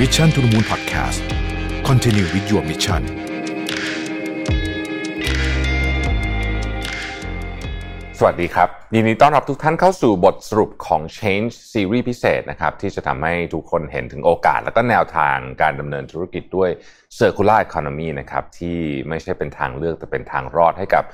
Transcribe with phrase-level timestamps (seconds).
[0.00, 1.20] Mission to the Moon Podcast
[1.88, 3.02] Continue with your mission
[8.18, 16.70] สวัสดีครับ ยินดีต้อนรับทุกท่านเข้าสู่บทสรุปของ Change Series พิเศษนะครับ ที่จะทำให้ทุกคนเห็นถึงโอกาส และก็แนวทางการดำเนินธุรกิจด้วย
[17.18, 18.78] Circular Economy นะครับ ที่
[19.08, 21.04] ไม่ใช่เป็นทางเลือกแต่เป็นทางรอดให้กับ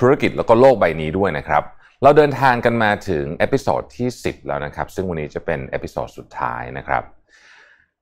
[0.00, 1.62] ธุรกิจแล้วก็โลกใบนี้ด้วยนะครับ
[2.02, 7.04] เราเดินทางกันมาถึง episode ที่ 10 แล้วนะครับ ซึ่งวันนี้จะเป็น episode สุดท้ายนะครับ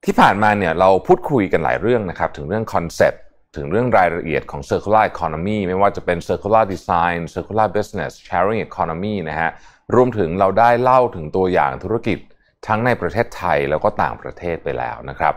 [0.05, 3.21] ที่ผ่านมาเนี่ยเราพูดคุยกันหลายเรื่องนะครับ ถึงเรื่อง concept
[3.57, 9.51] ถึงเรื่องรายละเอียดของ circular economy ไม่ว่าจะเป็น circular design circular business sharing economy นะฮะ
[9.95, 12.19] รวมถึงเราได้เล่าถึงตัวอย่างธุรกิจ
[12.67, 15.35] ทั้งในประเทศไทยแล้วก็ต่างประเทศไปแล้วนะครับ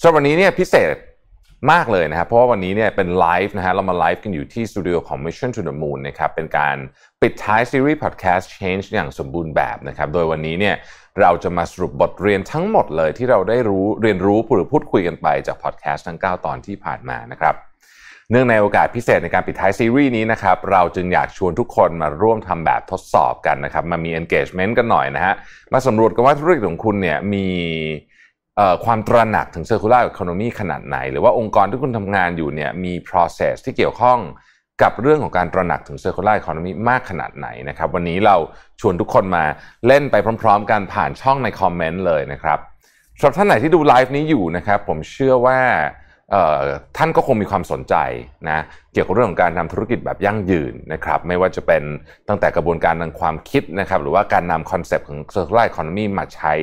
[0.00, 0.94] สำหรับวันนี้เนี่ยพิเศษ
[1.72, 6.76] มากเลยนะครับ เพราะว่าวันนี้เนี่ยเป็นไลฟ์นะฮะเรามาไลฟ์กันอยู่ที่สตูดิโอของ Mission to the Moon นะครับเป็นการ
[7.22, 10.74] ปิดท้ายซีรีส์พอดแคสต์ Change อย่างสมบูรณ์แบบนะครับ โดยวันนี้เนี่ย
[11.20, 17.54] เราจะมาสรุปบทเรียนทั้งหมดเลยที่เราได้รู้เรียนรู้หรือพูดคุยกันไปจากพอดแคสต์ทั้ง 9 ตอนที่ผ่านมานะครับ
[18.30, 25.34] เนื่องในโอกาสพิเศษในการปิดท้ายซีรีส์นี้นะครับเราจึงอยากชวนทุกคนมาร่วมทำแบบทดสอบกันนะครับมามี engagement กันหน่อยนะฮะ
[25.72, 27.46] มาสำรวจกันว่าธุรกิจของคุณเนี่ยมี
[28.84, 34.18] ความตระหนักถึง circular economy ขนาดไหน หรือว่าองค์กรที่คุณทำงานอยู่เนี่ยมี process ที่เกี่ยวข้อง
[34.82, 38.36] กับเรื่องของการตระหนักถึง circular economy มากขนาดไหนนะครับวันนี้เรา
[38.80, 39.44] ชวนทุกคนมา
[39.86, 42.58] เล่นไปพร้อม ๆ กันผ่านช่องในคอมเมนต์เลยนะครับ
[43.18, 45.58] สำหรับท่านไหนที่ดูไลฟ์นี้อยู่นะครับผมเชื่อว่า
[46.96, 47.94] ท่านก็คงมีความสนใจ
[48.48, 48.58] นะ
[48.92, 51.82] เกี่ยวกับเรื่องของการทำธุรกิจแบบยั่งยืนนะครับไม่ว่าจะเป็น
[52.28, 56.54] ตั้งแต่กระบวนการทางความคิดนะครับหรือว่าการนำคอนเซปต์ของ circular economy มาใช้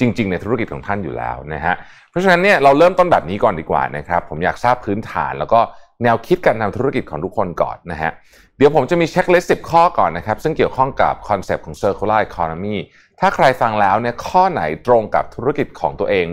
[0.00, 1.74] จริง ๆ ในธุรกิจของท่านอยู่แล้วนะฮะ
[2.10, 5.60] เพราะฉะนั้นเนี่ยเราเริ่มต้นแบบนี้ก่อนดีกว่านะครับผมอยากทราบพื้นฐานแล้วก็
[6.02, 8.10] แนวคิดการทำธุรกิจของทุกคนก่อนนะฮะ
[8.56, 12.76] เดี๋ยวผมจะมี checklist สิบข้อก่อนนะครับ ซึ่งเกี่ยวข้องกับ concept ของ circular economy
[13.20, 16.26] ถ้าใครฟังแล้วเนี่ยข้อไหนตรงกับธุรกิจของตัวเอง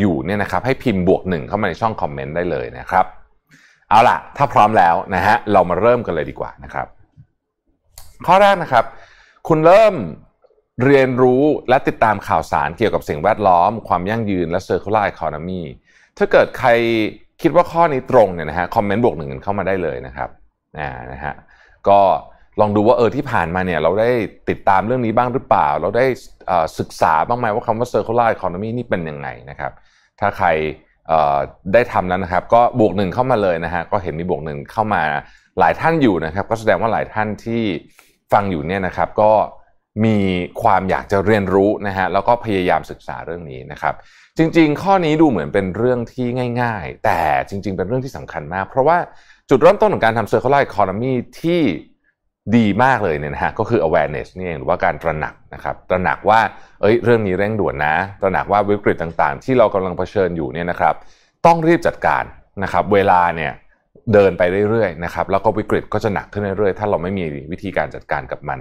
[0.00, 3.06] อยู่เนี่ยนะครับให้พิมพ์บวกหนึ่งเข้ามาในช่อง comment ได้เลยนะครับ
[3.90, 6.86] เอาล่ะ ถ้าพร้อมแล้วนะฮะเรามาเริ่มกันเลยดีกว่านะครับ
[8.26, 8.84] ข้อแรกนะครับ
[9.48, 9.94] คุณเริ่ม
[10.84, 15.62] เรียนรู้และติดตามข่าวสารเกี่ยวกับสิ่งแวดล้อม ความยั่งยืนและ circular economy
[16.18, 16.70] ถ้าเกิดใคร
[17.42, 20.30] คิดว่าข้อนี้ตรงเนี่ยนะฮะคอมเมนต์บวกหนึ่งเข้ามาได้เลยนะครับ
[21.12, 21.34] นะฮะ
[21.88, 22.00] ก็
[22.60, 24.10] ลองดูว่าเออที่ผ่านมาเนี่ยเราได้
[24.48, 26.06] ติดตามเรื่องนี้บ้างหรือเปล่า เราได้
[26.78, 29.72] ศึกษาบ้างไหมว่าคำว่า circular economy นี่เป็นยังไงนะครับ
[30.20, 30.48] ถ้าใคร
[31.72, 35.02] ได้ทำแล้วนะครับ ก็บวกหนึ่งเข้ามาเลยนะฮะก็เห็นมีบวกหนึ่งเข้ามา
[35.58, 37.62] หลายท่านอยู่นะครับ ก็แสดงว่าหลายท่านที่
[38.32, 39.30] ฟังอยู่เนี่ยนะครับ ก็
[40.04, 40.18] มี
[40.62, 43.94] ความอยากจะเรียนรู้นะฮะแล้วก็พยายามศึกษาเรื่องนี้นะครับ
[44.38, 46.26] จริง ๆ ข้อนี้ดูเหมือนเป็นเรื่องที่
[46.62, 48.98] ง่าย ๆ แต่จริง ๆ เป็นเรื่องที่สำคัญมาก เพราะว่า
[49.50, 51.60] จุดเริ่มต้นของการทำ circular economy ที่
[52.56, 56.40] ดีมากเลยเนี่ยนะฮะก็คือ awareness นี่เองหรือว่าการตระหนักนะครับตระหนักว่า
[56.80, 60.94] เอ้ยเรื่องนี้เร่งด่วนนะ ตระหนักว่าวิกฤตต่างๆ ที่เรากำลังเผชิญอยู่เนี่ยนะครับ
[61.46, 62.24] ต้องรีบจัดการ
[62.62, 63.52] นะครับ เวลาเนี่ย
[64.12, 68.58] เดินไปเรื่อยๆนะครับแล้วก็วิกฤตก็จะหนักขึ้นเรื่อยๆ ถ้าเราไม่มีวิธีการจัดการกับมัน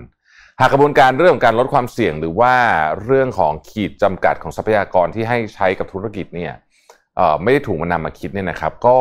[0.62, 2.54] หากกระบวนการเรื่องของการลดความเสี่ยงหรือว่า
[3.06, 6.54] เรื่องของขีดจำกัดของทรัพยากรที่ให้ใช้กับธุรกิจเนี่ย
[7.42, 8.98] ไม่ได้ถูกมันนำมาคิดเนี่ยนะครับ ก็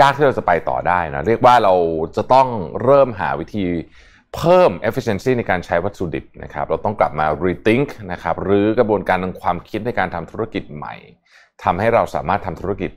[0.00, 1.74] ยากที่เราจะไปต่อได้นะเรียกว่าเรา
[2.16, 2.48] จะต้อง
[2.84, 3.64] เริ่มหาวิธี
[4.36, 10.94] เพิ่ม efficiency ในการใช้วัตถุดิบนะครับ เราต้องกลับมา rethink นะครับหรือกระบวนการทางความคิดในการทำธุรกิจใหม่
[11.64, 12.90] ทำให้เราสามารถทำธุรกิจ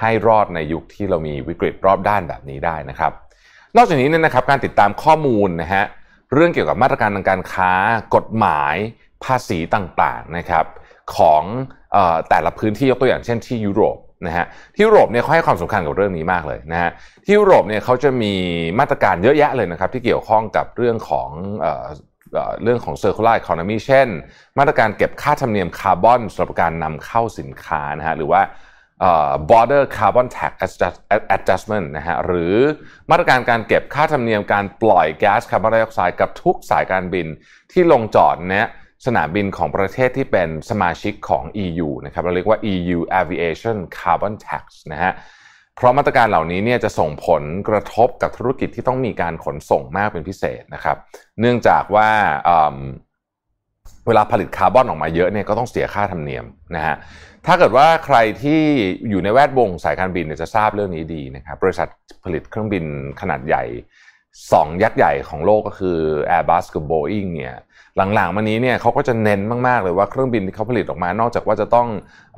[0.00, 3.12] ให้รอดในยุคที่เรามีวิกฤตรอบด้านแบบนี้ได้นะครับ
[3.76, 5.84] นอกจากนี้เนี่ยนะครับการติดตามข้อมูลนะฮะ
[6.34, 7.72] เรื่องเกี่ยวกับมาตรการทางการค้า
[8.14, 8.74] กฎหมาย
[9.24, 10.64] ภาษีต่างๆนะครับ
[11.16, 11.42] ของ
[11.96, 16.90] ออแต่ละพื้นที่ยกตัวอย่างเช่นที่ยุโรปนะฮะที่ยุโรปเนี่ยเขาให้ความสำคัญกับเรื่องนี้มากเลยนะฮะ
[17.24, 18.32] ที่ยุโรปเนี่ยเขาจะมี
[18.78, 21.28] มาตรการเยอะแยะเลยนะครับที่เกี่ยวข้องกับเรื่องของ
[21.60, 21.86] เออ
[22.62, 24.08] เรื่องของ circular economy เช่น
[24.58, 28.40] มาตรการเก็บค่าธรรมเนียมคาร์บอนสำหรับการนำเข้าสินค้านะฮะหรือว่า
[29.50, 30.54] border carbon tax
[31.36, 32.54] adjustment นะฮะหรือ
[33.10, 37.26] มาตรการการเก็บค่าธรรมเนียมการปล่อยแก๊สคาร์บอนไดออกไซด์กับทุกสายการบิน
[37.72, 38.68] ที่ลงจอดเนี่ย
[39.06, 45.12] สนามบินของประเทศที่เป็นสมาชิกของ EU นะครับเราเรียกว่า EU Aviation Carbon Tax นะฮะ
[45.76, 50.96] เพราะมาตรการเหล่านี้เนี่ยจะส่งผลกระทบกับธุรกิจที่ต้องมีการขนส่งมากเป็นพิเศษนะครับ
[51.40, 52.08] เนื่องจากว่า
[54.06, 56.44] เวลาผลิตคาร์บอนออกมาเยอะเนี่ยก็ต้องเสียค่าธรรมเนียม
[56.76, 56.96] นะฮะ
[57.48, 58.60] ถ้าเกิดว่าใครที่
[59.08, 61.88] อยู่ในแวดวงสายการบินเนี่ยจะทราบเรื่องนี้ดีนะครับบริษัท
[62.24, 62.84] ผลิตเครื่องบิน
[63.20, 63.64] ขนาดใหญ่
[64.52, 65.98] สองยักษ์ใหญ่ของโลกก็คือ
[66.36, 67.56] Airbus กับ Boeing เนี่ย
[68.14, 71.88] หลังๆมานี้เนี่ยเขาก็จะเน้นมากๆเลยว่าเครื่องบินที่เขาผลิตออกมา นอกจากว่าจะต้อง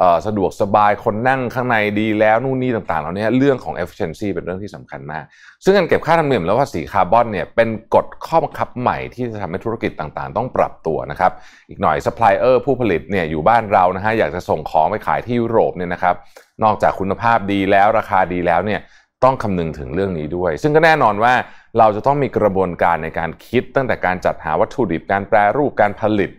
[0.00, 5.24] ออสะดวกสบายคนนั่งข้างในดีแล้วนู่นนี่ต่างๆเหล่านี้เรื่องของ efficiency เป็นเรื่องที่สำคัญมาก
[5.64, 11.32] ซึ่งการเก็บค่าธรรมเนียมและภาษีคาร์บอนเนี่ยเป็นกฎข้อบังคับใหม่ที่จะทำให้ธุรกิจต่างๆ ต้องปรับตัวนะครับ
[11.68, 16.14] อีกหน่อยซัพพลายเออร์ผู้ผลิตเนี่ยอยู่บ้านเรานะฮะอยากจะส่งของไปขายที่ยุโรปเนี่ยนะครับ
[16.64, 18.80] นอกจากคุณภาพดีแล้วราคาดีแล้วเนี่ย
[19.24, 21.34] ต้องคำนึงถึงเรื่องนี้ด้วย ซึ่งก็แน่นอนว่า
[21.78, 26.30] เราจะต้องมีกระบวนการในการคิดตั้งแต่การจัดหาวัตถุดิบการแปรรูปการผลิต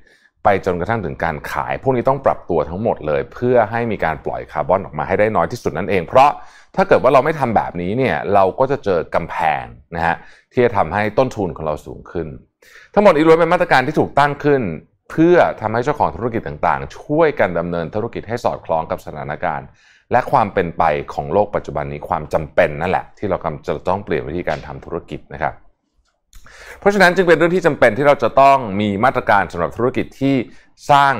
[0.43, 6.29] ไปจนกระทั่งถึงการขาย พวกนี้ต้องปรับตัวทั้งหมดเลย เพื่อให้มีการปล่อยคาร์บอนออกมาให้ได้น้อยที่สุดนั่นเอง เพราะ
[6.75, 9.63] ถ้าเกิดว่าเราไม่ทำแบบนี้เนี่ยเราก็จะเจอกำแพง
[9.95, 10.15] นะฮะ
[10.51, 12.27] ที่จะทำให้ต้นทุนของเราสูงขึ้น
[12.93, 14.61] ทั้งหมดนี้ล้วนเป็นมาตรการที่ถูกตั้งขึ้น
[15.11, 19.67] เพื่อทำให้เจ้าของธุรกิจต่างๆ ช่วยกันดำเนินธุรกิจให้สอดคล้องกับสถานการณ์
[20.11, 20.83] และความเป็นไป
[21.13, 25.53] ของโลกปัจจุบันนี้ความจำเป็นนั่นแหละ ที่เรากำลังจะต้องเปลี่ยนวิธีการทำธุรกิจนะครับ
[26.79, 30.35] เพราะฉะนั้นจึงเป็นเรื่องที่จำเป็นที่เราจะต้องมีมาตรการสำหรับธุรกิจที่
[30.91, 31.13] สร้าง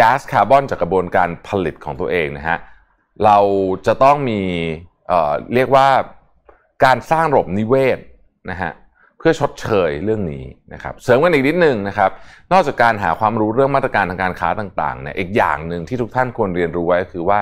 [0.00, 2.58] ก๊าซคาร์บอนจากกระบวนการผลิตของตัวเองนะฮะ
[3.24, 3.38] เรา
[3.86, 4.40] จะต้องมี
[5.08, 5.88] เเรียกว่า
[6.84, 7.98] การสร้างระบบนิเวศ
[8.50, 8.72] นะฮะ
[9.18, 12.10] เพื่อชดเชยเรื่องนี้นะครับเสริมกันอีกนิดหนึ่งนะครับ
[12.52, 17.40] นอกจากการหาความรู้เรื่องมาตรการทางการค้าต่างๆเนี่ยอีกอย่างหนึ่งที่ทุกท่านควรเรียนรู้ไว้คือว่า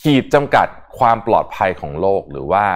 [0.00, 0.66] ขีดจำกัด
[0.98, 2.66] ความปลอดภัยของโลกหรือว่า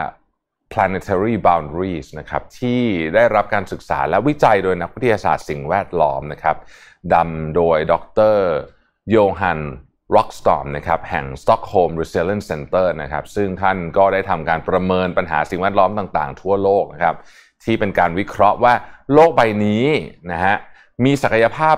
[0.73, 2.83] planetary boundaries นะครับที่
[3.15, 6.57] ได้รับการศึกษาและวิจัยโดยนักวิทยาศาสตร์สิ่งแวดล้อมนะครับ
[7.15, 7.95] ดำโดยด
[8.35, 8.39] ร
[9.11, 9.61] โยฮัน
[10.17, 17.17] ร็อกสตอมนะครับแห่ง Stockholm Resilience Center นะครับซึ่งท่านก็ได้ทำการประเมินปัญหาสิ่งแวดล้อมต่างๆ ทั่วโลกนะครับ
[17.65, 18.75] ที่เป็นการวิเคราะห์ว่า
[19.13, 19.85] โลกใบนี้
[20.33, 20.57] นะฮะ
[21.05, 21.77] มีศักยภาพ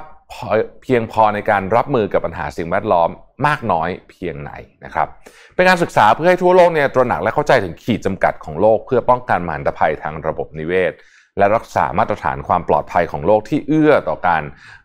[0.82, 3.11] เพียงพอในการรับมือกับปัญหาสิ่งแวดล้อม
[3.47, 4.53] มากน้อยเพียงไหน
[4.85, 5.09] นะครับ
[5.55, 10.93] เป็นการศึกษาเพื่อให้ทั่วโลกเนี่ยตระหนักและเข้าใจถึงขีดจำกัดของโลก เพื่อป้องกันมหันตภัยทางระบบนิเวศ
[11.38, 14.43] และรักษามาตรฐานความปลอดภัยของโลกที่เอื้อต่อการ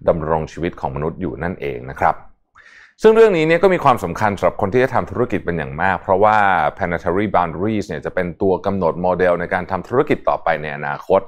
[0.07, 2.15] ดำรงชีวิตของมนุษย์อยู่นั่นเองนะครับ
[3.01, 6.37] ซึ่งเรื่องนี้เนี่ยก็มีความสำคัญสำหรับคนที่จะทำธุรกิจเป็นอย่างมาก เพราะว่า
[6.77, 11.21] planetary boundaries เนี่ยจะเป็นตัวกำหนดโมเดลในการทำธุรกิจต่อไปในอนาคต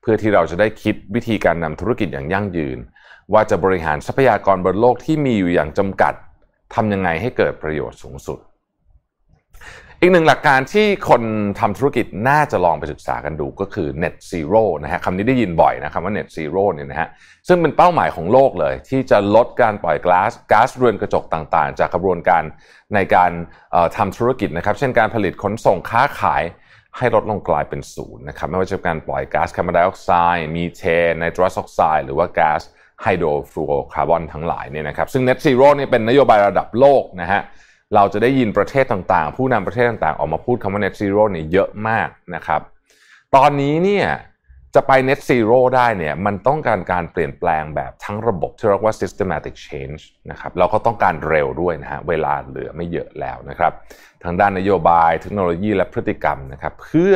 [0.00, 2.78] เพื่อที่เราจะได้คิดวิธีการนำธุรกิจอย่างยั่งยืน
[3.32, 6.14] ว่าจะบริหารทรัพยากรบนโลกที่มีอยู่อย่างจำกัด
[6.74, 8.38] ทำยังไงให้เกิดประโยชน์สูงสุด
[10.02, 11.22] อีกหนึ่งหลักการที่คน
[11.60, 17.08] ทำธุรกิจน่าจะลองไปศึกษากันดูก็คือ net zero นะฮะคำนี้ได้ยินบ่อยนะครับว่า net zero เนี่ยนะฮะ
[17.48, 22.42] ซึ่งเป็นเป้าหมายของโลกเลย ที่จะลดการปล่อยก๊าซก๊าซเรือนกระจกต่างๆ จากกระบวนการ
[22.94, 23.30] ในการ
[23.96, 26.42] ทำธุรกิจนะครับ เช่นการผลิตขนส่งค้าขาย
[26.96, 32.60] ให้ลดลงกลายเป็นศูนย์นะครับไม่ว่าจะเป็นการปล่อยก๊าซคาร์บอนไดออกไซด์มีเทนไนโตรสออกไซด์หรือว่าก๊าซ
[33.02, 37.42] ไฮโดรฟลูโอคาร์บอนทั้งหลายเนี่ยนะครับซึ่ง net zero นี่เป็นนโยบายระดับโลกนะฮะ
[37.94, 42.60] เราจะได้ยินประเทศต่างๆ ผู้นำประเทศต่างๆ ออกมาพูดคำว่า net zero เนี่ยเยอะมากนะครับ
[43.36, 44.06] ตอนนี้เนี่ย
[44.74, 53.72] จะไป net zero ได้เนี่ยมันต้องการการเปลี่ยนแปลงแบบทั้งระบบที่เรียกว่า systematic change นะครับเราก็ต้องการเร็วด้วยนะฮะเวลาเหลือไม่เยอะแล้วนะครับ
[54.24, 57.14] ทางด้านนโยบาย เทคโนโลยีและพฤติกรรมนะครับเพื่อ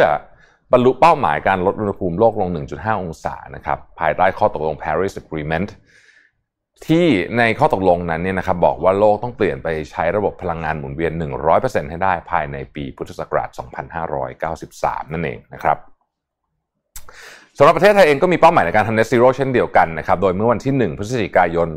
[0.72, 5.68] บรรลุเป้าหมายการลดอุณหภูมิโลกลง 1.5 องศานะครับภายใต้ข้อตกลง Paris Agreement
[6.86, 7.06] ที่
[7.38, 11.12] ในข้อตกลงนั้นเนี่ยนะครับบอกว่าโลกต้องเปลี่ยนไปใช้ระบบพลังงานหมุนเวียน
[11.52, 13.48] 100%ให้ได้ภายในปีพุทธศักราช
[14.50, 15.78] 2593 นั่นเองนะครับ
[17.58, 21.68] สำหรับประเทศไทยเองก็มีเป้าหมายในการทำ net zero เช่นเดียวกันนะครับ โดยเมื่อวันที่ 1 พฤศจิกายน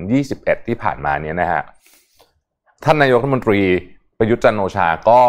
[0.00, 1.62] 2021 ที่ผ่านมาเนี่ยนะฮะ
[2.84, 3.60] ท่านนายกรัฐมนตรี
[4.18, 5.22] ประยุทธ์จันโอชาก็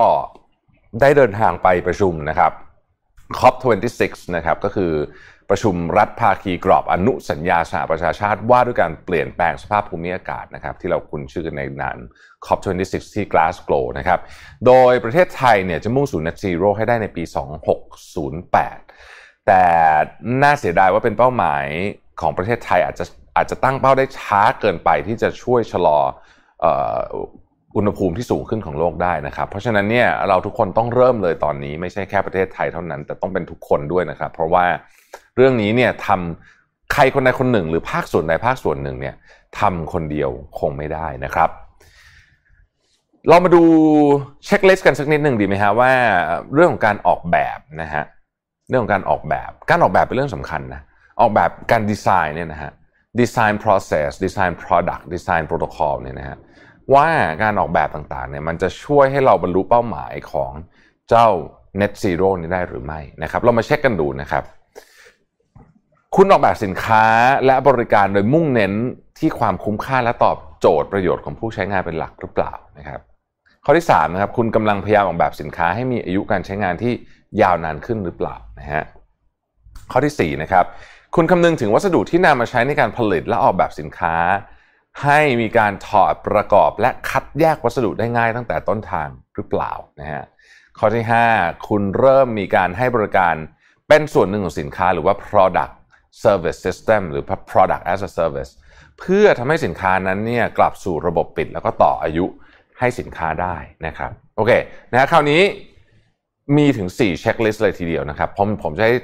[1.02, 2.52] ได้เดินทางไปประชุมนะครับ
[3.40, 4.92] COP26 นะครับก็คือ
[5.50, 11.98] ประชุมรัฐภาคีกรอบอนุสัญญาสหประชาชาติว่าด้วยการเปลี่ยนแปลงสภาพภูมิอากาศนะครับที่เราคุ้นชื่อในนาม
[12.46, 14.20] COP26 ที่ Glasgow นะครับ
[14.66, 17.24] โดยประเทศไทยเนี่ยจะมุ่งสู่ net zero ให้ได้ในปี
[18.56, 19.64] 2608 แต่
[20.44, 21.66] น่าเสียดายว่าเป็นเป้าหมาย
[22.22, 23.06] ของประเทศไทยอาจจะ
[23.38, 26.00] อาจจะตั้งเป้าได้ช้าเกินไปที่จะช่วยชะลอ
[27.76, 34.66] อุณหภูมิที่สูงขึ้นของโลกได้นะครับ เพราะฉะนั้นเนี่ยเราทุกคนต้องเริ่มเลยตอนนี้ไม่ใช่แค่ประเทศไทยเท่านั้น แต่ต้องเป็นทุกคนด้วยนะครับ เพราะว่า
[35.40, 39.16] เรื่องนี้เนี่ยทำใครคนใดคนหนึ่ง หรือภาคส่วนใดภาคส่วนหนึ่งเนี่ย
[39.60, 40.30] ทำคนเดียว
[40.60, 41.50] คงไม่ได้นะครับ
[43.28, 43.64] เรามาดู
[44.46, 45.92] checklist กันสักนิดหนึ่งดีไหมฮะว่า
[46.54, 48.04] เรื่องของการออกแบบนะฮะ
[48.70, 50.82] เรื่องของการออกแบบการออกแบบเป็นเรื่องสำคัญนะ
[51.22, 52.72] ออกแบบการดีไซน์เนี่ยนะฮะ
[53.20, 56.38] ดีไซน์ process ดีไซน์ product ดีไซน์ protocol เนี่ยนะฮะ
[56.94, 57.08] ว่า
[57.44, 60.52] การออกแบบต่างๆเนี่ยมันจะช่วยให้เราบรรลุเป้าหมายของ
[61.10, 61.28] เจ้า
[61.80, 64.44] net zero นี้ได้หรือไม่นะครับเรามาเช็คกันดูนะครับ
[66.16, 67.04] คุณออกแบบสินค้า
[67.46, 68.74] และบริการโดยมุ่งเน้น
[69.20, 73.02] ที่ความคุ้มค่าและตอบโจทย์ประโยชน์ของผู้ใช้งานเป็นหลักหรือเปล่านะครับ
[73.66, 76.94] ข้อที่3นะครับคุณกำลังพยายามออกแบบสินค้าให้มีอายุการใช้งานที่
[77.42, 78.84] ยาวนานขึ้นหรือเปล่านะฮะ
[79.92, 80.66] ข้อที่4นะครับ
[81.16, 84.16] คุณคำนึงถึงวัสดุที่นำมาใช้ในการผลิตและออกแบบสินค้า
[85.04, 90.24] ให้มีการถอดประกอบและคัดแยกวัสดุได้ง่ายตั้งแต่ต้นทางหรือเปล่านะฮะ
[90.80, 91.04] ข้อที่
[91.36, 93.36] 5 คุณเริ่มมีการให้บริการ
[93.88, 95.74] เป็นส่วนหนึ่งของสินค้าหรือว่า product
[96.24, 98.52] service system หรือ product as a service
[99.00, 102.26] เพื่อทำให้สินค้านั้นเนี่ยกลับสู่ระบบปิดแล้วก็ต่ออายุ
[102.80, 104.52] ให้สินค้าได้นะครับโอเค
[104.92, 105.42] นะคราวนี้
[106.58, 108.96] มีถึง 4 เช็คลิสต์เลยทีเดียวนะครับผมผมจะให้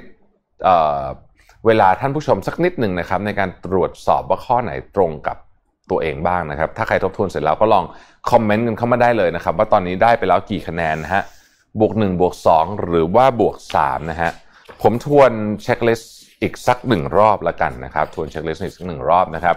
[1.66, 5.36] เวลาท่านผู้ชมสักนิดหนึ่งนะครับในการตรวจสอบว่าข้อไหนตรงกับ
[5.90, 7.84] ตัวเองบ้างนะครับ ถ้าใครทบทวนเสร็จแล้วก็ลอง
[8.30, 11.22] คอมเมนต์กันเข้ามาได้เลยนะครับ ว่าตอนนี้ได้ไปแล้วกี่คะแนนนะฮะ
[11.80, 14.30] บวก1บวก2 หรือว่าบวก3นะฮะ
[14.82, 15.30] ผมทวน
[15.62, 19.56] checklist อีกสักหนึ่งรอบแล้วกันนะครับทวน checklist อีกสักหนึ่งรอบนะครับ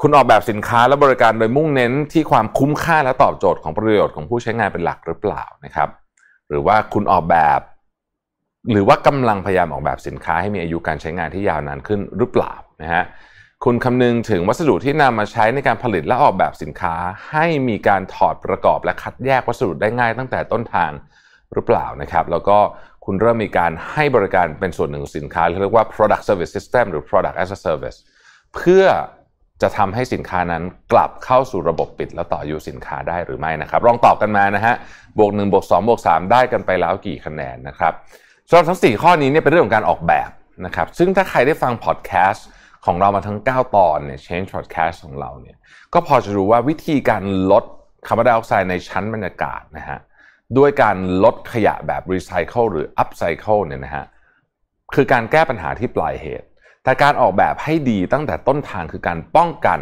[0.00, 5.88] คุณออกแบบสินค้าและบริการโดยมุ่งเน้นที่ความคุ้มค่าและตอบโจทย์ของประโยชน์ของผู้ใช้งานเป็นหลักหรือเปล่านะครับ
[6.48, 7.60] หรือว่าคุณออกแบบ
[8.72, 13.04] หรือว่ากำลังพยายามออกแบบสินค้าให้มีอายุการใช้งานที่ยาวนานขึ้นหรือเปล่านะฮะ
[13.64, 16.94] คุณคำนึงถึงวัสดุที่นำมาใช้ในการผลิตและออกแบบสินค้า
[17.30, 20.90] ให้มีการถอดประกอบและคัดแยกวัสดุได้ง่ายตั้งแต่ต้นทาง
[21.54, 22.58] หรือเปล่านะครับ แล้วก็
[23.06, 27.98] คุณเริ่มมีการให้บริการเป็นส่วนหนึ่งของสินค้าเรียกว่า product service system หรือ product as a service
[28.54, 28.84] เพื่อ
[29.62, 34.74] จะทำให้สินค้านั้นกลับเข้าสู่ระบบปิด แล้วต่ออยู่สินค้าได้หรือไม่นะครับลองตอบกันมานะฮะ
[35.18, 37.92] บวก1บวก2บวก3ได้กันไปแล้วกี่คะแนนนะครับ
[38.48, 40.30] สำหรับทั้ง 4 ข้อนี้เนี่ยเป็นเรื่องของการออกแบบ
[40.66, 42.46] นะครับซึ่งถ้าใครได้ฟังพอดแคสต์
[42.86, 45.56] ของเรามาทั้ง 9 ตอนเนี่ย Change Podcast ของเราเนี่ย
[45.94, 47.64] ก็พอจะรู้ว่าวิธีการลด
[48.06, 49.98] คาร์บอนไดออกไซด์ในชั้นบรรยากาศนะฮะ
[50.58, 54.06] ด้วยการลดขยะแบบรีไซเคิลหรือ upcycle เนี่ยนะฮะ
[54.94, 56.46] คือการแก้ปัญหาที่ปลายเหตุ
[56.84, 59.80] แต่การออกแบบให้ดีตั้งแต่ต้นทางคือการป้องกัน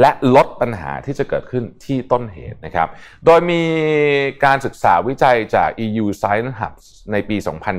[0.00, 2.88] และลดปัญหาที่จะเกิดขึ้นที่ต้นเหตุนะครับ
[3.24, 3.62] โดยมี
[4.44, 6.74] การศึกษาวิจัยจาก EU Science Hub
[7.12, 7.36] ในปี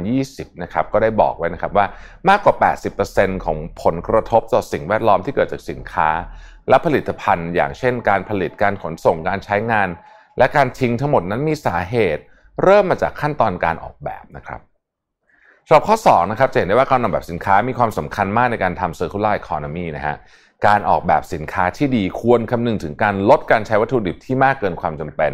[0.10, 1.86] 2020 นะครับ ก็ได้บอกไว้นะครับว่า
[2.30, 2.56] มากกว่า
[3.02, 6.10] 80%ของผลกระทบต่อสิ่งแวดล้อมที่เกิดจากสินค้า
[6.70, 9.90] และผลิตภัณฑ์ อย่างเช่น การผลิตการขนส่งการใช้งาน
[10.38, 12.22] และการทิ้งทั้งหมดนั้นมีสาเหตุ
[12.64, 14.62] เริ่มมาจากขั้นตอนการออกแบบนะครับ
[15.68, 20.16] สำหรับข้อ2นะครับจะเห็นได้ว่าการออกแบบสินค้ามีความสำคัญมากในการทำ circular economy นะฮะ
[20.68, 25.34] การออกแบบสินค้าที่ดีควรคำนึงถึงการลดการใช้วัตถุดิบที่มากเกินความจำเป็น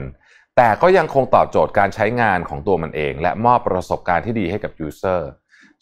[0.58, 5.22] แต่ก็ยังคงตอบโจทย์การใช้งานของตัวมันเอง และมอบประสบการณ์ที่ดีให้กับ user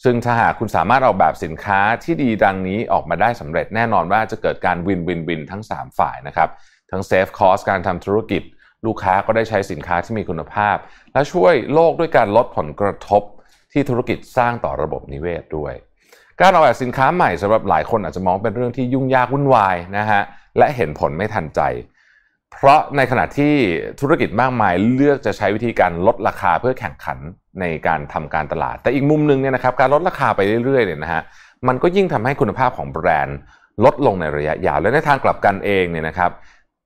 [0.03, 6.49] ซึ่งถ้าหากคุณสามารถออกแบบสินค้าที่ดีดังนี้ออกมาได้สำเร็จแน่นอนว่าจะเกิดการวินวินวินทั้ง 3 ฝ่ายนะครับ
[6.91, 8.43] ทั้งเซฟคอสการทำธุรกิจ
[8.85, 10.75] ลูกค้าก็ได้ใช้สินค้าที่มีคุณภาพ
[11.13, 13.23] และช่วยโลกด้วยการลดผลกระทบ
[13.71, 15.73] ที่ธุรกิจสร้างต่อระบบนิเวศด้วย
[16.41, 20.21] การออกแบบสินค้าใหม่สำหรับหลายคนอาจจะมองเป็นเรื่องที่ยุ่งยากวุ่นวายนะฮะ
[20.57, 21.61] และเห็นผลไม่ทันใจ
[22.51, 23.53] เพราะในขณะที่
[24.01, 27.17] ธุรกิจมากมายเลือกจะใช้วิธีการลดราคาเพื่อแข่งขัน
[27.59, 31.21] ในการทำการตลาด แต่อีกมุมนึงเนี่ยนะครับการลดราคาไปเรื่อยๆเนี่ยนะฮะ
[31.67, 33.37] มันก็ยิ่งทำให้คุณภาพของแบรนด์
[33.85, 36.31] ลดลงในระยะยาวและในทางกลับกันเองเนี่ยนะครับ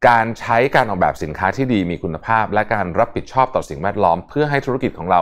[0.07, 5.21] การใช้การออกแบบสินค้าที่ดีมีคุณภาพ และการรับผิดชอบต่อสิ่งแวดล้อม เพื่อให้ธุรกิจของเรา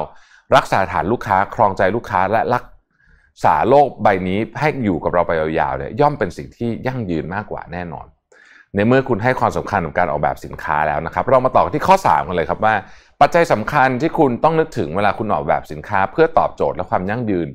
[0.55, 2.63] รักษาฐานลูกค้าครองใจลูกค้าและรัก
[3.43, 8.05] ษาโลกใบนี้ให้อยู่กับเราไปยาวๆเนี่ยย่อมเป็นสิ่งที่ยั่งยืนมากกว่าแน่นอน
[8.75, 12.75] ในเมื่อคุณให้ความสำคัญกับการออกแบบสินค้าแล้วนะครับ เรามาต่อที่ข้อ3กันเลยครับว่า
[13.21, 17.47] ปัจจัยสำคัญที่คุณต้องนึกถึงเวลาคุณออกแบบสินค้า เพื่อตอบโจทย์และความยั่งยืน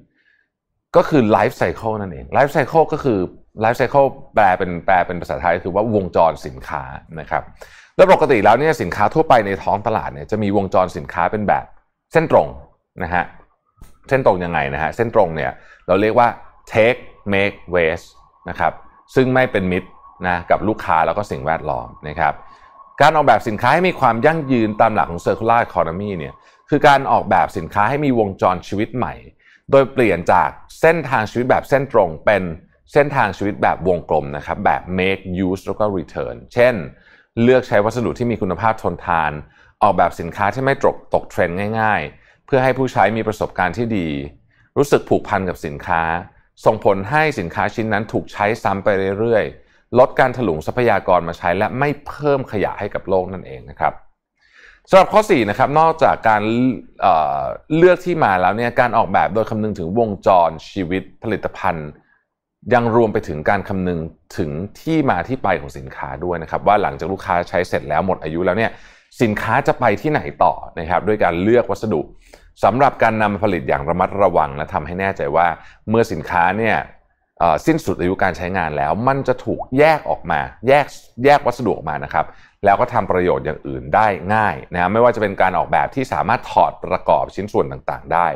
[0.97, 3.18] ก็คือ life cycle นั่นเอง life cycle ก็คือ
[3.60, 4.04] life cycle
[4.35, 6.83] แปลเป็นแปลเป็นภาษาไทยคือว่าวงจรสินค้า
[7.21, 7.42] นะครับ
[7.97, 11.64] แล้วปกติแล้วเนี่ยสินค้าทั่วไปในท้องตลาดเนี่ยจะมีวงจรสินค้าเป็นแบบ
[12.12, 12.49] เส้นตรง
[13.02, 13.25] นะฮะ
[14.09, 15.50] เส้นตรงยังไงนะฮะเส้นตรงเนี่ย
[15.87, 16.28] เราเรียกว่า
[16.73, 17.00] take
[17.33, 18.09] make waste
[18.49, 18.73] นะครับ
[19.14, 19.88] ซึ่งไม่เป็นมิตร
[20.28, 22.35] นะกับลูกค้าแล้วก็สิ่งแวดล้อมนะครับ
[23.00, 26.35] การออกแบบสินค้าให้มีความยั่งยืนตามหลักของ circular economy เนี่ย
[26.71, 29.14] คือการออกแบบสินค้าให้มีวงจรชีวิตใหม่
[29.70, 30.48] โดยเปลี่ยนจาก
[30.80, 32.42] เส้นทางชีวิตแบบเส้นตรงเป็น
[32.92, 36.75] เส้นทางชีวิตแบบวงกลมนะครับแบบ make use แล้วก็ return เช่น
[37.42, 39.32] เลือกใช้วัสดุที่มีคุณภาพทนทาน
[39.82, 44.08] ออกแบบสินค้าที่ไม่ตกตกเทรนด์ง่ายๆ เพื่อให้ผู้ใช้มีประสบการณ์ที่ดี
[44.76, 46.02] รู้สึกผูกพันกับสินค้า
[46.64, 53.92] ส่งผลให้สินค้าชิ้นนั้นถูกใช้ซ้ำไปเรื่อยๆ ลดการถลุงทรัพยากรมาใช้และไม่เพิ่มขยะให้กับโลกนั่นเองนะครับ
[54.90, 56.42] สำหรับข้อ4นะครับนอกจากการ
[57.00, 61.88] เเลือกที่มาแล้วเนี่ยการออกแบบโดยคำนึงถึงวงจรชีวิตผลิตภัณฑ์
[62.75, 64.00] ยังรวมไปถึงการคำนึง
[64.38, 68.71] ถึงที่มาที่ไปของสินค้าด้วยนะครับ ว่าหลังจากลูกค้าใช้เสร็จแล้วหมดอายุแล้วเนี่ย
[69.23, 72.00] สินค้าจะไปที่ไหนต่อนะครับด้วยการเลือกวัสดุ
[72.64, 75.47] สำหรับการนำผลิตอย่างระมัดระวังและทำให้แน่ใจว่า
[75.90, 76.76] เมื่อสินค้าเนี่ย
[77.66, 80.87] สิ้นสุดอายุการใช้งานแล้ว มันจะถูกแยกออกมา แยก
[81.25, 82.26] แยกวัสดุออกมานะครับ
[82.64, 88.28] แล้วก็ทำประโยชน์อย่างอื่นได้ง่ายนะไม่ว่าจะเป็นการออกแบบที่สามารถถอดประกอบชิ้นส่วนต่างๆ ได้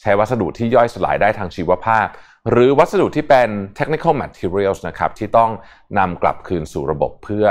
[0.00, 2.06] ใช้วัสดุที่ย่อยสลายได้ทางชีวภาพ
[2.50, 5.50] หรือวัสดุที่เป็น technical materials นะครับที่ต้อง
[5.98, 7.46] นำกลับคืนสู่ระบบเพื่อ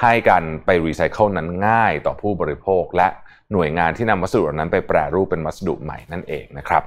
[0.00, 3.08] ให้การไปรีไซเคิลนั้นง่ายต่อผู้บริโภค และ
[3.52, 6.82] หน่วยงานที่นำวัสดุนั้นไปแปรรูปเป็นวัสดุใหม่นั่นเองนะครับ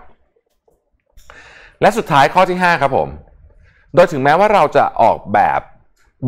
[1.81, 3.09] และสุดท้ายข้อที่ 5 ครับผม
[3.93, 5.61] โดยถึงแม้ว่าเราจะออกแบบ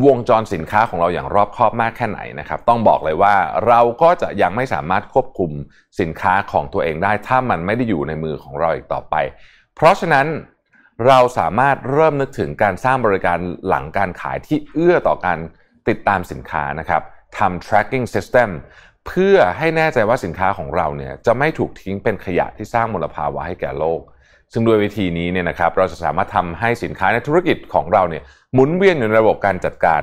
[0.06, 3.36] วงจรสินค้าของเราอย่างรอบคอบมากแค่ไหนนะครับ ต้องบอกเลยว่า
[3.68, 5.52] เราก็จะยังไม่สามารถควบคุม
[6.00, 9.16] สินค้าของตัวเองได้ ถ้ามันไม่ได้อยู่ในมือของเราอีกต่อไป
[9.76, 10.28] เพราะฉะนั้น
[11.08, 15.40] เราสามารถเริ่มนึกถึงการสร้างบริการหลังการขายที่เอื้อต่อการ
[15.88, 17.02] ติดตามสินค้านะครับ
[17.38, 18.50] ทำ tracking system
[19.08, 24.02] เพื่อให้แน่ใจว่าสินค้าของเราเนี่ยจะไม่ถูกทิ้งเป็นขยะที่สร้างมลภาวะให้แก่โลก
[24.54, 28.24] ซึ่งด้วยวิธีนี้เนี่ยนะครับเราจะสามารถทำให้สินค้าในธุรกิจของเราเนี่ย
[28.54, 30.02] หมุนเวียนอยู่ในระบบการจัดการ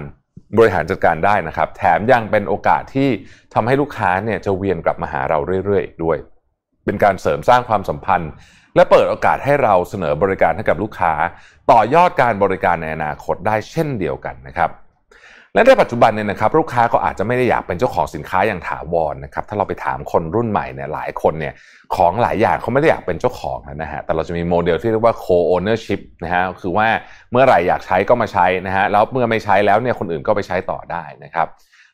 [0.58, 3.08] บริหารจัดการได้นะครับ แถมยังเป็นโอกาสที่
[3.54, 6.18] ทำให้ลูกค้าเนี่ยจะเวียนกลับมาหาเราเรื่อยๆด้วย
[6.84, 8.30] เป็นการเสริมสร้างความสัมพันธ์
[8.76, 11.12] และเปิดโอกาสให้เราเสนอบริการให้กับลูกค้า
[11.70, 14.70] ต่อยอดการบริการในอนาคตได้เช่นเดียวกันนะครับ
[15.54, 21.54] และในปัจจุบันเนี่ยนะครับลูกค้าก็อาจจะไม่ได้อยากเป็นเจ้าของสินค้าอย่างถาวรนนะครับถ้าเราไปถามคนรุ่นใหม่เนี่ยหลายคนเนี่ย
[21.96, 26.86] ของหลายอย่างเขาไม่ได้อยากเป็นเจ้าของนะฮะแต่เราจะมีโมเดลที่เรียกว่า co-ownership นะฮะคือว่า
[27.30, 31.46] เมื่อไหร่อยากใช้ก็มาใช้นะฮะแล้วเมื่อไม่ใช้แล้วเนี่ยคนอื่นก็ไปใช้ต่อได้นะครับ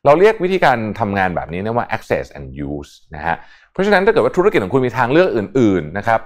[0.04, 3.36] เราเรียกวิธีการทำงานแบบนี้นะว่า access and use นะฮะ
[3.72, 6.20] เพราะฉะนั้นถ้าเกิดว่าธุรกิจของคุณมีทางเลือกอื่นๆนะครับ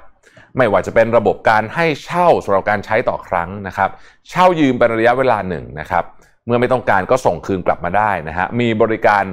[0.57, 3.91] ไม่ว่าจะเป็นระบบการให้เช่าสำหรับการใช้ต่อครั้งนะครับ
[4.31, 6.05] เช่ายืมเป็นระยะเวลาหนึ่งนะครับ
[6.47, 9.25] เมื่อไม่ต้องการก็ส่งคืนกลับมาได้นะฮะมีบริการ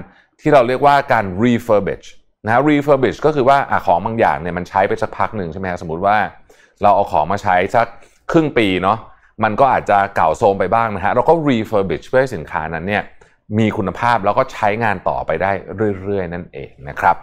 [0.42, 2.08] ที่เราเรียกว่าการ refurbish
[2.46, 6.18] นะฮะ refurbish ก็คือว่าอของบางอย่างเนี่ยมันใช้ไปสักพักหนึ่งใช่ไหมฮะสมมติว่า
[6.82, 7.88] เราเอาของมาใช้สัก
[8.32, 8.98] ครึ่งปีเนาะ
[9.44, 13.04] มันก็อาจจะเก่าโทรมไปบ้างนะฮะเราก็ refurbish เพื่อให้สินค้านั้นเนี่ย
[13.60, 15.52] มีคุณภาพแล้วก็ใช้งานต่อไปได้
[16.04, 17.16] เรื่อยๆ นั่นเองนะครับ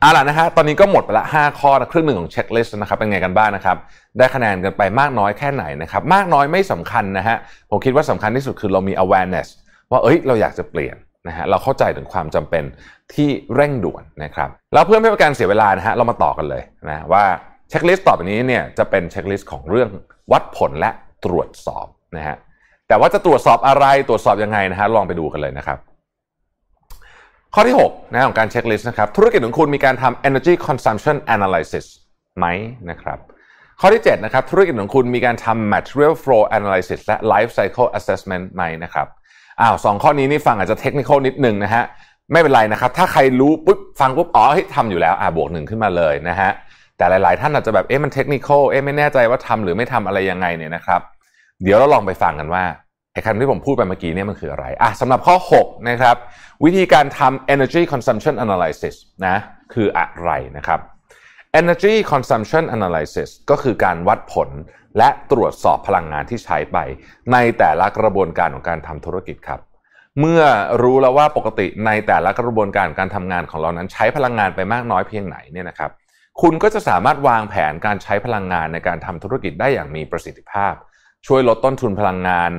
[0.00, 3.76] เอาล่ะนะฮะตอนนี้ก็หมดไปละ 5 ข้อนะครึ่งหนึ่งของเช็คลิสต์นะครับเป็นไงกันบ้างนะครับ
[4.18, 7.36] ได้คะแนนกันไปมากน้อยแค่ไหนนะครับ มากน้อยไม่สำคัญนะฮะ
[7.70, 9.48] ผมคิดว่าสำคัญที่สุดคือเรามี awareness
[9.90, 10.96] ว่าเอ้ยเราอยากจะเปลี่ยน
[11.28, 12.64] นะฮะเราเข้าใจถึงความจำเป็น
[13.14, 17.24] ที่เร่งด่วนนะครับแล้วเพื่อไม่เป็นการเสียเวลานะฮะเรามาต่อกันเลยนะว่า
[17.68, 19.90] checklist ต่อไปนี้เนี่ยจะเป็น checklist ของเรื่อง
[20.32, 20.90] วัดผลและ
[21.24, 21.86] ตรวจสอบ
[22.16, 22.36] นะฮะ
[22.88, 25.78] แต่ว่าจะตรวจสอบอะไรตรวจสอบยังไงนะฮะลองไปดูกันเลยนะครับ
[27.54, 31.86] ข้อที่6นะของการ checklist นะครับธุรกิจของคุณมีการทำ energy consumption analysis
[32.38, 32.46] ไหม
[32.90, 33.18] นะครับ
[33.80, 39.06] ข้อที่7นะครับธุรกิจของคุณมีการทำ material flow analysis และ life cycle assessment ไหมนะครับ
[39.60, 41.84] อ้าวสองข้อนี้นี่ฟังอาจจะเทคนิคนิดนึงนะฮะ
[42.32, 44.44] ไม่เป็นไรนะครับ ถ้าใครรู้ปุ๊บฟังปุ๊บอ๋อ
[44.74, 46.50] ทำอยู่แล้วอ่าบวกหนึ่งขึ้นมาเลยนะฮะ
[46.96, 51.00] แต่หลาย ๆ ท่านอาจจะแบบเอ๊ะมันเทคนิคเอ๊ะไม่แน่ใจว่าทำหรือไม่ทำอะไรยังไงเนี่ยนะครับ
[51.62, 52.64] เดี๋ยวเราลองไปฟังกันว่า
[53.12, 56.16] ไอ้คำที่ผมพูดไปเมื่อกี้เนี่ยมันคืออะไรอะสำหรับข้อ 6 นะครับ
[56.64, 58.94] วิธีการทำ energy consumption analysis
[59.26, 59.36] นะ
[59.74, 60.80] คืออะไรนะครับ
[61.60, 64.48] energy consumption analysis ก็คือการวัดผล
[64.98, 66.78] และตรวจสอบพลังงานที่ใช้ไป
[67.32, 69.60] ในแต่ละกระบวนการของการทำธุรกิจครับ
[70.20, 70.42] เมื่อ
[70.82, 75.90] รู้แล้วว่าปกติในแต่ละกระบวนการการทำงานของเรานั้นใช้พลังงานไปมากน้อยเพียงไหนเนี่ยนะครับ
[76.42, 80.74] คุณก็จะสามารถวางแผนการใช้พลังงานในการทำธุรกิจได้อย่างมีประสิทธิภาพ
[81.26, 82.50] ช่วยลดต้นทุนพลังงาน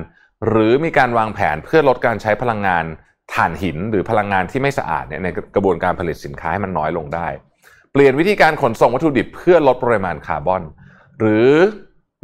[0.48, 2.84] หรือมีการวางแผนเพื่อลดการใช้พลังงาน
[3.34, 7.28] ถ่านหินหรือพลังงานที่ไม่สะอาดเนี่ยในกระบวนการผลิตสินค้าให้มันน้อยลงได้
[7.92, 10.62] เปลี่ยนวิธีการขนส่งวัตถุดิบเพื่อลดปริมาณคาร์บอน
[11.20, 11.50] หรือ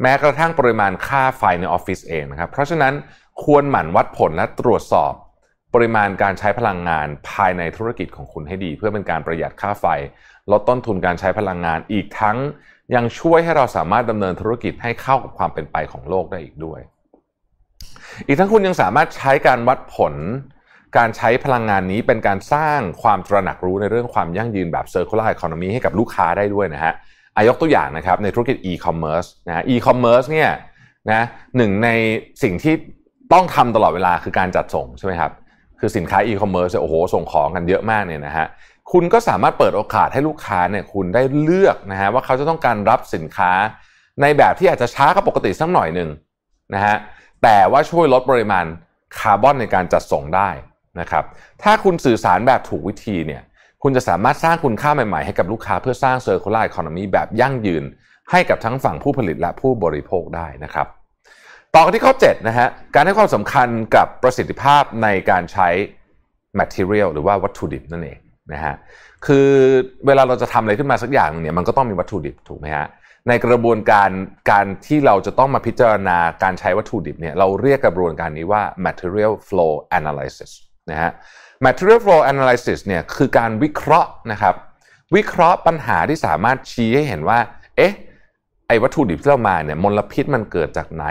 [0.03, 2.95] แม้กระทั่งปริมาณค่าไฟในออฟฟิศเองนะครับ เพราะฉะนั้น
[3.43, 5.13] ควรหมั่นวัดผลและตรวจสอบ
[5.75, 9.87] ปริมาณการใช้พลังงานภายในธุรกิจของคุณให้ดี เพื่อเป็นการประหยัดค่าไฟ
[10.51, 12.37] ลดต้นทุนการใช้พลังงานอีกทั้ง
[12.95, 16.81] ยังช่วยให้เราสามารถดำเนินธุรกิจให้เข้ากับความเป็นไปของโลกได้อีกด้วย
[18.27, 20.15] อีกทั้งคุณยังสามารถใช้การวัดผล
[20.97, 26.93] การใช้พลังงานนี้เป็นการสร้างความตระหนักรู้ในเรื่องความยั่งยืนแบบ circular economy ให้กับลูกค้าได้ด้วยนะฮะ
[27.37, 30.51] อายกตัวอย่างนะครับในธุรกิจ e-commerce นะ e-commerce เนี่ย
[31.11, 31.23] นะ
[31.57, 31.89] หนึ่งใน
[32.43, 32.75] สิ่งที่
[33.33, 35.33] ต้องทำตลอดเวลาคือการจัดส่งใช่ไหมครับ
[35.81, 38.47] คือสินค้า e-commerce โอ้โหส่งของกันเยอะมากเนี่ยนะฮะ
[38.93, 43.53] คุณก็สามารถเปิดโอกาสให้ลูกค้าเนี่ยคุณได้เลือกนะฮะว่าเขาจะต้องการรับสินค้า
[44.23, 46.09] ในแบบที่อาจจะช้ากว่าปกติสักหน่อยหนึ่ง
[46.75, 46.97] นะฮะ
[47.43, 48.65] แต่ว่าช่วยลดปริมาณ
[49.19, 50.51] คาร์บอนในการจัดส่งได้
[51.01, 51.25] นะครับ
[51.63, 53.43] ถ้าคุณสื่อสารแบบถูกวิธีเนี่ย
[53.83, 57.85] คุณจะสามารถสร้างคุณค่าใหม่ๆ ให้กับลูกค้าเพื่อสร้างเซอร์คูลาร์อีโคโนมีแบบยั่งยืน
[58.31, 60.87] ให้กับทั้งฝั่งผู้ผลิตและผู้บริโภคได้นะครับ
[61.75, 65.69] ต่อกันที่ข้อ7นะฮะ การให้ความสำคัญกับประสิทธิภาพในการใช้
[66.61, 68.19] material หรือว่าวัตถุดิบนั่นเอง
[68.53, 68.75] นะฮะ
[69.27, 69.49] คือ
[70.07, 72.87] เวลาเราจะทำอะไรขึ้นมาสักอย่างเนี่ย มันก็ต้องมีวัตถุดิบถูกไหมฮะ
[73.29, 74.11] ในกระบวนการ
[74.51, 80.51] การที่เราจะต้องมาพิจารณาการใช้วัตถุดิบเนี่ยเราเรียกกระบวนการนี้ว่า material flow analysis
[80.91, 81.11] นะฮะ
[81.65, 84.55] material flow analysis เนี่ยคือการวิเคราะห์นะครับ
[85.17, 87.39] วิเคราะห์ปัญหาที่สามารถชี้ให้เห็นว่า
[87.77, 87.95] เอ๊ะ
[88.69, 91.05] ไอ้วัตถุดิบที่เรามาเนี่ยมลพิษมันเกิดจากไหน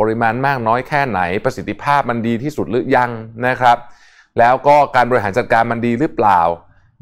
[0.00, 3.10] ปริมาณมากน้อยแค่ไหน ประสิทธิภาพมันดีที่สุดหรือยัง
[3.46, 3.78] นะครับ
[4.38, 6.40] แล้วก็การบริหารจัดการมันดีหรือเปล่า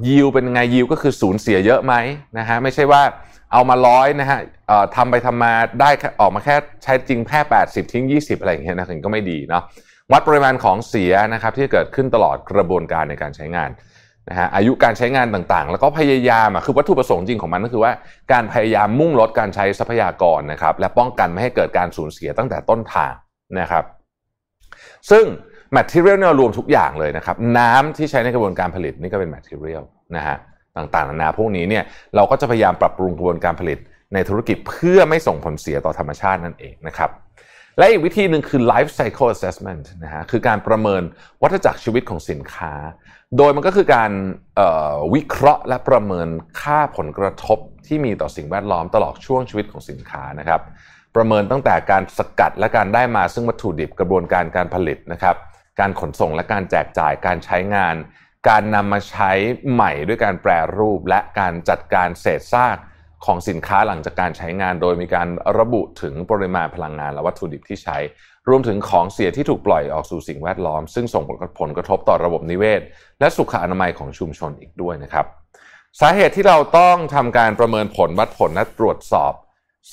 [0.08, 1.94] ยิวเป็นไงยิวก็คือสูญเสียเยอะไหม
[2.38, 3.02] นะฮะไม่ใช่ว่า
[3.56, 4.40] เอามาร้อยนะฮะ
[4.96, 5.90] ทำไปทำมาได้
[6.20, 9.62] ออกมาแค่ใช้จริงแค่ 80 ทิ้ง 20 อะไรอย่างเงี้ยนะถึงก็ไม่ดีเนาะ
[10.12, 13.70] วัดปริมาณของเสียนะครับที่เกิดขึ้นตลอดกระบวนการในการใช้งาน
[14.28, 17.92] นะฮะอายุการใช้งานต่างๆ แล้วก็พยายามอะคือวัตถุประสงค์จริงของมันก็คือว่า
[18.32, 23.12] การพยายามมุ่งลดการใช้ทรัพยากรนะครับและป้องกันไม่ให้เกิดการสูญเสียตั้งแต่ต้นทาง
[23.60, 23.84] นะครับ
[25.10, 25.24] ซึ่ง
[25.76, 29.84] material เนี่ยรวมทุกอย่างเลยนะครับ น้ำที่ใช้ในกระบวนการผลิตนี่ก็เป็น material
[30.16, 30.38] นะฮะ
[30.76, 31.84] ต่างๆนานาพวกนี้เนี่ย
[32.16, 33.78] เราก็จะพยายามปรับปรุงกระบวนการผลิต
[34.14, 37.10] ในธุรกิจเพื่อไม่ส่งผลเสียต่อธรรมชาตินั่นเองนะครับ
[37.78, 41.02] และอีกวิธีหนึ่งคือ life cycle assessment นะฮะคือการประเมิน
[41.42, 42.72] วัฏจักรชีวิตของสินค้า
[43.36, 44.10] โดยมันก็คือการ
[45.14, 46.28] วิเคราะห์และประเมิน
[46.62, 50.60] ค่าผลกระทบที่มีต่อสิ่งแวดล้อมตลอดช่วงชีวิตของสินค้านะครับ
[51.16, 55.36] ประเมินตั้งแต่การสกัดและการได้มาซึ่งวัตถุดิบกระบวนการการผลิตนะครับ
[55.80, 57.94] การขนส่งและการแจกจ่ายการใช้งาน
[58.48, 59.32] การนำมาใช้
[59.72, 62.76] ใหม่ด้วยการแปรรูป และการจัดการเศษซาก
[63.24, 65.28] ของสินค้าหลังจากการใช้งาน โดยมีการ
[65.58, 67.98] ระบุถึงปริมาณพลังงานและวัตถุดิบที่ใช้
[68.48, 71.22] รวมถึงของเสียที่ถูกปล่อยออกสู่สิ่งแวดล้อม ซึ่งส่ง
[71.60, 72.80] ผลกระทบต่อระบบนิเวศ
[73.20, 75.26] และสุขอนามัยของชุมชนอีกด้วยนะครับ
[76.00, 79.32] สาเหตุที่เราต้องทำการประเมินผลวัดผลและตรวจสอบ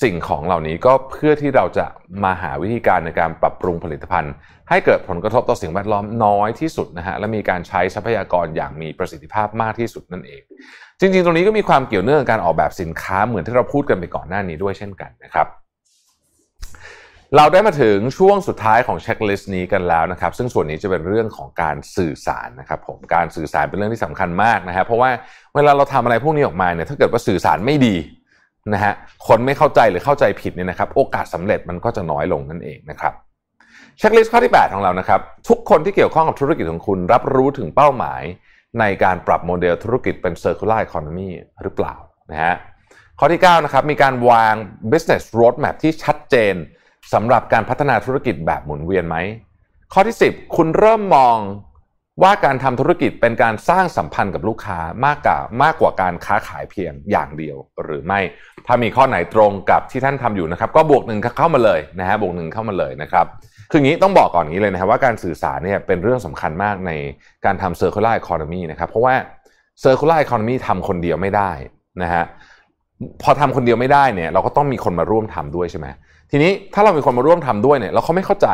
[0.02, 1.86] สิ่งของเหล่านี้ก็เพื่อที่เราจะ
[2.24, 4.32] มาหาวิธีการในการปรับปรุงผลิตภัณฑ์
[4.70, 10.42] ให้เกิดผลกระทบต่อสิ่งแวดล้อมน้อยที่สุดนะฮะและมีการใช้ทรัพยากรอย่างมีประสิทธิภาพมากที่สุดนั่นเอง
[11.00, 15.46] จริงๆ ตรงนี้ก็มีความเกี่ยวเนื่องกับการออกแบบสินค้าเหมือนที่เราพูดกันไปก่อนหน้านี้ด้วยเช่นกันนะครับ
[17.36, 25.10] เราได้มาถึงช่วงสุดท้ายของเช็คลิสต์นี้กันแล้วนะครับ ซึ่งส่วนนี้จะเป็นเรื่องของการสื่อสารนะครับ ผมการสื่อสารเป็นเรื่องที่สำคัญมากนะฮะเพราะว่า
[25.54, 27.94] เวลาเราทำอะไรพวกนี้ออกมาเนี่ยถ้าเกิดว่าสื่อสารไม่ดี
[28.72, 28.92] นะฮะ
[29.26, 33.12] คนไม่เข้าใจหรือเข้าใจผิดเนี่ยนะครับ โอกาสสำเร็จมันก็จะน้อยลงนั่นเองนะครับ
[33.98, 38.22] เช็คลิสต์ข้อที่ 8 ของเรานะครับ ทุกคนที่เกี่ยวข้องกับธุรกิจของคุณ รับรู้ถึงเป้าหมาย
[38.80, 41.28] ในการปรับโมเดลธุรกิจเป็น circular economy
[41.62, 41.94] หรือเปล่า
[42.30, 42.54] นะฮะ
[43.18, 44.54] ข้อที่ 9 นะครับ มีการวาง
[44.92, 46.54] business roadmap ที่ชัดเจน
[47.12, 49.16] สำหรับการพัฒนาธุรกิจแบบหมุนเวียนไหม
[49.92, 51.38] ข้อที่ 10 คุณเริ่มมอง
[52.22, 58.20] ว่าการทำธุรกิจเป็นการสร้างสัมพันธ์กับลูกค้ามากกว่ามากกว่าการค้าขายเพียงอย่างเดียวหรือไม่
[58.66, 63.26] ถ้ามีข้อไหนตรงกับที่ท่านทำอยู่นะครับ ก็บวกหนึ่งเข้ามาเลยนะฮะบวกหนึ่งเข้ามาเลยนะครับ
[63.70, 66.92] คืองี้ต้องบอกก่อนนี้เลยนะครับว่าการสื่อสารเนี่ยเป็นเรื่องสำคัญมากใน
[67.44, 69.14] การทำ circular economy นะครับเพราะว่า
[69.82, 71.52] circular economy ทำคนเดียวไม่ได้
[72.02, 72.24] นะฮะ
[73.22, 75.86] พอทำคนเดียวไม่ได้เนี่ยเราก็ต้องมีคนมาร่วมทำด้วยใช่ไหม
[76.30, 78.48] ทีนี้ถ้าเรามีคนมาร่วมทำด้วยเนี่ยแล้วเขาไม่เข้าใจ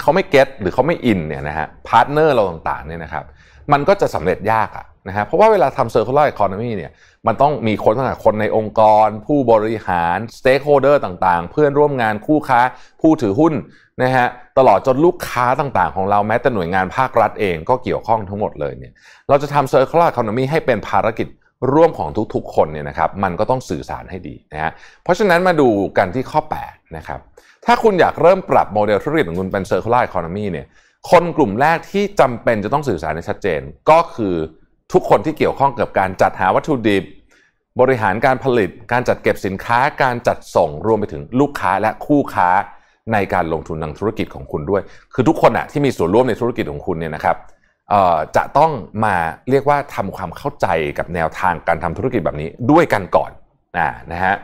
[0.00, 3.24] เขาไม่ get หรือเขาไม่ in เนี่ยนะฮะ partner เราต่างๆเนี่ยนะครับ
[3.72, 6.90] มันก็จะสำเร็จยากอะนะฮะเพราะว่าเวลาทำ circular economy เนี่ย
[7.26, 12.60] มันต้องมีคนต่างแต่คนในองค์กร ผู้บริหาร stakeholder ต่างๆ เพื่อนร่วมงานคู่ค้า
[13.00, 13.54] ผู้ถือหุ้น
[14.02, 14.26] นะฮะ
[14.58, 18.92] ตลอดจนลูกค้าต่างๆ ของเราแม้แต่หน่วยงานภาครัฐเองก็เกี่ยวข้องทั้งหมดเลยเนี่ย
[19.28, 21.28] เราจะทำ circular economy ให้เป็นภารกิจ
[21.72, 27.20] ร่วมของทุกๆ คนเนี่ยนะครับมันก็ต้องสื่อสารให้ดีนะฮะเพราะฉะนั้นมาดูกันที่ข้อ8นะครับ
[27.66, 30.66] ถ้าคุณอยากเริ่มปรับโมเดลธุรกิจของคุณเป็น circular economy เนี่ย
[31.10, 34.34] คนกลุ่มแรกที่จำเป็นจะต้องสื่อสารในชัดเจน ก็คือ
[34.92, 37.04] ทุกคนที่เกี่ยวข้องกับการจัดหาวัตถุดิบ
[37.80, 42.48] บริหารการผลิต การจัดเก็บสินค้า การจัดส่งรวมไปถึงลูกค้าและคู่ค้า
[43.12, 44.82] ในการลงทุนทางธุรกิจของคุณด้วย
[45.14, 47.36] คือทุกคนอะที่มีส่วนร่วมในธุรกิจของคุณเนี่ยนะครับ
[48.36, 48.70] จะต้อง
[49.04, 49.16] มา
[49.50, 50.66] เรียกว่าทำความเข้าใจ
[50.98, 53.30] กับแนวทางการทำธุรกิจแบบนี้ด้วยกันก่อน
[54.12, 54.34] นะฮะ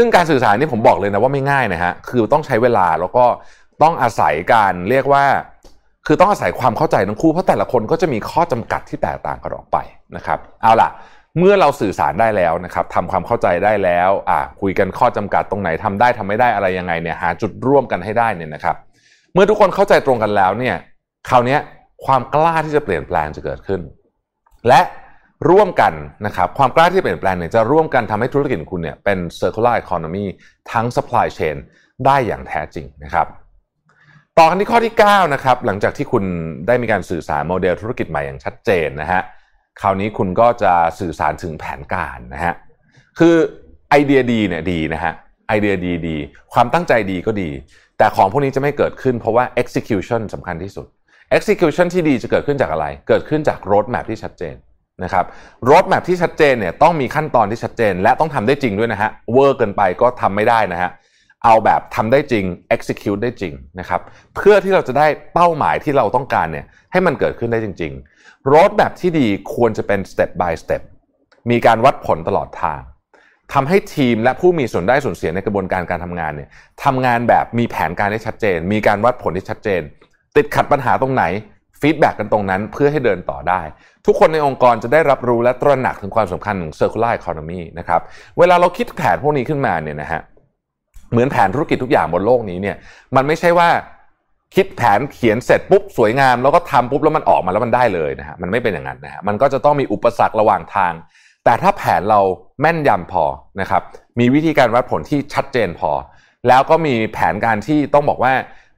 [0.00, 3.24] ซึ่งการสื่อสารนี่ผมบอกเลยนะว่าไม่ง่ายนะฮะคือต้องใช้เวลาแล้วก็
[3.82, 5.24] ต้องอาศัยการเรียกว่า
[6.06, 9.76] คือต้องอาศัยความเข้าใจทั้งคู่เพราะแต่ละคนก็จะมีข้อจำกัดที่แตกต่างกันออกไป
[10.16, 10.88] นะครับเอาล่ะ
[11.38, 18.76] เมื่อเราสื่อสารได้แล้วนะครับทำความเข้าใจได้แล้วอ่าคุยกันข้อจำกัดตรงไหนทำได้ทำไม่ได้อะไรยังไงเนี่ยหาจุดร่วมกันให้ได้เนี่ยนะครับ
[19.32, 20.76] เมื่อทุกคนเข้าใจตรงกันแล้วเนี่ย
[21.28, 21.58] คราวนี้
[22.06, 23.80] ความกล้าที่จะเปลี่ยนแปลงจะเกิดขึ้น
[24.68, 24.80] และ
[25.48, 25.92] ร่วมกัน
[26.26, 30.24] นะครับความกล้าที่เปลี่ยนแปลงเนี่ยจะร่วมกันทำให้ธุรกิจคุณเนี่ยเป็น circular economy
[30.72, 31.56] ทั้ง supply chain
[32.06, 33.26] ได้อย่างแท้จริงนะครับ
[34.38, 36.24] ต่อกันที่ข้อที่9นะครับหลังจากที่คุณ
[36.66, 39.22] ได้มีการสื่อสารโมเดลธุรกิจใหม่อย่างชัดเจนนะฮะ
[39.80, 42.54] คราวนี้คุณก็จะสื่อสารถึงแผนการนะฮะ
[43.18, 43.34] คือ
[43.90, 45.12] ไอเดียดีเนี่ยดีนะฮะ
[45.48, 46.16] ไอเดียดีดี
[46.52, 47.50] ความตั้งใจดีก็ดี
[47.98, 50.86] แต่ของพวกนี้จะไม่เกิดขึ้นเพราะว่า execution สำคัญที่สุด
[51.36, 54.56] execution ที่ดีจะเกิดขึ้นจากอะไร เกิดขึ้นจาก road map ที่ชัดเจน
[55.04, 55.24] นะครับ
[55.70, 60.90] รถแมพที่ชัดเจนเนี่ยต้องมีขั้นตอนที่ชัดเจน และต้องทำได้จริงด้วยนะฮะเวอร์เกินไปก็ทำไม่ได้นะฮะ
[61.44, 64.00] เอาแบบทำได้จริง execute ได้จริงนะครับ
[64.36, 70.82] เพื่อที่เราจะได้เป้าหมายที่เราต้องการเนี่ยให้มันเกิดขึ้นได้จริงๆรถแบบที่ดีควรจะเป็น step by step
[71.50, 72.80] มีการวัดผลตลอดทาง
[73.52, 76.48] ทำให้ทีมและผู้มีส่วนได้ส่วนเสียในกระบวนการการทำงานเนี่ย
[76.84, 79.80] ทำงานแบบมีแผนการที่ชัดเจน มีการวัดผลที่ชัดเจน
[80.36, 81.24] ติดขัดปัญหาตรงไหน
[81.80, 83.60] ฟีดแบ็กกันตรงนั้นเพื่อให้เดินต่อได้
[84.06, 88.00] ทุกคนในองค์กรจะได้รับรู้และตระหนักถึงความสำคัญของ circular economy นะครับ
[88.38, 90.20] เวลาเราคิดแผนพวกนี้ขึ้นมาเนี่ยนะฮะ
[91.12, 92.76] เหมือนแผนธุรกิจทุกอย่างบนโลกนี้เนี่ย
[93.16, 93.68] มันไม่ใช่ว่า
[94.54, 100.92] คิดแผนเขียนเสร็จปุ๊บสวยงาม แล้วก็ทำปุ๊บแล้วมันออกมาแล้วมันได้เลยนะฮะมันไม่เป็นอย่างนั้นนะฮะมันก็จะต้องมีอุปสรรคระหว่างทาง
[101.44, 102.20] แต่ถ้าแผนเรา
[102.60, 103.24] แม่นยำพอ
[103.60, 103.82] นะครับ
[104.20, 105.90] มีวิธีการวัดผลที่ชัดเจนพอ
[106.48, 108.32] แล้วก็มีแผนการที่ต้องบอกว่า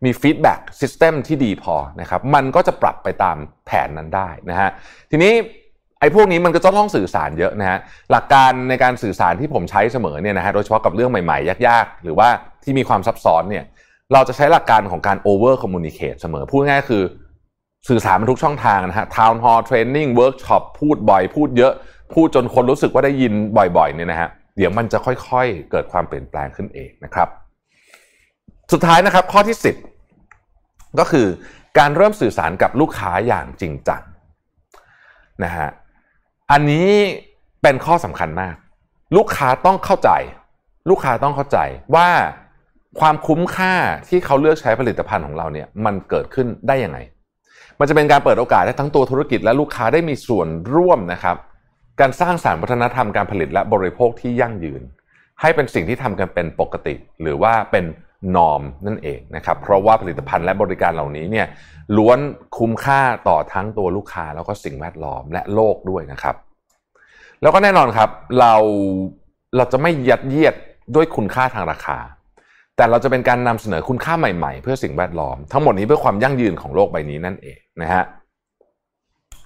[0.04, 3.36] มีฟีดแบ็กซิสเต็มที่ดีพอนะครับมันก็จะปรับไปตาม
[3.66, 4.70] แผนนั้นได้นะฮะ
[5.10, 5.32] ทีนี้
[6.00, 7.78] ไอ้พวกนี้มันก็ต้องสื่อสารเยอะนะฮะ
[8.10, 12.28] หลักการในการสื่อสารที่ผมใช้เสมอเนี่ยนะฮะโดยเฉพาะกับเรื่องใหม่ๆ ยากๆ หรือว่า
[12.62, 13.64] ที่มีความซับซ้อนเนี่ย
[14.12, 17.02] เราจะใช้หลักการของการ over communicate เสมอ พูดง่ายคือ
[17.88, 21.72] สื่อสารมันทุกช่องทางนะฮะ town hall training workshop พูดบ่อย พูดเยอะ
[22.14, 27.28] พูดจนคนรู้สึกว่าได้ยินบ่อยๆเนี่ยนะฮะเดี๋ยวมันจะค่อยๆ เกิดความเปลี่ยนแปลงขึ้นเองนะครับ
[28.72, 29.56] สุดท้ายนะครับข้อที่
[30.30, 31.26] 10 ก็คือ
[31.78, 34.02] การเริ่มสื่อสารกับลูกค้าอย่างจริงจัง
[35.44, 35.68] นะฮะ
[36.50, 36.88] อันนี้
[37.62, 38.54] เป็นข้อสำคัญมาก
[39.16, 40.10] ลูกค้าต้องเข้าใจ
[40.90, 41.58] ลูกค้าต้องเข้าใจ
[41.94, 42.08] ว่า
[43.00, 43.74] ความคุ้มค่า
[44.08, 46.98] ที่เขาเลือกใช้ผลิตภัณฑ์ของเราเนี่ยมันเกิดขึ้นได้ยังไง
[47.78, 51.36] มันจะเป็นการเปิดโอกาสให้ทั้งตัวธุรกิจและลูกค้าได้มีส่วนร่วมนะครับ
[52.00, 54.82] การสร้างสารรค์วัฒนธรรมการผลิตและบริโภคที่ยั่งยืน
[55.40, 57.84] ให้เป็นสิ่งที่ทำกันเป็นปกติ หรือว่าเป็น
[58.36, 61.46] นอมนั่นเองนะครับ เพราะว่าผลิตภัณฑ์และบริการเหล่านี้เนี่ย
[61.96, 62.18] ล้วน
[62.58, 66.36] คุ้มค่าต่อทั้งตัวลูกค้าแล้วก็สิ่งแวดล้อมและโลกด้วยนะครับ
[67.42, 68.54] แล้วก็แน่นอนครับเรา
[69.56, 70.54] เราจะไม่ยัดเยียด
[70.94, 71.98] ด้วยคุณค่าทางราคา
[72.76, 78.04] แต่เราจะเป็นการนำเสนอคุณค่าใหม่ๆ เพื่อสิ่งแวดล้อม ทั้งหมดนี้เพื่อความยั่งยืนของโลกใบนี้นั่นเองนะฮะ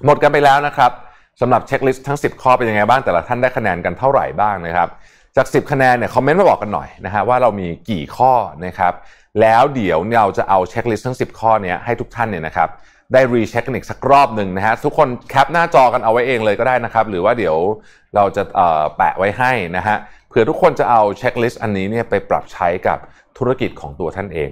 [0.04, 0.90] หมดกันไปแล้วนะครับ
[1.40, 4.88] สำหรับ checklist ทั้ง 10 ข้อเป็นยังไงบ้างแต่ละท่านได้คะแนนกันเท่าไหร่บ้างนะครับ
[5.36, 8.32] จาก 10 คะแนนเนี่ยคอมเมนต์มาบอกกันหน่อยนะฮะว่าเรามีกี่ข้อ
[8.66, 8.92] นะครับ
[9.40, 12.68] แล้วเดี๋ยวเราจะเอา checklist ทั้ง 10 ข้อเนี้ยให้ทุกท่านเนี่ยนะครับ
[13.12, 17.56] ได้ recheck กันอีกสักรอบหนึ่งนะฮะทุกคนแคปหน้าจอกันเอาไว้เองเลยก็ได้นะครับหรือว่าเดี๋ยว
[18.16, 18.42] เราจะ
[18.96, 19.96] แปะไว้ให้นะฮะ
[20.28, 22.98] เผื่อทุกคนจะเอาเช็คลิสต์อันนี้เนี่ยไปปรับใช้กับ
[23.38, 24.50] ธุรกิจของตัวท่านเอง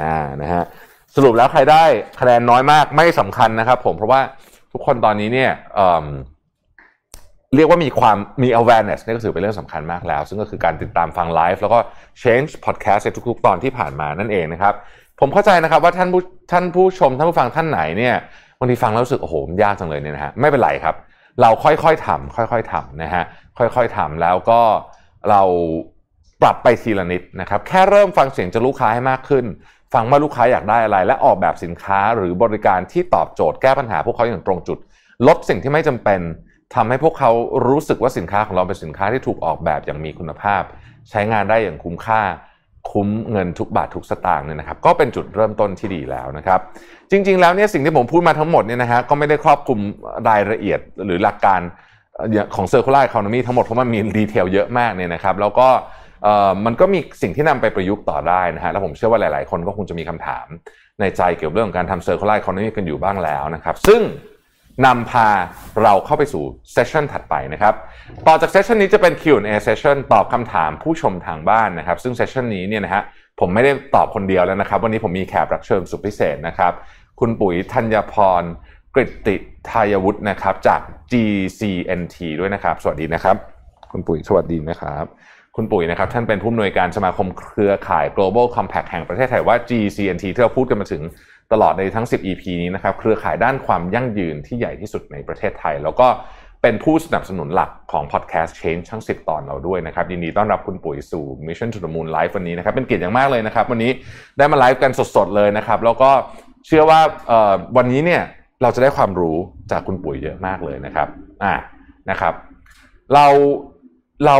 [0.00, 0.62] อ่านะฮะ
[1.14, 1.84] สรุปแล้วใครได้
[2.20, 4.20] คะแนนน้อยมากไม่สำคัญนะครับผมเพราะว่า
[4.72, 5.50] ทุกคนตอนนี้เนี่ย
[7.56, 11.78] เรียกว่ามีความมี awareness นี่ก็ถือเป็นเรื่องสำคัญมากแล้ว ซึ่งก็คือการติดตามฟังไลฟ์แล้วก็
[12.22, 14.74] change podcast ในทุกๆ ตอนที่ผ่านมานั่นเองนะครับ
[15.20, 18.14] ผมเข้าใจนะครับว่าท่านผู้ท่านผู้ชมท่านผู้ฟังท่านไหนเนี่ย
[18.58, 20.94] บางทีฟังแล้วรู้สึกโอ้โหมันยากจังเลยเนี่ยนะฮะไม่เป็นไรครับ
[21.40, 23.24] เราค่อยๆทำค่อยๆทำนะฮะ
[23.58, 24.60] ค่อยๆทำแล้วก็
[25.30, 25.42] เรา
[26.42, 29.44] ปรับไปทีละนิดนะครับแค่เริ่มฟังเสียงจากลูกค้าให้มากขึ้น
[29.94, 34.78] ฟังว่าลูกค้าอยากได้อะไร และออกแบบสินค้าหรือบริการที่ตอบโจทย์แก้ปัญหาพวกเขาอย่างตรงจุด
[35.26, 36.20] ลดสิ่งที่ไม่จำเป็น
[36.74, 37.30] ทำให้พวกเขา
[37.68, 40.62] รู้สึกว่าสินค้าของเราเป็นสินค้าที่ถูกออกแบบอย่างมีคุณภาพ
[41.10, 42.22] ใช้งานได้อย่างคุ้มค่า
[42.92, 46.60] คุ้มเงินทุกบาททุกสตางค์เนี่ยนะครับก็เป็นจุดเริ่มต้นที่ดีแล้วนะครับ
[47.10, 49.78] จริง ๆ แล้วเนี่ยสิ่งที่ผมพูดมาทั้งหมดเนี่ยนะฮะก็ไม่ได้ครอบคลุม
[50.28, 51.60] รายละเอียดหรือหลักการ
[52.54, 55.68] ของ circular economy ทั้งหมดเพราะมันมี detail เยอะมากเนี่ยนะครับแล้วก็
[56.66, 60.46] มันก็มีสิ่งที่นำไปประยุกต์ต่อได้นะฮะแล้วผมเชื่อว่าหลาย ๆ คนก็คงจะมีคำถาม
[61.00, 64.00] ในใจเกี่ยวกับเรื่องการทำ circular economy กันอยู่บ้างแล้วนะครับ ซึ่ง
[64.86, 65.28] นำพา
[65.82, 67.74] เราเข้าไปสู่ session ถัดไปนะครับ
[68.26, 73.02] ต่อจาก session นี้จะเป็น Q&A เซสชันตอบคำถามผู้ชมทางบ้านนะครับ ซึ่ง session นี้เนี่ยนะฮะ
[73.40, 76.72] ผมไม่ได้ตอบคนเดียวแล้วนะครับ วันนี้ผมมีแขกรับเชิญสุดพิเศษนะครับ
[77.20, 78.42] คุณปุ๋ยธัญพร
[78.94, 79.36] กริติ
[79.70, 80.80] ทายวุฒินะครับจาก
[81.12, 83.36] GCNT ด้วยนะครับ สวัสดีนะครับ
[83.92, 85.04] คุณปุ๋ยสวัสดีนะครับ
[85.56, 91.02] คุณปุ๋ยนะครับ ท่านเป็นผู้อำนวยการสมาคมเครือข่าย Global Compact แห่งประเทศไทยว่า GCNT ที่เราพูดกันมาถึง
[91.52, 96.08] ตลอดในทั้ง 10 EP นี้นะครับเครือข่ายด้านความยั่งยืนที่ใหญ่ที่สุดในประเทศไทย แล้วก็
[96.62, 103.90] เป็นผู้สนับสนุนหลักของ Podcast Change ทั้ง 10 ตอนเราด้วยนะครับยินดีต้อนรับคุณปุ๋ยสู่ Mission to the Moon Live วันนี้นะครับเป็นเกียรติอย่างมากเลยนะครับ วันนี้
[104.38, 106.10] ได้มาไลฟ์กันสดๆเลยนะครับ แล้วก็
[106.66, 107.00] เชื่อว่า
[107.76, 108.22] วันนี้เนี่ย
[108.62, 109.36] เราจะได้ความรู้
[109.70, 111.08] จากคุณปุ๋ยเยอะมากเลยนะครับ
[111.44, 111.54] อ่า
[112.10, 112.34] นะครับ
[113.14, 113.26] เรา
[114.26, 114.36] เรา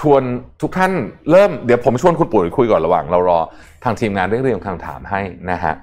[0.00, 0.22] ชวน
[0.62, 0.92] ทุกท่าน
[1.30, 3.38] เริ่มเดี๋ยวผมชวนคุณปุ๋ยคุยก่อนระหว่าง เรารอ
[3.84, 5.74] ทางทีมงานเรียบเรียงคำถามให้นะฮะ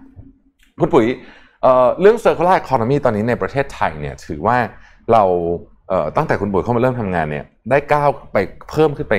[0.81, 1.05] คุณปุ๋ย
[1.61, 4.57] เเรื่อง circular economy ตอนนี้ในประเทศไทยเนี่ยถือว่า
[5.11, 5.23] เรา
[6.15, 8.37] ตั้งแต่คุณปุ๋ยเข้ามาเริ่มทำงานเนี่ยได้ก้าวไป
[8.69, 9.15] เพิ่มขึ้นไป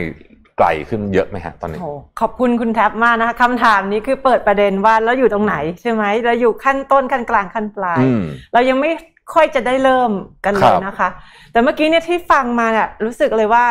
[0.59, 1.81] ไกลขึ้นเยอะไหมฮะตอนนี้
[2.21, 8.03] ขอบคุณคุณแท็บมากนะคะคำถามนี้คือเปิดประเด็นว่าเราอยู่ตรงไหนใช่ไหมเราอยู่ขั้นต้นขั้นกลางขั้นปลาย
[8.53, 8.91] เรายังไม่
[9.35, 10.11] ค่อยจะได้เริ่ม
[10.45, 11.09] กันเลครัยบนะคะ
[11.53, 13.65] แต่เมื่อกี้เนี่ยที่ฟังมาเนี่ยรู้สึกเลยว่า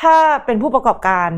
[0.00, 0.14] ถ้า
[0.44, 1.30] เป็นผู้ประกอบการ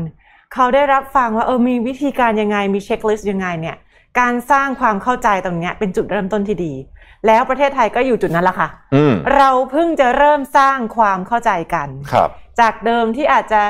[0.53, 3.75] เขาได้รับฟังว่าเออมีวิธีการยังไงมีเช็คลิสต์ยังไงเนี่ย
[4.19, 6.73] การสร้างความเข้าใจตรงเนี้ยเป็นจุดเริ่มต้นที่ดี
[7.27, 13.61] แล้วประเทศไทยก็อยู่จุดนั้นละค่ะอืมเราเพิ่งจะเริ่มสร้างความเข้าใจกันครับ จากเดิมที่อาจจะ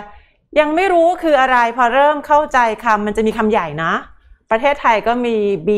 [0.60, 3.94] ยังไม่รู้คืออะไร พอเริ่มเข้าใจคำมันจะมีคำใหญ่นะ
[4.52, 5.36] ประเทศไทยก็มี
[5.68, 5.70] B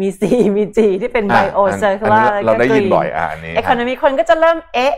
[0.00, 0.22] มี C
[0.56, 4.94] มี G ที่เป็นอะ bio อัน circular อันนี้เราได้ยินบ่อยอะอันนี้เอ c o n o m y คนก็จะเริ่มเอ๊ะ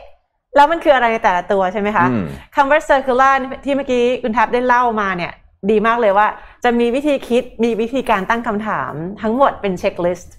[0.57, 2.25] แล้วมันคืออะไรในแต่ละตัวใช่ไหมคะอืม
[2.57, 5.33] คำว่า circular ที่เมื่อกี้คุณทับได้เล่ามาเนี่ย
[5.71, 6.27] ดีมากเลยว่า
[6.65, 10.35] จะมีวิธีคิดมีวิธีการตั้งคำถามทั้งหมดเป็น checklist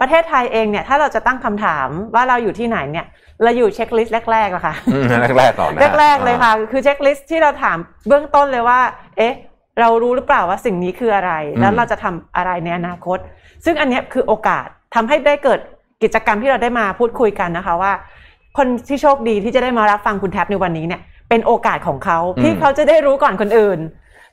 [0.00, 3.06] ประเทศไทยเองเนี่ยถ้าเราจะตั้งคำถามว่าเราอยู่ที่ไหนเนี่ย
[3.42, 5.04] เราอยู่ checklist แรกๆอะค่ะอืม
[5.38, 8.80] แรกๆก่อนนะแรกๆเลยค่ะ คือ checklist ที่เราถามเบื้องต้นเลยว่า
[9.18, 9.34] เอ๊ะ
[9.80, 13.18] เรารู้หรือเปล่าว่าสิ่งนี้คืออะไร แล้วเราจะทำอะไรในอนาคต
[13.64, 15.60] ซึ่งอันเนี้ยคือโอกาสทำให้ได้เกิด
[16.02, 17.92] กิจกรรมที่เราได้มาพูดคุยกันนะคะว่า
[18.58, 23.78] คนที่โชคดีที่จะได้มารับฟังคุณแท็บในวันนี้เนี่ยเป็นโอกาสของเขาที่เขาจะได้รู้ก่อนคนอื่น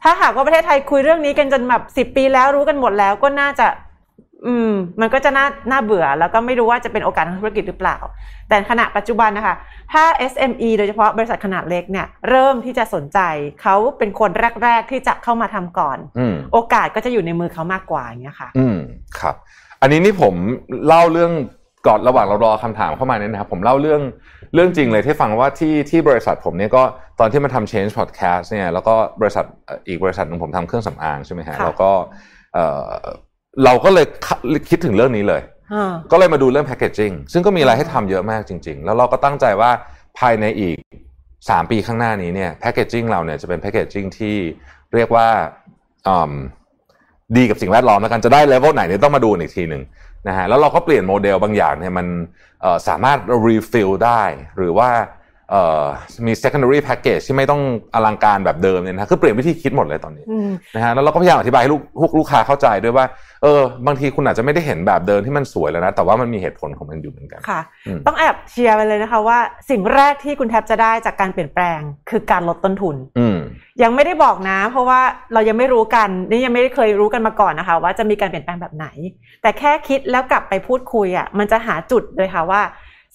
[0.03, 3.67] ถ้าหากว่าประเทศไทยคุยเรื่องนี้กันจนแบบสิบปีแล้วรู้กันหมดแล้วก็น่าจะ
[4.47, 7.97] อืม มันก็จะน่าน่าเบื่อ แล้วก็ไม่รู้ว่าจะเป็นโอกาสทางธุรกิจหรือเปล่า
[8.49, 9.55] แต่ขณะปัจจุบันนะคะ
[9.93, 13.19] ถ้า SME โดยเฉพาะบริษัทขนาดเล็กเนี่ย เริ่มที่จะสนใจ
[13.61, 14.31] เขาเป็นคน
[14.63, 18.77] แรก ๆ ที่จะเข้ามาทำก่อนอืมโอกาสก็จะอยู่ในมือเขามากกว่าอย่างเงี้ยค่ะ อืม
[19.19, 19.35] ครับ
[19.81, 20.33] อันนี้นี่ผม
[20.87, 21.31] เล่าเรื่อง
[21.87, 24.01] ก่อนระหว่างเรารอคำถามเข้ามาเนี่ยนะครับผมเล่าเรื่อง
[24.53, 26.83] เรื่องจริงเลยที่ฟังว่าที่ที่บริษัทผมเนี่ยก็
[27.19, 31.91] ตอนที่มาทำ change podcast เนี่ยแล้วก็บริษัทเอ่ออีกบริษัทหนึ่งผมทำเครื่องสำอางใช่ไหมฮะค่ะแล้วก็
[32.53, 32.89] เออ
[33.63, 34.05] เราก็เลย
[34.69, 35.41] คิดถึงเรื่องนี้เลย
[35.73, 39.71] อ่าก็เลยมาดูเรื่องแพ c เกจจิ้งซึ่งก็มีอะไรให้ทำเยอะมากจริง ๆ แล้วเราก็ตั้งใจว่า
[40.19, 40.77] ภายในอีก
[41.27, 44.35] 3 ปีข้างหน้านี้เนี่ยแพ c เกจจิ้งเราเนี่ยจะเป็นแพ c เกจจิ้งที่
[44.93, 45.27] เรียกว่า
[46.07, 46.33] อืม
[47.37, 49.81] ดีกับสิ่งแวดล้อมแล้วกันจะได้เลเวลไหนเนี่ยต้องมาดูอีกทีหนึ่ง
[50.27, 52.07] นะฮะแล้วเราก็เปลี่ยนโมเดลบางอย่างเนี่ยมัน
[52.61, 54.21] เอ่อสามารถ refill ได้
[54.57, 54.89] หรือว่า
[55.51, 55.83] เอ่อ
[56.25, 57.61] มี secondary package ที่ไม่ต้อง
[57.93, 63.05] อลังการแบบเดิมเนี่ยนะคือเปลี่ยนวิธีคิดหมดเลยตอนนี้อืมนะฮะแล้วเราก็พยายามอธิบายให้ลูกลูกลูกค้าเข้าใจด้วยว่า
[63.43, 73.37] เออบางทีคุณอาจจะไม่ได้เห็นแบบเดิมที่มันสวยแล้วนะ แต่ว่ามันมีเหตุผลของมันอยู่เหมือนกันค่ะอืมต้องแอบเชียร์ไปเลยนะคะว่า สิ่งแรกที่คุณแทบจะได้จากการเปลี่ยนแปลงคือการลดต้นทุนอืม
[73.83, 74.99] ยังไม่ได้บอกนะ เพราะว่า
[75.33, 78.87] เรายังไม่รู้กันนี่ยังไม่ได้เคยรู้กันมาก่อนนะคะ ว่าจะมีการเปลี่ยนแปลงแบบไหน
[79.41, 82.61] แต่แค่คิดแล้วกลับไปพูดคุยอะมันจะหาจุดเลยค่ะว่า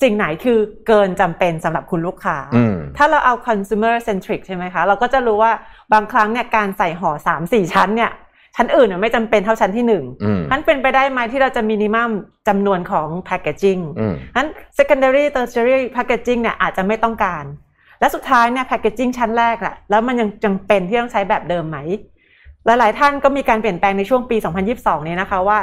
[0.03, 5.53] สิ่งไหนคือเกินจำเป็นสำหรับคุณลูกค้าอืมถ้าเราเอา consumer centric ใช่ไหมคะ เราก็จะรู้ว่า
[5.93, 8.11] บางครั้งเนี่ยการใส่ห่อสามสี่ชั้นเนี่ย
[8.57, 12.11] ชั้นอื่นน่ะไม่จำเป็นเท่าชั้นที่หนึ่งอืมนั้นเป็นไปได้ไหมที่เราจะมินิมัม
[12.49, 17.45] จำนวนของ packaging อืมนั้น secondary tertiary packaging เนี่ยอาจจะไม่ต้องการ
[18.01, 21.79] และสุดท้ายเนี่ย packaging ชั้นแรกอะแล้วมันยังจำเป็นที่ต้องใช้แบบเดิมไหม
[22.67, 24.37] หลาย ๆ ท่านก็มีการเปลี่ยนแปลงในช่วงปี
[24.73, 25.59] 2022 นี้นะคะว่า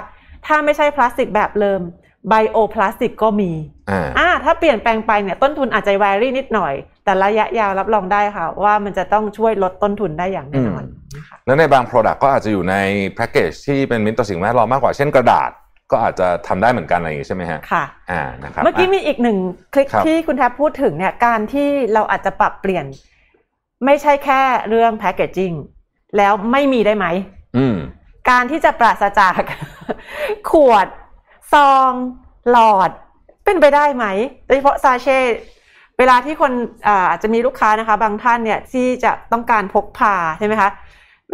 [0.46, 1.82] ถ้าไม่ใช่พลาสติกแบบเดิม
[2.30, 3.52] ไบโอพลาสติกก็มี
[3.90, 6.74] อ่าอ่าถ้าเปลี่ยนแปลงไปเนี่ยต้นทุนอาจจะว a รี่นิดหน่อย
[7.04, 10.84] แต่ระยะยาวรับรองได้ค่ะ ว่ามันจะต้องช่วยลดต้นทุนได้อย่างแน่นอน
[11.18, 12.76] นะคะ แล้วในบาง Product ก็อาจจะอยู่ใน
[13.16, 15.52] แพ็กเกจที่เป็นมิตรต่อสิ่งแวดล้อมมากกว่าเช่นกระดาษ
[15.92, 19.38] ก็อาจจะทำได้เหมือนกันอะไรอย่างงี้ใช่ไหมฮะ ค่ะ อ่า นะครับ เมื่อกี้มีอีกหนึ่ง
[19.74, 22.86] คลิกครับที่คุณแทบพูดถึงเนี่ย การที่เราอาจจะปรับเปลี่ยน
[23.86, 25.52] ไม่ใช่แค่เรื่องแพ c เกจจิ้ง
[26.18, 27.06] แล้วไม่มีได้ไหม
[27.58, 27.78] อืม
[28.30, 29.42] การที่จะปราศจาก
[30.52, 30.88] ขวด
[31.54, 31.92] ซอง
[32.52, 32.92] หลอด
[33.46, 34.06] เป็นไปได้ไหม
[34.46, 35.20] โดยเฉพาะซาเช่
[35.98, 36.52] เวลาที่คน
[36.88, 40.70] อาอาจจะมีลูกค้านะคะ บางท่านเนี่ยที่จะต้องการพกพาใช่ไหมคะ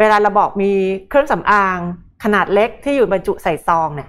[0.00, 0.72] เวลาเราบอกมี
[1.08, 1.78] เครื่องสำอาง
[2.24, 4.08] ขนาดเล็กที่อยู่บรรจุใส่ซองเนี่ย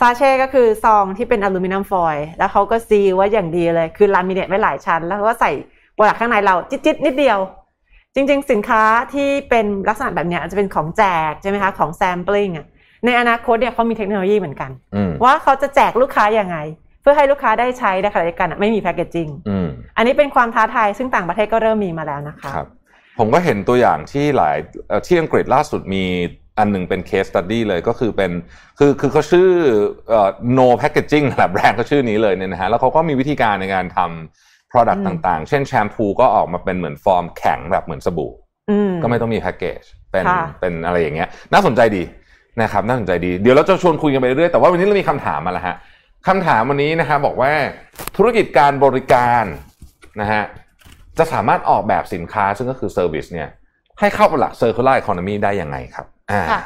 [0.00, 5.50] ซาเช่ก็คือซองที่เป็นอลูมิเนียมฟอยล์แล้วเขาก็ซีลไว้อย่างดีเลย คือลามิเนตไว้หลายชั้น แล้วเขาก็ใส่
[5.94, 7.38] product ข้างในเราจิ๊ดๆนิดเดียว
[8.14, 8.82] จริง ๆ สินค้า
[9.14, 12.66] ที่เป็นลักษณะแบบเนี้ยอาจจะเป็นของแจกใช่ไหมคะของแซม p ป i n g อะ
[13.06, 16.56] ในอนาคตเนี่ยเขามีเทคโนโลยีเหมือนกันอืมว่าเขาจะแจกลูกค้ายังไง
[17.02, 22.68] เพื่อให้ลูกค้าได้ใช้ในขณะเดียวกันอะไม่มี packaging อืมอันนี้เป็นความท้าทายซึ่งต่างประเทศก็เริ่มมีมาแล้วนะคะครับ
[23.18, 24.56] ผมก็เห็นตัวอย่างที่หลาย
[24.88, 26.04] เอ่อที่อังกฤษล่าสุดมี
[26.58, 28.30] อันหนึ่งเป็น case study เลยก็คือเป็น
[28.78, 29.48] คือคือเขาชื่อ
[30.08, 30.28] เอ่อ
[30.58, 38.32] no packaging แหละแบรนด์เขาชื่อนี้เลยเนี่ยนะฮะแล้วเขาก็มีวิธีการในการทำ product อืมต่างๆ เช่นแชมพูก็ออกมาเป็นเหมือนฟอร์มแข็งแบบเหมือนสบู่
[38.70, 42.02] อืมก็ไม่ต้องมีแพ็กเกจเป็นค่ะเป็นอะไรอย่างเงี้ย น่าสนใจดี
[42.62, 45.76] นะครับน่าสนใจดี เดี๋ยวเราจะชวนคุยกันไปเรื่อยๆแต่ว่าวันนี้เรามีคำถามมาแล้วฮะ
[46.28, 47.52] คำถามวันนี้นะฮะบอกว่า
[48.16, 49.44] ธุรกิจการบริการ
[50.20, 50.42] นะฮะ
[51.18, 53.48] จะสามารถออกแบบสินค้าซึ่งก็คือ service เนี่ย
[53.98, 56.60] ให้เข้ากับหลัก circular economy ได้ยังไงครับอ่าค่ะ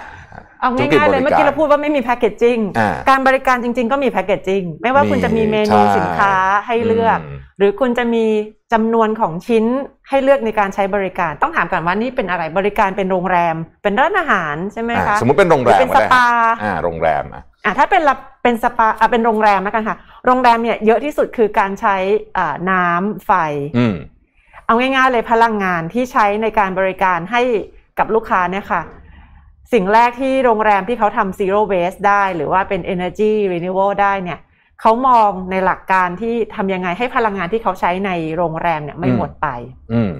[0.60, 6.34] เอาธุรกิจง่ายๆเลยบริการเมื่อกี้เราพูดว่าไม่มี packaging อ่าการบริการจริง ๆ ก็มี packaging ไม่ว่าคุณจะมีเมนูใช่สินค้า
[6.66, 7.22] ให้เลือกม
[7.58, 8.24] หรือคุณจะมี
[8.72, 9.64] จำนวนของชิ้น
[10.08, 16.26] ให้เลือกในการใช้บริการ ต้องถามก่อนว่านี่เป็นอะไรบริการเป็นโรงแรม เป็นร้านอาหารใช่ไหมอ่าคะสมมติเป็นโรงแรมหรือเป็นก็ได้สปา
[16.62, 19.96] อ่าโรงแรมอะอะถ้าเป็นรับเป็นสปาอะเป็นโรงแรมแล้วกันค่ะ
[20.26, 21.96] โรงแรมเนี่ยเยอะที่สุดคือการใช้
[22.38, 23.32] อ่าน้ำไฟ
[23.78, 23.94] อืม
[24.72, 27.42] เอาง่ายๆเลยพลังงานที่ใช้ในการบริการให้
[27.98, 28.82] กับลูกค้าเนี่ยค่ะ
[29.72, 34.38] สิ่งแรกที่โรงแรมที่เขาทำ zero waste ได้หรือว่าเป็น energy renewable ได้เนี่ย
[34.80, 39.48] เขามองในหลักการที่ทำยังไงให้พลังงานที่เขาใช้ในโรงแรมเนี่ยไม่อืมหมดไป
[39.92, 40.12] อืม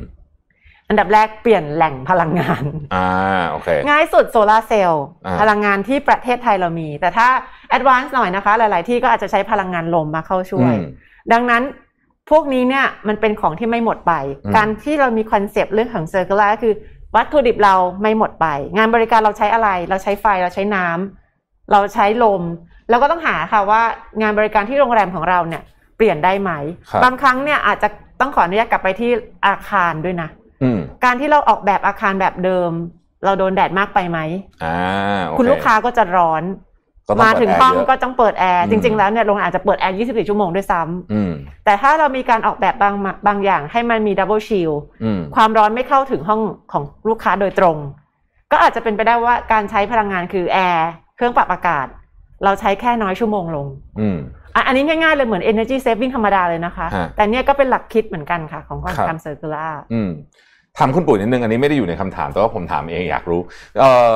[0.89, 3.09] อันดับแรกเปลี่ยนแหล่งพลังงานอ่า
[3.51, 7.29] โอเคง่ายสุดโซลาร์เซลล์อ่าพลังงานที่ประเทศไทยเรามี แต่ถ้า
[7.71, 10.87] advance หน่อยนะคะ หลาย ๆ ที่ก็อาจจะใช้พลังงานลมมาเข้าช่วยอืม
[11.35, 11.63] ดังนั้น
[12.33, 14.13] พวกนี้เนี่ยมันเป็นของที่ไม่หมดไป
[14.45, 16.75] อืมการที่เรามี concept เรื่องของ circular ก็คือ
[17.17, 22.43] วัตถุดิบเราไม่หมดไป งานบริการเราใช้อะไร เราใช้ไฟเราใช้น้ำเราใช้ลม
[22.89, 23.83] แล้วก็ต้องหาค่ะว่า
[24.21, 25.63] งานบริการที่โรงแรมของเราเนี่ย
[25.97, 26.51] เปลี่ยนได้ไหม
[26.91, 27.89] ครับบางครั้งเนี่ยอาจจะ
[28.21, 29.11] ต้องขออนุญาตกลับไปที่
[29.47, 30.29] อาคารด้วยนะ
[30.63, 32.71] อืมการที่เราออกแบบอาคารแบบเดิม
[33.25, 34.19] เราโดนแดดมากไปไหม
[34.65, 34.77] อ่า
[35.27, 36.72] โอเค คุณลูกค้าก็จะร้อนก็ต้อง
[37.23, 41.33] มาถึงห้องเปิดแร์เยะก็ต้องเปิดแอร์อืมจริง ๆ แล้วเนี่ยโรงแรมอาจจะเปิดแอร์ 24 ชั่วโมงด้วยซ้ำอืม
[41.65, 44.71] แต่ถ้าเรามีการออกแบบบางมาบางอย่างให้มันมี double shield
[45.05, 46.41] อืมความร้อนไม่เข้าถึงห้อง
[46.73, 47.77] ของลูกค้าโดยตรง
[48.53, 51.87] ก็อาจจะเป็นไปได้ว่าการใช้พลังงานคือแอร์เครื่องปรับอากาศ
[52.45, 53.67] เราใช้แค่น้อยชั่วโมงลง
[54.01, 54.19] อืม
[54.55, 60.11] อะอันนี้ง่ายๆเลยเหมือน energy saving ธรรมดาเลยนะคะฮะแต่เนี่ยก็เป็นหลักคิดเหมือนกันค่ะ ของการครับทำ circular อืม
[60.79, 63.41] ถามคุณปุ๋ยนิดนึงอันนี้ไม่ได้อยู่ในคำถามแต่ว่าผมถามเองอยากรู้
[63.79, 64.15] เอ่อ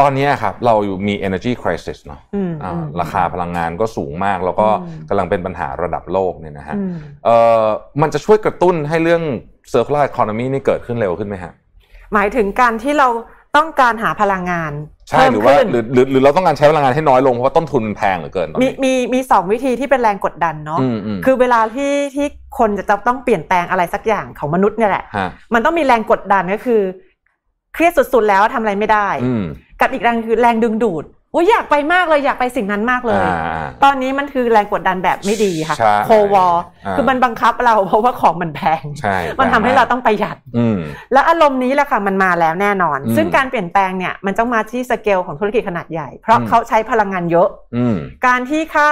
[0.00, 7.64] ตอนนี้ครับเราอยู่มี energy crisis เนาะอืมอ่าอืมราคาพลังงานก็สูงมาก แล้วก็อืมกำลังเป็นปัญหาระดับโลกเนี่ยนะฮะอืมเอ่อ
[8.02, 9.22] มันจะช่วยกระตุ้นให้เรื่อง
[9.72, 11.52] circular economy นี่เกิดขึ้นเร็วขึ้นไหมฮะ
[12.14, 13.08] หมายถึงการที่เรา
[13.56, 14.72] ต้องการหาพลังงาน
[15.08, 22.26] ใช่เพิ่มหรือว่าขึ้นหรือหรือหรือเราต้องการใช้พลังงานให้น้อยลงเพราะว่าต้นทุนมันแพงเหลือเกินตอนมีนี้มีมีสองวิธีที่เป็นแรงกดดันเนาะอืมอืมคือเวลาที่ที่
[22.58, 26.80] คนจะต้องเปลี่ยนแปลงอะไรสักอย่างของมนุษย์เนี่ยแหละฮะมันต้องมีแรงกดดันก็คือ
[27.74, 29.44] เครียดสุดๆแล้วทำอะไรไม่ได้อืม
[29.80, 36.46] กับอีกแรงคือแรงดึงดูดโอ้ยอยากไปมากเลยอยากไปสิ่งนั้นมากเลยอ่าตอนนี้มันคือแรงกดดันแบบไม่ดีค่ะใช่โควอ
[36.86, 40.78] อ่าคือมันบังคับเราเพราะว่าของมันแพงใช่มันทำให้เราต้องประหยัดอืม
[41.12, 47.96] แล้วอารมณ์นี้แหละค่ะมันมาแล้วแน่นอนอืมซึ่งการเปลี่ยนแปลงเนี่ยมันต้องมาที่สเกลของธุรกิจขนาดใหญ่ เพราะอืมเขาใช้พลังงานเยอะอืม
[48.26, 48.86] การที่ค่า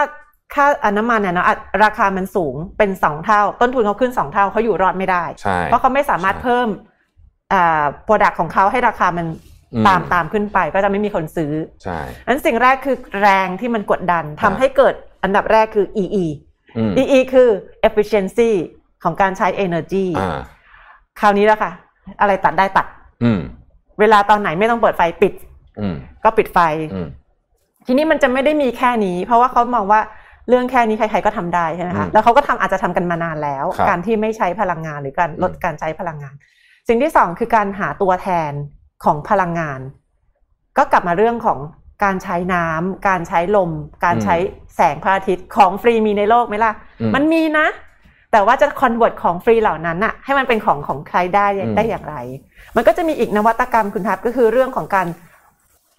[0.54, 0.66] ค่า
[0.96, 6.68] น้ำมันเนี่ยเนาะอะราคามันสูงเป็นสองเท่า ต้นทุนเขาขึ้นสองเท่าเขาอยู่รอดไม่ได้ใช่เพราะเขาไม่สามารถใช่เพิ่ม
[7.52, 9.51] อ่าโปรดักของเขาให้ราคามันอืม
[9.86, 11.52] ตามตามขึ้นไปก็จะไม่มีคนซื้อ
[11.84, 11.98] ใช่
[12.28, 16.24] นั้นสิ่งแรกคือแรงที่มันกดดันทำให้เกิดอันดับแรกคือ EE
[16.76, 17.48] อืม EE คือ
[17.88, 18.50] efficiency
[19.04, 20.38] ของการใช้ energy อ่า
[21.20, 21.72] คราวนี้แล้วค่ะ
[22.20, 22.86] อะไรตัดได้ตัด
[23.24, 23.40] อืม
[24.00, 25.32] เวลาตอนไหนไม่ต้องเปิดไฟปิด
[25.80, 26.58] อืมก็ปิดไฟ
[26.94, 27.08] อืม
[27.86, 30.00] ทีนี้มันจะไม่ได้มีแค่นี้ เพราะว่าเขามองว่า
[30.48, 36.34] เรื่องแค่นี้ใครๆก็ทำได้ใช่ไหมอืคะมแล้วเขาก็ทำอาจจะทำกันมานานแล้วครับการที่ไม่ใช้พลังงานหรือการลดอืมการใช้พลังงาน
[36.88, 38.52] สิ่งที่สองคือการหาตัวแทน
[39.04, 39.80] ของพลังงาน
[40.78, 41.58] ก็กลับมาเรื่องของ
[42.04, 43.70] การใช้น้ำการใช้ลม
[44.04, 44.36] การใช้
[44.76, 47.66] แสงพระอาทิตย์ของฟรีมีในโลกไหมล่ะอืมมันมีนะ
[48.32, 52.16] แต่ว่าจะ convert ของฟรีเหล่านั้นน่ะให้มันเป็นของของใครได้อืมได้อย่างไร
[52.76, 55.06] มันก็จะมีอีกนวัตกรรมคุณทัพก็คือเรื่องของการ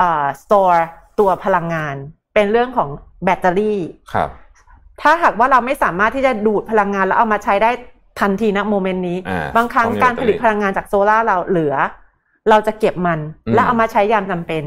[0.01, 0.79] อ่า store
[1.19, 1.95] ตัวพลังงาน
[2.33, 2.89] เป็นเรื่องของ
[3.23, 3.79] แบตเตอรี่
[4.13, 4.29] ครับ
[5.01, 7.71] ถ้าหากว่าเราไม่สามารถที่จะดูดพลังงานแล้วเอามาใช้ได้
[8.19, 11.75] ทันทีณ moment นี้อ่าบางครั้งต้องมีการผลิตแบตเตอรี่พลังงานจากโซลาร์เราเหลือ
[12.49, 14.63] เราจะเก็บมันอืมแล้วเอามาใช้ยามจำเป็น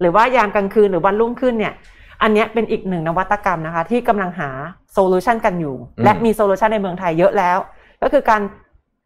[0.00, 1.74] หรือว่ายามกลางคืนหรือวันรุ่งขึ้นเนี่ย
[2.22, 4.50] อันเนี้ยเป็นอีกหนึ่งนวัตกรรมนะคะ ที่กำลังหา
[4.92, 7.58] solution กันอยู่ และมี solution ในเมืองไทยเยอะแล้ว
[8.02, 8.40] ก็คือการ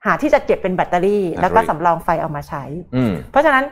[0.06, 2.64] หาที่จะเก็บเป็นแบตเตอรี่ แล้วก็สำรองไฟเอามาใช้
[2.96, 3.64] อืมเพราะฉะนั้น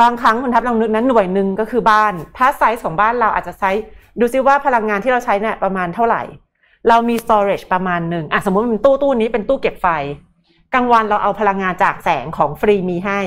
[0.00, 3.70] บางครั้งคุณทัพลองนึกนั้นหน่วยหนึ่งก็คือบ้าน ถ้าไซส์ของบ้านเราอาจจะใช้
[4.20, 6.22] ดูซิว่าพลังงานที่เราใช้เนี่ยประมาณเท่าไหร่
[6.88, 9.88] เรามี storage ประมาณหนึ่งอะสมมติมันตู้ตู้นี้เป็นตู้เก็บไฟ
[10.74, 13.20] กลางวันเราเอาพลังงานจากแสงของฟรีมีให้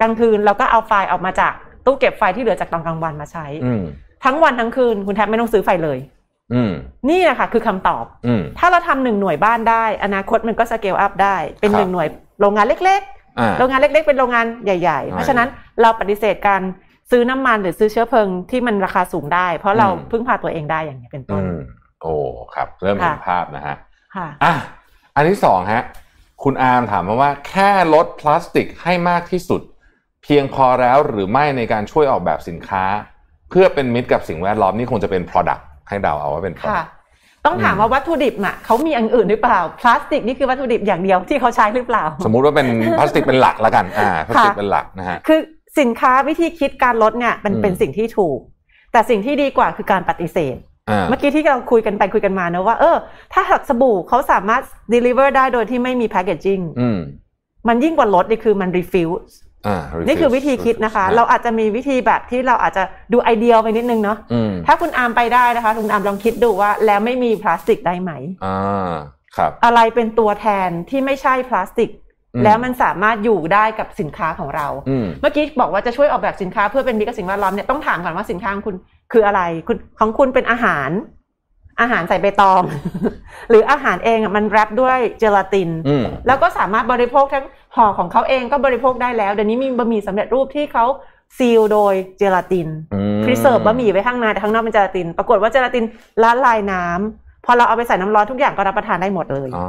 [0.00, 1.52] กลางคืนเราก็เอาไฟออกมาจาก
[1.84, 3.82] ตู้เก็บไฟที่เหลือจากตอนกลางวันมาใช้อืม
[4.24, 5.98] ทั้งวันทั้งคืนคุณแทบไม่ต้องซื้อไฟเลย
[6.54, 6.72] อืม
[7.08, 12.08] นี่แหละค่ะคือคำตอบอืมถ้าเราทำหนึ่งหน่วยบ้านได้ อนาคตมันก็สเกลอัพได้ เป็นครับหนึ่งหน่วย
[12.40, 15.48] โรงงานเล็กๆอ่าโรงงานเล็ก ๆ เป็นโรงงานใหญ่ ๆ เพราะฉะนั้น
[15.82, 16.62] เราปฏิเสธการ
[17.10, 21.56] ซื้อน้ำมันหรือซื้อเชื้อเพลิงที่มันราคาสูงได้ เพราะเราอืมพึ่งพาตัวเองได้อย่างนี้ยเป็นต้อืนม
[22.02, 22.14] โอ้
[22.54, 23.76] ครับ เริ่มเห็นค่ะภาพนะฮะ
[24.16, 24.52] ค่ะอะ
[25.14, 25.82] อันที่สองฮะ
[26.42, 29.60] คุณอาร์มถามมาว่าแค่ลดพลาสติกให้มากที่สุด
[30.24, 32.84] เพียงพอแล้วหรือไม่ในการช่วยออกแบบสินค้า
[33.50, 36.88] เพื่อเป็นมิตรกับสิ่งแวดล้อมนี่คงจะเป็น Product ให้เดาเอาว่าเป็นค่ะ Product
[37.44, 42.68] ต้องถามว่าวัตถุดิบอะเขามีอย่างอื่นหรือเปล่า พลาสติกนี่คือวัตถุดิบอย่างเดียวที่เขาใช้หรือเปล่า สมมุติว่าเป็น
[42.98, 45.40] พลาสติกเป็นหลักแล้วกันอ่าพลาสติกเป็นหลักนะฮะคือ
[45.78, 48.38] สินค้าวิธีคิดการลดเนี่ยมันอืมเป็นสิ่งที่ถูก
[48.92, 50.56] แต่สิ่งที่ดีกว่าคือการปฏิเสธ
[50.90, 52.96] อ่าเมื่อกี้ที่เราคุยกันไปคุยกันมาเนอะว่าเออ
[53.32, 54.62] ถ้าหักสบู่เขาสามารถ
[54.94, 56.98] deliver ได้โดยที่ไม่มี packaging อืม
[57.68, 59.24] มันยิ่งกว่าลดนี่คือมัน refill อ่า
[60.06, 68.12] นี่คือวิธีคิดนะคะ เราอาจจะมีวิธีแบบที่เราอาจจะดูไอเดียไปนิดนึงเนาะอืมถ้าคุณอาร์มไปได้นะคะ คุณอาร์มลองคิดดูว่าแล้วไม่มีพลาสติกได้ไหม
[68.44, 68.92] อ่า
[69.36, 71.90] ครับ อะไรเป็นตัวแทนที่ไม่ใช่พลาสติก
[72.34, 78.76] อืมแล้วมันสามารถอยู่ได้กับสินค้าของเราอืมเมื่อกี้บอกว่าจะช่วยออกแบบสินค้าเพื่อเป็นมิตรกับสิ่งแวดล้อมเนี่ยต้องถามก่อนว่าสินค้าของคุณ
[79.12, 80.90] คืออะไรคุณของคุณเป็นอาหาร
[81.80, 82.62] อาหารใส่ใบตอง
[83.50, 87.44] หรืออาหารเองอะมัน wrap ด้วยเจลาตินอืมแล้วก็สามารถบริโภคทั้ง
[87.76, 90.84] ห่อของเขาเองก็บริโภคได้แล้วเดี๋ยวนี้มีบะหมี่สำเร็จรูปที่เขา
[91.38, 95.84] seal โดยเจลาตินอืม preserve บะหมี่ไว้ข้างในแต่ข้างนอกเป็นเจลาติน ปรากฏว่าเจลาติน
[96.22, 99.64] ละลายน้ำพอเราเอาไปใส่น้ำร้อนทุกอย่างก็รับประทานได้หมดเลยอ๋อ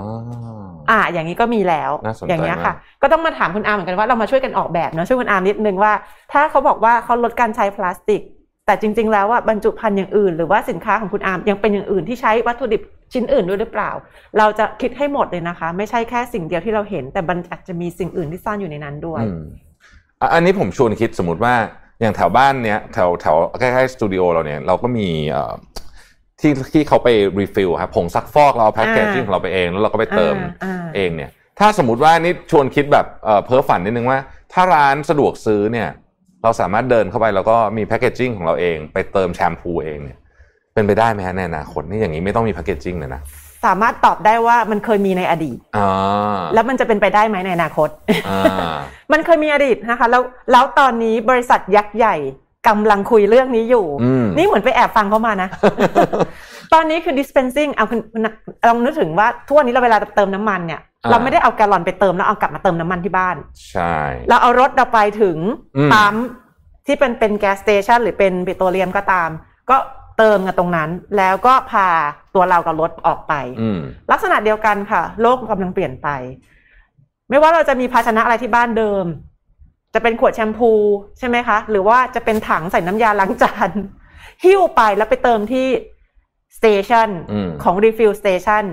[0.90, 5.94] อ่าอย่างนี้ก็มีแล้วน่าสนใจอย่างเงี้ยค่ะมากก็ต้องมาถามคุณอาร์มเหมือนกันว่าเรามาช่วยกันออกแบบเนาะช่วยคุณอาร์มนิดนึงว่า
[6.34, 8.22] ถ้าเขาบอกว่าเขาลดการใช้พลาสติก
[8.66, 12.82] แต่จริง ๆ แล้วว่าบรรจุภัณฑ์อย่างอื่น หรือว่าสินค้าของคุณอาร์มยังเป็นอย่างอื่นที่ใช้วัตถุดิบ
[13.16, 13.92] ชิ้นอื่นด้วยหรือเปล่า
[14.38, 19.44] เราจะคิดให้หมดเลยนะคะ ไม่ใช่แค่สิ่งเดียวที่เราเห็น แต่มันอาจจะมีสิ่งอื่นที่ซ่อนอยู่ในนั้นด้วยอืม
[20.20, 21.54] อะอันนี้ผมชวนคิดสมมติว่า
[22.02, 25.54] อย่างแถวบ้านเนี้ยแถวแถวใกล้ๆสตูดิโอเราเนี่ยเราก็มีเอ่อ
[26.40, 27.10] ที่ที่เขาไป
[27.40, 34.20] refill ครับผงซักฟอกเราเอา packaging ของเราไปเอง แล้วเราก็ไปเติมอ่าอ่าเองเนี่ย ถ้าสมมติว่านี่ชวนคิดแบบเอ่อเพ้อฝันนิดนึงว่า
[34.54, 35.90] ถ้าร้านสะดวกซื้อเนี่ย
[36.44, 40.20] เราสามารถเดินเข้าไปแล้วก็มีแพ็กเกจจิ้งของเราเอง ไปเติมแชมพูเองเนี่ย
[40.76, 43.22] เป็นไปได้ไหมฮะในอนาคตนี่อย่างนี้ไม่ต้องมีแพ็กเกจจิ้งเลยนะ
[43.66, 47.90] สามารถตอบได้ว่ามันเคยมีในอดีตอ่าแล้วมันจะเป็นไปได้ไหมในอนาคต
[48.30, 48.76] อ่า
[49.12, 50.22] มันเคยมีอดีตนะคะ แล้ว
[50.52, 52.16] แล้วตอนนี้บริษัทยักษ์ใหญ่
[52.68, 55.50] กำลังคุยเรื่องนี้อยู่อืมนี่เหมือนไปแอบฟังเขามานะ
[56.74, 58.22] ตอนนี้คือ dispensing เอาคุณคุณ
[58.68, 63.36] ลองนึกถึงว่าทุกวันนี้เราเวลาเติมน้ำมันเนี่ยอ่าเราไม่ได้เอาแกลลอนไปเติมแล้วเอากลับมาเติมน้ำมันที่บ้าน
[63.72, 63.96] ใช่
[64.30, 65.38] เราเอารถเราไปถึง
[65.78, 66.16] อืมปั๊ม
[66.86, 69.30] ที่เป็นเป็นแก๊สสเตชันหรือเป็นปิโตรเลียมก็ตาม
[69.70, 69.78] ก็
[70.18, 71.88] เติมกันตรงนั้น แล้วก็พา
[72.36, 73.80] ตัวเรากับรถออกไปอืม
[74.12, 76.08] ลักษณะเดียวกันค่ะ โลกกำลังเปลี่ยนไป
[77.30, 79.06] ไม่ว่าเราจะมีภาชนะอะไรที่บ้านเดิม
[79.94, 80.72] จะเป็นขวดแชมพู
[81.20, 83.70] ใช่ไหมคะ หรือว่าจะเป็นถังใส่น้ำยาล้างจาน
[84.44, 85.68] หิ้วไปแล้วไปเติมที่
[86.58, 88.66] station อืมของ refill station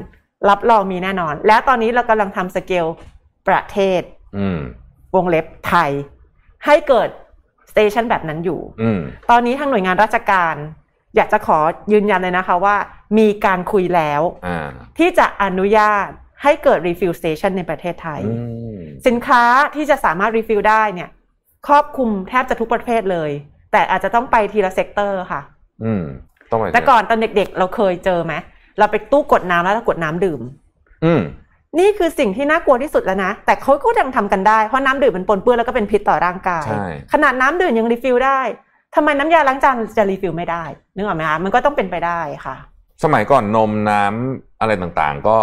[0.48, 2.86] รับรองมีแน่นอน แล้วตอนนี้เรากำลังทำสเกล
[3.48, 4.02] ประเทศ
[4.38, 4.60] อืม
[5.14, 5.90] วงเล็บไทย
[6.66, 7.08] ให้เกิด
[7.70, 10.54] station แบบนั้นอยู่อืมตอนนี้ทางหน่วยงานราชการ
[11.16, 11.58] อยากจะขอ
[11.92, 12.76] ยืนยันเลยนะคะว่า
[13.18, 16.08] มีการคุยแล้วอ่าที่จะอนุญาต
[16.42, 18.34] ให้เกิด refill station ในประเทศไทยอื
[18.76, 19.42] มสินค้า
[19.74, 21.08] ที่จะสามารถ refill ได้เนี่ย
[21.66, 23.30] ครอบคลุมแทบจะทุกประเภทเลย
[23.72, 25.40] แต่อาจจะต้องไปทีละ sector ค่ะ
[25.84, 26.04] อืม
[26.50, 28.34] ต้องไปแต่ก่อนตอนเด็กๆ เราเคยเจอไหม
[28.78, 30.40] เราไปตู้กดน้ำแล้วเรากดน้ำดื่ม
[31.04, 31.22] อืม
[31.78, 38.40] นี่คือสิ่งที่น่ากลัวที่สุดแล้วนะ แต่เขาก็ยังทำกันได้ เพราะน้ำดื่มมันปนเปื้อนแล้วก็เป็นพิษต่อร่างกายใช่ขนาดน้ำดื่มยัง refill ได้
[38.94, 40.64] ทำไมน้ำยาล้างจานจะ refill ไม่ได้
[40.94, 42.56] นึกออกไหมคะมันก็ต้องเป็นไปได้ค่ะ
[43.04, 45.36] สมัยก่อนนมน้ำอะไรต่างๆ ก็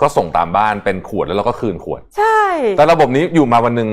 [0.00, 2.40] ก็ส่งตามบ้านเป็นขวดแล้วเราก็คืนขวด ใช่
[2.76, 3.88] แต่ระบบนี้อยู่มาวันหนึ่ง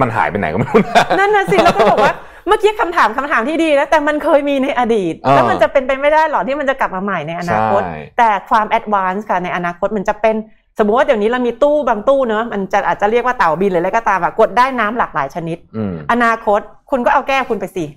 [0.00, 2.14] มันหายไปไหนก็ไม่รู้นะนั่นน่ะสิแล้วก็บอกว่า
[2.46, 10.36] เมื่อกี้คำถามคำถามที่ดีนะแต่มันเคยมีในอดีตอ่าแล้วมันจะเป็นไปไม่ได้หรอที่มันจะกลับมาใหม่ในอนาคตใช่แต่ความ advance ค่ะในอนาคตมันจะเป็น
[10.78, 17.94] สมมติว่าเดี๋ยวนี้เรามีตู้บางตู้เนอะมันจะอาจจะเรียกว่าเต่าบินหรืออะไรก็ตามอะกดได้น้ำหลากหลายชนิดอืมอนาคตคุณก็เอาแก้วคุณไปสิอืม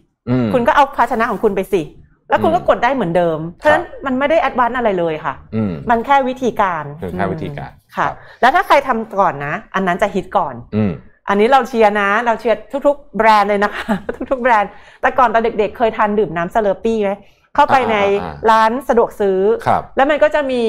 [0.53, 1.81] คุณก็เอาภาชนะของคุณไปสิ
[2.29, 10.91] แล้วคุณก็อืมกดได้เหมือนเดิม เพราะฉะนั้นมันไม่ได้ advance อะไรเลยค่ะอืมมันแค่วิธีการคือแค่วิธีการค่ะครับแล้วถ้าใครทำก่อนนะ อันนั้นจะฮิตก่อนอืม
[11.29, 12.57] อันนี้เราเชียร์นะ เราเชียร์
[12.87, 13.93] ทุก ๆ แบรนด์เลยนะคะ
[14.31, 14.71] ทุก ๆ แบรนด์
[15.01, 17.11] แต่ก่อนตอนเด็ก ๆ เคยทานดื่มน้ำ Slurpee ไหม
[17.55, 20.61] เข้าไปในอ่าๆร้านสะดวกซื้อครับแล้วมันก็จะมี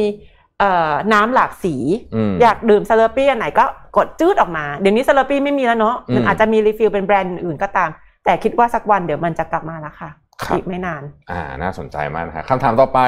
[0.58, 1.74] เอ่อน้ำหลากสี
[2.14, 3.64] อืมอยากดื่ม Slurpee อันไหนก็
[3.96, 7.90] กดจืดออกมา เดี๋ยวนี้ Slurpee ไม่มีแล้วเนาะอืมมันอาจจะมี refill เป็นแบรนด์อื่นๆก็ตาม
[8.28, 10.10] แต่คิดว่าสักวันเดี๋ยวมันจะกลับมาแล้วค่ะ
[10.44, 13.00] ครับอีกไม่นาน อ่า น่าสนใจมากนะครับคำถามต่อไป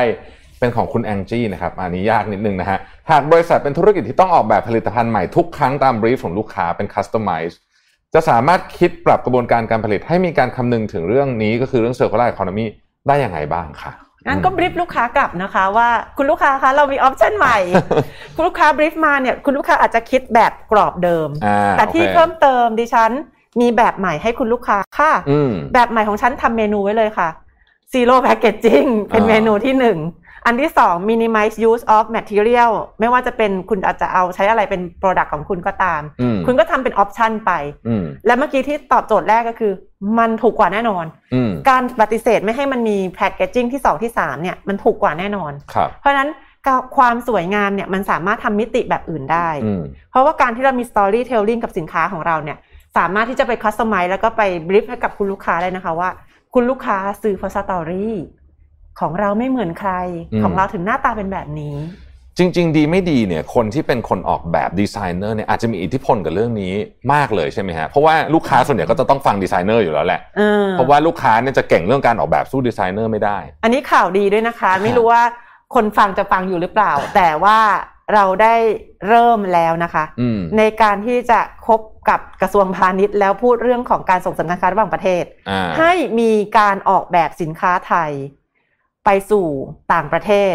[0.59, 2.79] เป็นของคุณแองจี้นะครับ อันนี้ยากนิดนึงนะฮะ
[3.11, 7.59] หากบริษัทเป็นธุรกิจที่ต้องออกแบบผลิตภัณฑ์ใหม่ทุกครั้งตามบรีฟของลูกค้าเป็นคัสตอมไมซ์
[8.15, 12.67] จะสามารถคิดปรับกระบวนการการผลิตให้มีการคำนึงถึงเรื่องนี้ก็คือเรื่อง circular economy
[13.09, 13.93] ได้ยังไงบ้างคะ
[14.27, 17.59] งั้นก็บริฟลูกค้ากลับนะคะว่าคุณลูกค้าคะเรามีออปชันใหม่
[18.35, 23.11] คุณลูกค้าบริฟมาเนี่ยคุณลูกค้าอาจจะคิดแบบกรอบเดิมอ่าแต่ที่โอคเพิ่มเติมดิฉัน
[23.61, 27.29] มีแบบใหม่ให้คุณลูกค้าค่ะอืมแบบใหม่ของฉันทำเมนูไว้เลยค่ะ
[27.93, 29.99] zero packaging เป็นอ่าเมนูที่หนึ่ง
[30.47, 37.53] อันที่สอง minimize use of material ไม่ว่าจะเป็นคุณอาจจะเอาใช้อะไรเป็น product ของคุณก็ตามอืมคุณก็ทำเป็นออปชันไป
[37.89, 39.73] อืมและเมื่อกี้ที่ตอบโจทย์แรกก็คือ
[40.19, 46.31] มันถูกกว่าแน่นอนอืมการปฏิเสธไม่ให้มันมีแพ c เกจจิ้งที่สองที่สามเนี่ยมันถูกกว่าแน่นอนครับเพราะฉะนั้น
[46.97, 52.59] ความสวยงามเนี่ยมันสามารถทำมิติแบบอื่นได้อืมเพราะว่าการที่เรามี storytelling กับสินค้าของเราเนี่ย
[52.97, 56.11] สามารถที่จะไป customize แล้วก็ไป brief ให้กับคุณลูกค้าได้นะคะว่า
[56.55, 58.09] คุณลูกค้าซื้อเพราะ story
[59.01, 59.93] ของเราไม่เหมือนใคร
[60.33, 61.77] อืมของเราถึงหน้าตาเป็นแบบนี้
[62.39, 66.75] จริง ๆ ดีไม่ดีเนี่ยคนที่เป็นคนออกแบบดีไซเนอร์เนี่ยอาจจะมีอิทธิพลกับเรื่องนี้
[67.13, 75.23] มากเลยใช่ไหมฮะเพราะว่าลูกค้าส่วนใหญ่ก็จะต้องฟังดีไซเนอร์อยู่แล้วแหละเออเพราะว่าลูกค้าเนี่ยจะเก่งเรื่องการออกแบบสู้ดีไซเนอร์ไม่ได้ อันนี้ข่าวดีด้วยนะคะ ไม่รู้ว่า
[75.75, 77.59] คนฟังจะฟังอยู่หรือเปล่า แต่ว่า
[78.15, 78.57] เราได้
[79.09, 81.81] เริ่มแล้วนะคะอืมในการที่จะคบ
[82.11, 88.11] กับกระทรวงพาณิชย์ แล้วพูดเรื่องของการส่งเสริมการค้าระหว่างประเทศอ่าให้มีการออกแบบสินค้าไทย
[89.05, 89.47] ไปสู่
[89.93, 90.55] ต่างประเทศ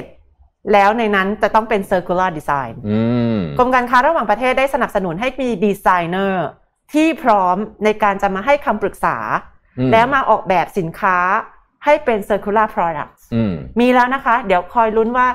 [0.74, 3.00] แล้วในนั้นจะต้องเป็น circular design อื
[3.38, 6.46] มกรมการค้าระหว่างประเทศได้สนับสนุนให้มีดีไซเนอร์
[6.94, 9.18] ที่พร้อมในการจะมาให้คำปรึกษา
[9.80, 11.18] อืมแล้วมาออกแบบสินค้า
[11.86, 15.28] ให้เป็น circular products อืมมีแล้วนะคะ เดี๋ยวคอยลุ้นว่า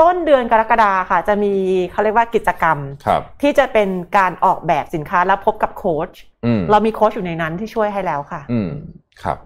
[0.00, 1.52] ต้นเดือนกรกฎาค่ะ จะมี
[1.90, 3.88] เขาเรียกว่ากิจกรรมครับที่จะเป็น
[4.18, 6.10] การออกแบบสินค้าแล้วพบกับโค้ช
[6.44, 8.70] อืมเรามีโค้ชอยู่ในนั้นที่ช่วยให้แล้วค่ะ อืม
[9.22, 9.38] ครับ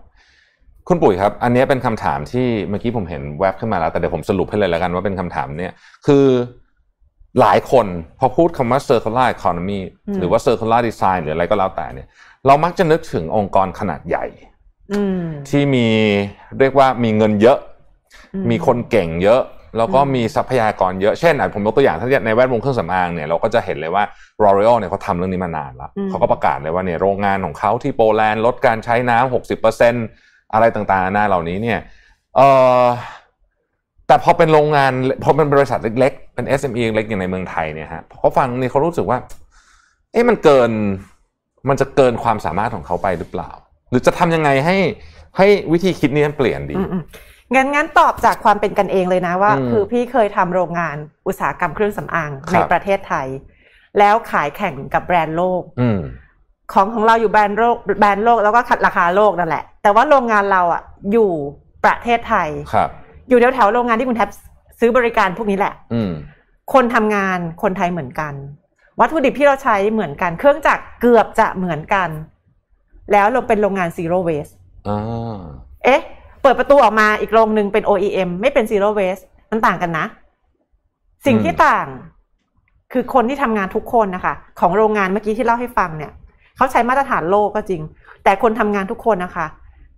[0.88, 5.72] คุณปุ๋ยครับ อันนี้เป็นคำถามที่เมื่อกี้ผมเห็นแวบขึ้นมาแล้ว แต่เดี๋ยวผมสรุปให้เลยแล้วกันว่าเป็นคำถามเนี่ย
[6.06, 6.26] คือ
[7.40, 7.86] หลายคน
[8.18, 12.08] พอพูดคำว่า circular economy อืมหรือว่า circular design หรืออะไรก็แล้วแต่เนี่ย
[12.46, 14.24] เรามักจะนึกถึงองค์กรขนาดใหญ่
[14.92, 15.86] อืมที่มี
[16.58, 17.58] เรียกว่ามีเงินเยอะ
[18.34, 19.42] อืมีคนเก่งเยอะ
[19.78, 24.04] แล้วก็อืมมีทรัพยากรเยอะเช่นอะผมยกตัวอย่างถ้าในแวดวงเครื่องสำอางเนี่ยเราก็จะเห็นเลยว่า
[24.42, 29.94] L'Oreal เนี่ยเขาทำเรื่องนี้มานานแล้วเขาก็ประกาศเลยว่าเนี่ยโรงงานของเขาที่โปแลนด์ลดการใช้น้ำหกสิบเปอร์เซ็น
[30.52, 31.78] อะไรต่างๆนานาเหล่านี้เนี่ย
[32.36, 32.40] เอ
[32.82, 32.84] อ
[34.06, 34.92] แต่พอเป็นโรงงาน
[35.24, 39.18] พอเป็นบริษัทเล็กๆ เป็น SME เล็กๆอย่างในเมืองไทยเนี่ยฮะพอเขาฟังนี่เขารู้สึกว่า
[40.12, 40.70] เอ๊ะมันเกิน
[41.68, 43.50] มันจะเกินความสามารถของเขาไปหรือเปล่า
[43.90, 44.76] หรือจะทำยังไงให้
[45.36, 47.02] ให้วิธีคิดนี้มันเปลี่ยนดีอืมอืม
[47.54, 53.26] งั้นงั้นตอบจากความเป็นกันเองเลยนะว่าอืมคือพี่เคยทำโรงงานอุตสาหกรรมเครื่องสำอางครับในประเทศไทย
[53.98, 56.00] แล้วขายแข่งกับแบรนด์โลกอืม
[56.72, 60.82] ของของเราอยู่แบรนด์โลกแบรนด์โลกแล้วก็ขัดราคาโลกนั่นแหละ แต่ว่าโรงงานเราอะ
[61.12, 61.30] อยู่
[61.84, 62.90] ประเทศไทยครับ
[63.28, 64.30] อยู่แถวแถวๆโรงงานที่คุณแทบ
[64.80, 66.12] ซื้อบริการพวกนี้แหละ อืม
[66.72, 68.34] คนทำงานคนไทยเหมือนกัน
[69.00, 72.08] วัตถุดิบที่เราใช้เหมือนกัน เครื่องจักรเกือบจะเหมือนกัน
[73.12, 74.54] แล้วเราเป็นโรงงาน zero waste
[74.88, 75.40] อ่า
[75.84, 80.06] เอ๊ะเปิดประตูออกมาอีกโรงหนึ่งเป็น OEM ไม่เป็น zero waste มันต่างกันนะ
[81.26, 81.86] สิ่งที่ต่าง
[82.92, 86.12] คือคนที่ทำงานทุกคนนะคะ ของโรงงานเมื่อกี้ที่เล่าให้ฟังเนี่ย
[86.56, 87.82] เขาใช้มาตรฐานโลกก็จริง
[88.24, 89.46] แต่คนทำงานทุกคนนะคะ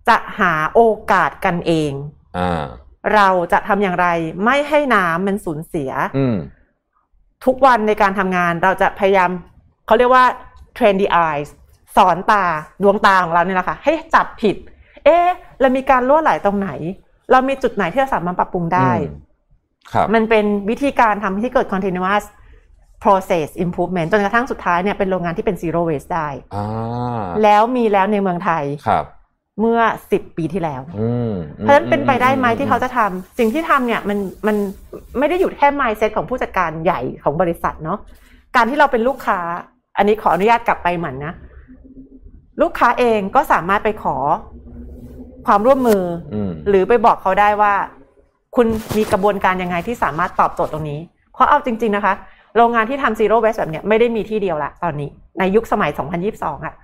[0.09, 0.81] จะหาโอ
[1.11, 1.91] กาสกันเอง
[2.37, 2.65] อ่า
[3.13, 4.07] เราจะทำอย่างไร
[4.45, 6.37] ไม่ให้น้ำมันสูญเสียอืม
[7.45, 9.29] ทุกวันในการทำงานเราจะพยายาม
[9.85, 10.25] เขาเรียกว่า
[10.77, 11.49] train the eyes
[11.95, 12.43] สอนตา
[12.83, 14.55] ดวงตาของเราเนี่ยแหละค่ะให้จับผิด
[15.05, 15.29] เอ๊ะ
[15.61, 16.69] เรามีการล่วไหลตรงไหน
[17.31, 19.17] เรามีจุดไหนที่เราสามารถปรับปรุงได้อืม
[19.93, 22.23] ครับมันเป็นวิธีการทำให้เกิด continuous
[23.03, 26.65] process improvement จนกระทั่งสุดท้ายเนี่ยเป็นโรงงานที่เป็น zero waste ได้อ่า
[27.43, 29.05] แล้วมีแล้วในเมืองไทยครับ
[29.59, 29.79] เมื่อ
[30.11, 34.55] 10ปีที่แล้วอืมเพราะฉะนั้นเป็นไปได้ไหมที่เขาจะทำสิ่งที่ทำเนี่ยมันมัน
[35.17, 37.99] ไม่ได้อยู่แค่ mindset ของผู้จัดการใหญ่ของบริษัทเนาะ
[38.55, 39.39] การที่เราเป็นลูกค้า
[39.97, 41.33] อันนี้ขออนุญาตกลับไปเหมือนนะ
[42.61, 44.15] ลูกค้าเองก็สามารถไปขอ
[45.47, 46.01] ความร่วมมือ
[46.33, 47.73] อืมหรือไปบอกเขาได้ว่า
[48.55, 48.67] คุณ
[48.97, 50.99] มีกระบวนการยังไงที่สามารถตอบโจทย์ตรงนี้
[51.33, 52.13] เพราะเอาจริง ๆนะคะ
[52.55, 55.09] โรงงานที่ทำ zero waste แบบเนี้ยไม่ได้มีที่เดียวละตอนนี้
[55.39, 55.91] ในยุคสมัย
[56.27, 56.75] 2022อะ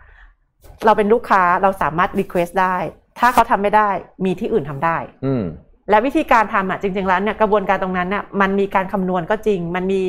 [0.85, 2.75] เราเป็นลูกค้าเราสามารถ request ได้
[3.19, 3.89] ถ้าเขาทำไม่ได้
[4.25, 5.43] มีที่อื่นทำได้ อืม
[5.89, 10.01] และวิธีการทำอะจริง ๆ แล้วเนี่ยกระบวนการตรงนั้นน่ะมันมีการคำนวณก็จริง มันมี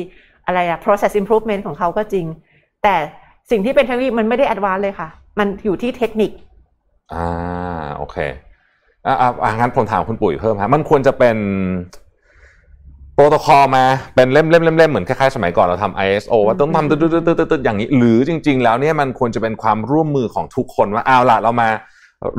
[0.45, 2.25] อะไรอะ process improvement ของเขาก็จริง
[2.83, 2.95] แต่
[3.51, 6.31] สิ่งที่เป็นเทคโนโลยีมันไม่ได้ advance เลยค่ะ มันอยู่ที่เทคนิค
[7.13, 7.25] อ่า
[7.97, 8.17] โอเค
[9.05, 11.37] อ่าอ่าอ่างั้นผมถามคุณปุ๋ยเพิ่มฮะมันควรจะเป็น
[13.13, 13.85] โปรโตคอลมา
[14.15, 21.69] เป็นเล่มเล่มเล่มเล่มเหมือนคล้ายๆสมัยก่อนเราทำ ISO ว่าต้องทำตึ๊ดตึ๊ดตึ๊ดตึ๊ดตึ๊ดอย่างนี้ หรือจริง ๆ แล้วเนี่ยมันควรจะเป็นความร่วมมือของทุกคนว่าเอาล่ะเรามา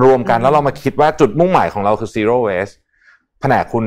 [0.02, 2.74] รวมกันอืมแล้วเรามาคิดว่าจุดมุ่งหมายของเราคือ zero waste
[3.40, 3.84] แผนกคุณ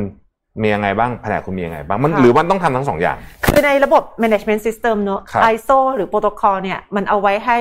[0.62, 7.58] มียังไงบ้างแผนกคุณมียังไงบ้างมันหรือมันต้องทำทั้งสองอย่าง คือในระบบ management system เนอะครับ ISO หรือโปรโตคอลเนี่ยมันเอาไว้ให้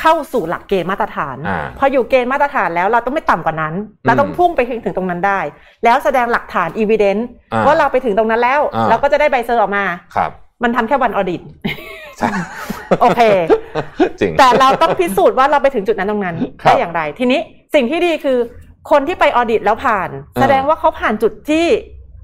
[0.00, 3.74] เข้าสู่หลักเกณฑ์มาตรฐานอ่าพออยู่เกณฑ์มาตรฐานแล้วเราต้องไม่ต่ำกว่านั้น
[4.06, 5.40] เราต้องอืมพุ่งไปถึงตรงนั้นได้
[5.84, 9.84] แล้วแสดงหลักฐาน evidence อ่าว่าเราไปถึงตรงนั้นแล้วอ่าเราก็จะได้ใบเซอร์ออกมา
[10.16, 10.30] ครับ
[10.62, 11.40] มันทำแค่วันออดิต
[12.18, 12.28] ใช่
[13.00, 13.20] โอเค
[14.20, 17.40] จริงแต่เราต้องพิสูจน์ว่าเราไปถึงจุดนั้นตรงนั้นครับได้อย่างไร ทีนี้
[17.74, 18.38] สิ่งที่ดีคือ
[18.90, 21.66] คนที่ไปออดิตแล้วผ่านอ่าแสดงว่าเขาผ่านจุดที่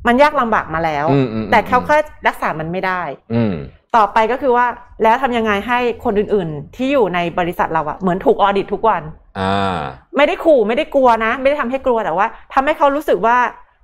[0.07, 3.03] มันยากลำบากมาแล้วอืมอืมแต่เขาแค่รักษามันไม่ได้
[3.35, 3.55] อืม
[3.97, 4.67] ต่อไปก็คือว่า
[5.03, 9.03] แล้วทำยังไงให้คนอื่นๆ ที่อยู่ในบริษัทเราอะเหมือนถูกออดิตทุกวัน
[9.39, 9.77] อ่า
[10.17, 13.37] ไม่ได้ขู่ไม่ได้กลัวนะ ไม่ได้ทำให้กลัวแต่ว่าทำให้เขารู้สึกว่า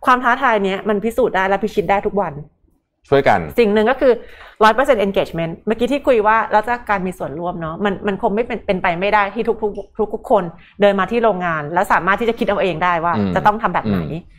[0.06, 2.32] ความท้าทายเนี้ยมันพิสูจน์ได้และพิชิตได้ทุกวัน
[3.08, 4.12] ช่วยกัน สิ่งหนึ่งก็คือ
[4.64, 10.44] ร้อยเปอร์เซ็นต์ engagement เมื่อกี้ที่คุยว่าเราจะการมีส่วนร่วมเนาะมันมันคงไม่เป็นเป็นไปไม่ได้ที่ทุกทุกทุกทุกคน
[10.80, 14.34] เดินมาที่โรงงาน แล้วสามารถที่จะคิดเอาเองได้ว่าอืมจะต้องทำแบบไหนอืม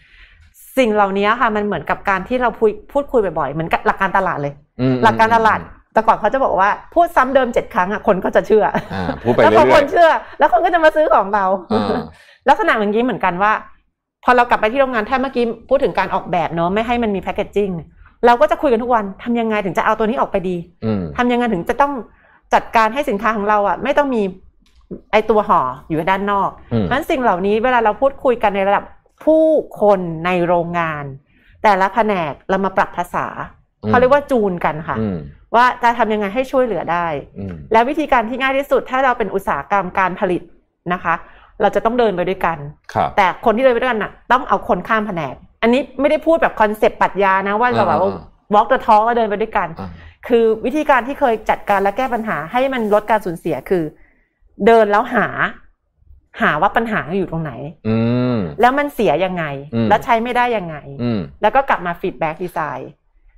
[0.77, 5.59] สิ่งเหล่านี้ค่ะมันเหมือนกับการที่เราพูดพูดคุยบ่อยๆเหมือนกับหลักการตลาดเลยอืมหลักการตลาด
[5.93, 10.09] แต่ก่อนเขาจะบอกว่าพูดซ้ำเดิมเจ็ดครั้งอะคนก็จะเชื่ออ่าพูดไปแล้วเรื่พอคอยนเชื่อ
[10.39, 12.01] แล้วคนก็จะมาซื้อของเราๆอ่า
[12.49, 13.51] ลักษณะอย่างนี้เหมือนกันว่า
[14.23, 17.69] พอเรากลับไปที่โรงงานถ้าเมื่อกี้พูดถึงการออกแบบเนอะไม่ให้มันมีแพคเกจจิ้ง
[18.25, 20.55] เราก็จะคุยกันทุกวันทำยังไงถึงจะเอาตัวนี้ออกไปดี
[20.85, 21.93] อืมทำยังไงถึงจะต้อง
[22.53, 24.21] จัดการให้สินค้าของเราอะ ไม่ต้องมี
[25.11, 28.83] ไอตัวห่ออยู่ด้านนอกอืมเพราะฉะนั้นสิ่งเหล่านี้เวลาเราพูดคุยกันในระดับ
[29.23, 29.45] ผู้
[29.81, 31.03] คนในโรงงาน
[31.63, 33.27] แต่ละแผนกเรามาปรับภาษา
[33.87, 35.17] เขาเรียกว่าจูนกันค่ะอืม
[35.55, 37.07] ว่าจะทำยังไงให้ช่วยเหลือได้
[37.39, 40.41] อืมและวิธีการที่ง่ายที่สุด ถ้าเราเป็นอุตสาหกรรมการผลิต
[40.93, 41.13] นะคะ
[41.61, 42.57] เราจะต้องเดินไปด้วยกัน
[42.93, 48.11] ครับแต่คนที่เดินไปด้วยกันน่ะ ต้องเอาคนข้ามแผนก อันนี้ไม่ได้พูดแบบคอนเซปต์ปรัชญานะว่าเราแบบว่า
[48.53, 49.89] walk the talk แล้วเดินไปด้วยกันอ่า
[50.27, 53.83] คือวิธีการที่เคยจัดการและแก้ปัญหาให้มันลดการสูญเสียคือ
[54.65, 55.27] เดินแล้วหา
[56.41, 57.51] หาว่าปัญหาอยู่ตรงไหน
[57.87, 57.97] อื
[58.35, 62.91] มแล้วมันเสียยังไงอืมแล้วใช้ไม่ได้ยังไงอืมแล้วก็กลับมา feedback design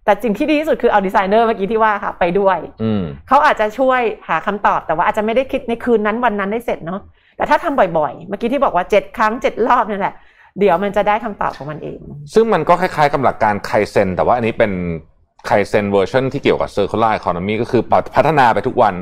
[0.05, 7.01] แต่สิ่งที่ดีที่สุดคือเอาดีไซเนอร์เมื่อกี้ที่ว่าค่ะ ไปด้วยอืมเขาอาจจะช่วยหาคำตอบแต่ว่าอาจจะไม่ได้คิดในคืนนั้นวันนั้นได้เสร็จเนาะ
[7.37, 10.15] แต่ถ้าทำบ่อยๆ เมื่อกี้ที่บอกว่าเจ็ดครั้งเจ็ดรอบนี่แหละ
[10.59, 11.99] เดี๋ยวมันจะได้คำตอบของมันเอง
[12.33, 14.71] ซึ่งมันก็คล้ายๆกับหลักการไคเซนแต่ว่าอันนี้เป็น
[15.45, 17.81] ไคเซนเวอร์ชันที่เกี่ยวกับ circular economy ก็คือ
[18.15, 18.95] พัฒนาไปทุกวัน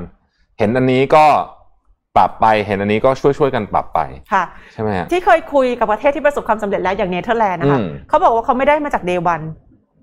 [0.59, 1.25] เห็นอันนี้ก็
[2.17, 3.99] ปรับไปเห็นอันนี้ก็ช่วยๆกันปรับไป
[4.33, 4.43] ค่ะ
[4.73, 9.41] ใช่ไหมฮะที่เคยคุยกับประเทศที่ประสบความสำเร็จแล้วอย่างเนเธอร์แลนด์นะคะอืมเขาบอกว่าเขาไม่ได้มาจาก day one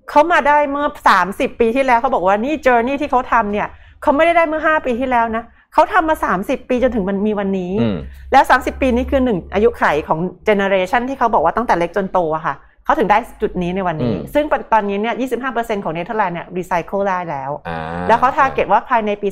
[0.09, 3.67] เขามาได้เมื่อสามสิบปีที่แล้วเขาบอกว่านี่ journey ที่เขาทำเนี่ย
[4.01, 5.43] เขาไม่ได้ได้เมื่อห้าปีที่แล้วนะ
[5.73, 7.97] เขาทำมาสามสิบปีจนถึงมันมีวันนี้อืม
[8.31, 12.55] แล้ว 30 ปีนี้คือหนึ่งอายุขัยของ generation ที่เขาบอกว่าตั้งแต่เล็กจนโตอะค่ะ
[12.85, 15.15] เขาถึงได้จุดนี้ในวันนี้อืมซึ่งตอนนี้เนี่ย
[15.51, 19.27] 25%ของเนเธอร์แลนด์เนี่ยรีไซเคิลได้แล้วอ่าแล้วเขา tar get ว่าภายในปี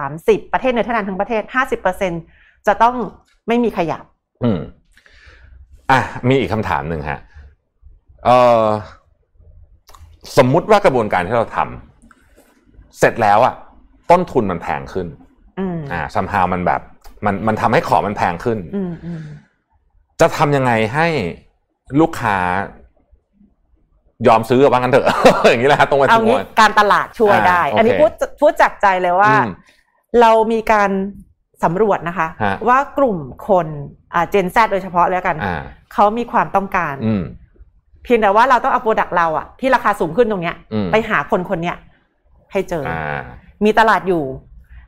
[0.00, 1.42] 2030 ประเทศเนเธอร์แลนด์ทั้งประเทศ
[2.04, 2.94] 50%จะต้อง
[3.48, 3.98] ไม่มีขยะ
[4.44, 4.60] อืม
[5.90, 7.18] อะ มีอีกคำถามหนึ่งฮะ
[8.24, 8.64] เอ่อ
[10.36, 13.54] สมมุติว่ากระบวนการที่เราทำเสร็จแล้วอะ
[14.10, 15.06] ต้นทุนมันแพงขึ้น
[15.58, 16.80] อืมอ่าซัมฮาวมันแบบ
[17.24, 19.20] มันมันทำให้ของมันแพงขึ้นอืมอืม
[20.20, 21.06] จะทำยังไงให้
[22.00, 22.36] ลูกค้า
[24.26, 25.06] ยอมซื้อว่างั้นเถอะ
[25.48, 29.50] อย่างนี้แหละฮะตรงไปตเอารงงี้มาการตลาดช่วยได้อ่าอันนี้โอเคพูดพูดจากใจเลยว่าอืม
[30.20, 30.90] เรามีการ
[31.64, 33.16] สำรวจนะคะฮะว่ากลุ่ม
[33.48, 33.66] คน
[34.14, 35.62] อ่า Gen Z โดยเฉพาะแล้วกันอ่า
[35.92, 37.22] เขามีความต้องการอืม
[38.04, 41.76] เพียงแต่ว่าเราต้องเอา product เราอะที่ราคาสูงขึ้นตรงเนี้ยอืมไปหาคนคนเนี้ย
[42.52, 43.22] ให้เจอออ่า
[43.64, 44.22] มีตลาดอยู่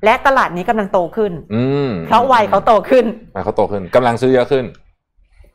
[0.05, 3.07] และตลาดนี้กำลังโตขึ้น อืมเพราะวัยเขาโตขึ้น
[3.37, 4.65] วัยเขาโตขึ้นกำลังซื้อเยอะขึ้น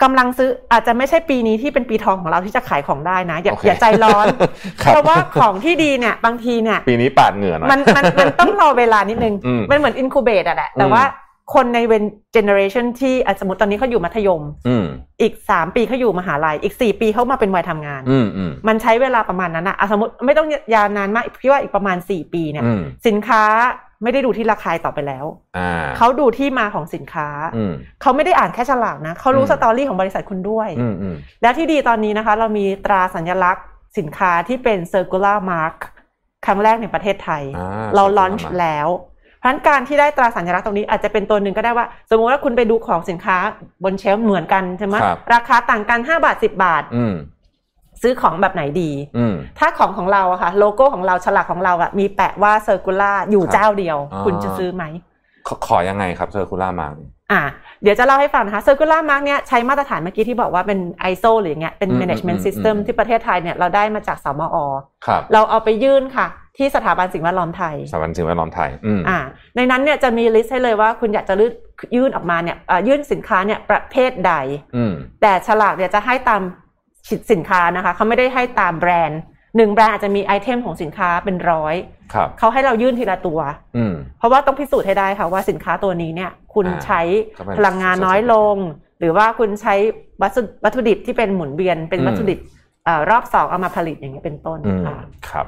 [0.03, 4.25] กำลังซื้ออาจจะไม่ใช่ปีนี้ที่เป็นปีทองของเราที่จะขายของได้นะ อย่าโอเคอย่าใจร้อน
[4.83, 11.03] ครับเพราะว่าของที่ดีเนี่ยบางทีเนี่ย ปีนี้ปาดเหงื่อหน่อยมันมันมันต้องรอเวลานิดนึงอืมมันเหมือน incubate อะแหละแต่อืมว่า
[11.53, 12.03] คนใน one
[12.34, 14.85] generation ที่อะสมมติตอนนี้เขาอยู่มัธยมอืม
[15.21, 23.43] อีกสามปีเขาอยู่มหาลัย อีกสี่ปีเขามาเป็นวัยทำงานอืมอืมมันใช้เวลาประมาณนั้นอะอะสมมติไม่ต้องยาวนานมากพี่ว่าอีกประมาณสี่ปีเนี่ยอืมสินค้า
[24.03, 25.25] ไม่ได้ดูที่ราคาต่อไปแล้ว
[25.57, 33.65] อ่าเขาดูที่มาของสินค้าอืมเขาไม่ได้อ่านแค่ฉลากนะเขารู้อืม story ของบริษัทคุณด้วยอืมอืมและที่ดีตอนนี้นะคะ เรามีตราสัญลักษณ์
[33.97, 35.75] สินค้าที่เป็น circular mark
[36.45, 38.89] ครั้งแรกในประเทศไทยอ่าเรา circular launch mark แล้ว
[39.39, 43.37] เพราะฉะนั้นการที่ได้ตราสัญลักษณ์ตรงนี้อาจจะเป็นตัวหนึ่งก็ได้ว่า สมมติว่าคุณไปดูของสินค้า
[43.83, 47.13] บน shelf เหมือนกันใช่ไหมครับราคาต่างกัน 5 บาท 10 บาทอืม
[48.03, 54.83] ซื้อของแบบไหนดีอืมถ้าของของเราอะค่ะ โลโก้ของเราฉลากของเราอะมีแปะว่า circular อยู่ครับเจ้าเดียวอ๋อคุณจะซื้อไหม
[55.47, 57.41] ขอขอยังไงครับ circular markอ่า
[57.83, 60.79] เดี๋ยวจะเล่าให้ฟังนะคะ circular mark เนี่ยใช้มาตรฐานเมื่อกี้ที่บอกว่าเป็น
[61.11, 64.57] ISO หรืออย่างเงี้ยเป็นอืม management อืม system อืมที่ประเทศไทยเนี่ยเราได้มาจากสมอ
[65.07, 66.27] ครับเราเอาไปยื่นค่ะ
[66.57, 69.19] ที่สถาบันสิ่งแวดล้อมไทย สถาบันสิ่งแวดล้อมไทยอืมอ่า
[69.55, 71.53] ในนั้นเนี่ยจะมี list ให้เลยว่าคุณอยากจะยื่น
[71.95, 74.33] ยื่นออกมาเนี่ยอ่ายื่นสินค้าเนี่ยประเภทใด
[74.75, 76.41] อืมแต่ฉลากเนี่ยจะให้ตาม
[77.31, 79.21] สินค้านะคะเขาไม่ได้ให้ตามแบรนด์
[79.57, 81.75] หนึ่งแบรนด์อาจจะมี item ของสินค้าเป็นร้อย
[82.13, 83.39] ครับเขาให้เรายื่นทีละตัว
[83.77, 87.01] อืมเพราะว่าต้องพิสูจน์ให้ได้ค่ะว่าสินค้าตัวนี้เนี่ย คุณอ่าใช้
[87.37, 88.55] ก็เป็นพลังงานน้อยลง
[88.99, 89.75] หรือว่าคุณใช้
[90.21, 92.39] วัสดุวัตถุดิบที่เป็นหมุนเวียนเป็นอืมวัตถุดิบ
[92.85, 94.97] เอ่อรอบสองเอามาผลิตอย่างเงี้ยเป็นต้นอืมค่ะ
[95.29, 95.47] ครับ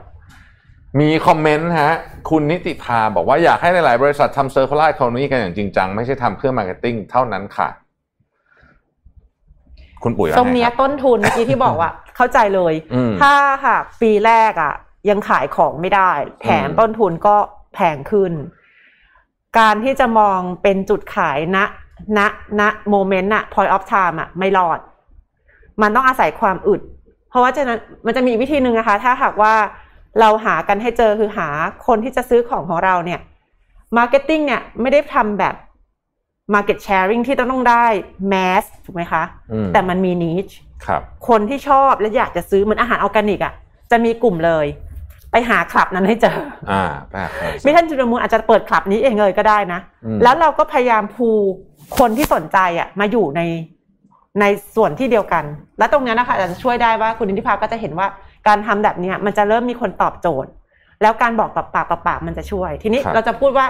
[1.00, 1.92] มี comment ฮะ
[2.30, 7.68] คุณนิติภาบอกว่าอยากให้หลาย ๆ บริษัททำเซอร์คูลาร์ c o ค o m y กันอย่างจริงจัง ไม่ใช่ทำเพื่อ marketing เท่านั้นค่ะ
[10.06, 13.34] คุณปุ๋ยว่าตรงไงเนี้ยครับต้นทุนเมื่อกี้ที่บอกว่า เข้าใจเลยอืมถ้า
[13.66, 14.74] ค่ะปีแรกอะ
[15.10, 17.36] ยังขายของไม่ได้ แถมอืมต้นทุนก็
[17.74, 18.34] แพงขึ้น
[19.60, 21.58] การที่จะมองเป็นจุดขายณ
[22.18, 22.20] ณ
[22.60, 24.80] ณโมเมนต์อะ point of time อะไม่รอด
[25.82, 26.82] มันต้องอาศัยความอึด
[27.30, 29.54] เพราะว่าฉะนั้นมันจะมีวิธีหนึ่งนะคะ ถ้าหากว่า
[30.20, 31.48] เราหากันให้เจอคือหา
[31.88, 33.20] คนที่จะซื้อของของเราเนี่ย
[33.98, 35.56] marketing เนี่ยไม่ได้ทำแบบ
[36.54, 37.86] market sharing ที่ต้องได้
[38.32, 43.54] mass ถูกไหมคะอืมแต่มันมี niche ครับ คนที่ชอบและอยากจะซื้อเหมือนอาหารออร์แกนิกอะ
[43.92, 44.66] จะมีกลุ่มเลย
[45.32, 46.38] ไปหาคลับนั้นให้เจอ
[46.72, 51.30] อ่าแปลกครับมิทันจุลมูลอาจจะเปิดคลับนี้เองเลยก็ได้นะอืมแล้วเราก็พยายาม pool
[52.00, 53.42] คนที่สนใจอะมาอยู่ใน
[54.40, 55.44] ในส่วนที่เดียวกัน
[55.80, 58.08] และตรงเนี้ยนะคะอาจจะช่วยได้ว่าคุณนิติภาก็จะเห็นว่า
[58.48, 60.52] การทำแบบเนี้ยมันจะเริ่มมีคนตอบโจทย์
[61.02, 63.66] แล้วการบอกต่อปากต่อปากมันจะช่วย ทีนี้ครับเราจะพูดว่า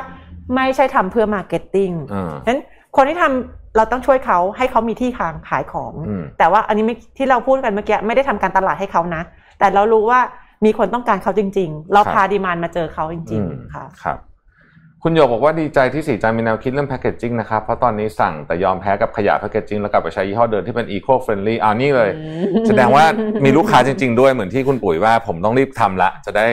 [0.55, 2.61] ไม่ใช่ทำเพื่อ marketing อ่าฉะนั้น
[2.95, 9.21] คนที่ทำเราต้องช่วยเขาให้เขามีที่ทางขายของอืมแต่ว่าอันนี้ไม่ที่เราพูดกันเมื่อกี้ไม่ได้ทำการตลาดให้เขานะ
[9.59, 10.19] แต่เรารู้ว่า
[10.65, 14.19] มีคนต้องการเขาจริง ๆ เราพา demand มาเจอเขาจริงอืมๆค่ะครับ
[15.03, 22.09] คุณโยกบอกว่าดีใจที่สีจันมีแนวคิดเรื่อง packaging นะครับ เพราะตอนนี้สั่งแต่ยอมแพ้กับขยะ packaging แล้วกลับไปใช้ยี่ห้อเดิมที่เป็น eco-friendly อ่านี่เลย
[22.67, 23.05] แสดงว่า
[23.45, 26.47] มีลูกค้าจริง ๆ ด้วยเหมือนที่คุณปุ๋ยว่าผมต้องรีบทำละ จะได้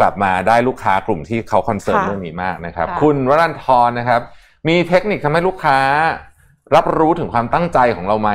[0.00, 4.20] กลับมาได้ลูกค้ากลุ่มที่เขา concern ค่ะเรื่องนี้มากนะครับค่ะคุณวรันทรนะครับ
[4.68, 5.78] มีเทคนิคทำให้ลูกค้า
[6.76, 8.30] รับรู้ถึงความตั้งใจของเราไหม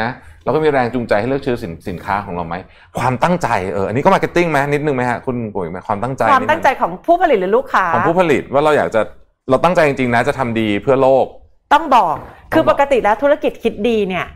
[0.00, 0.08] นะ
[0.44, 2.54] แล้วก็มีแรงจูงใจให้เลือกซื้อสินสินค้าของเราไหม
[2.98, 9.00] ความตั้งใจเอออันนี้ก็ marketing ไหมนิดนึงไหมฮะคุณปุ๋ยไหมความตั้งใจความนี่นตั้งใจของผู้ผลิตหรือลูกค้าของผู้ผลิตว่าเราอยากจะ
[9.50, 11.26] เราตั้งใจจริงๆนะจะทำดีเพื่อโลก
[11.72, 12.14] ต้องบอก
[12.52, 14.26] คือต้องบอกปกติแล้วธุรกิจคิดดีเนี่ย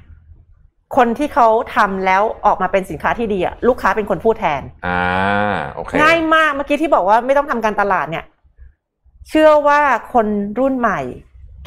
[0.97, 5.01] คนที่เขาทำแล้วออกมาเป็นสินค้าที่ดีอะลูกค้าเป็นคนพูดแทน อ่า
[5.75, 8.25] โอเคง่ายมากเมื่อกี้ที่บอกว่าไม่ต้องทำการตลาดเนี่ย
[9.29, 9.81] เชื่อว่า
[10.13, 10.27] คน
[10.59, 11.01] รุ่นใหม่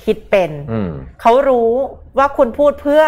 [0.03, 0.91] คิดเป็นอืม
[1.21, 1.71] เขารู้
[2.17, 3.03] ว่าคุณพูดเพื่อ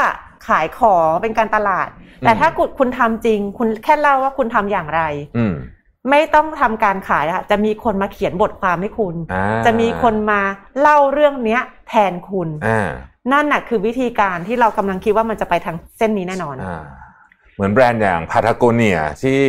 [0.47, 1.87] ขายของเป็นการตลาด
[2.21, 5.01] แต่ถ้าคุณคุณทำจริง คุณแค่เล่าว่าคุณทำอย่างไร
[5.37, 5.53] อืม
[6.09, 10.41] ไม่ต้องทำการขายอะจะมีคนมาเขียนบทความให้คุณอ่าจะมีคนมา
[10.79, 12.89] เล่าเรื่องเนี้ย แทนคุณอ่า
[13.31, 16.83] นั่นน่ะคือวิธีการที่เรากำลังคิดว่ามันจะไปทางเส้นนี้แน่นอนอ่า
[17.55, 19.41] เหมือนแบรนด์อย่างพาทาโกเนียที่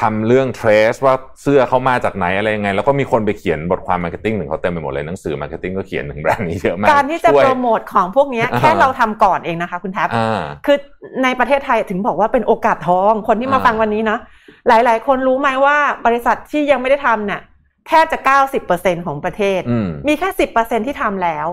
[0.00, 10.76] ทำเรื่อง trace ว่าเสื้อเขามาจากไหนอะไรยังไง แล้วก็มีคนไปเขียนบทความ marketing ถึงเขาเต็มไปหมดเลยหนังสือ marketing ก็เขียนถึงแบรนด์นี้เยอะมากการที่จะช่วย pro mote ของพวกเนี้ยอ่าแค่เราทำก่อนเองนะคะ คุณแท็บอ่าคือ
[11.22, 14.20] ในประเทศไทยถึงบอกว่าเป็นโอกาสทองคนที่มาอ่าฟังวันนี้เนาะ
[14.68, 17.40] หลาย ๆ คนรู้ไหมว่าบริษัทที่ยังไม่ได้ทำเนี่ย
[17.88, 18.18] แทบจะ
[18.62, 21.46] 90%ของประเทศอืมมีแค่ 10%ที่ทำแล้ว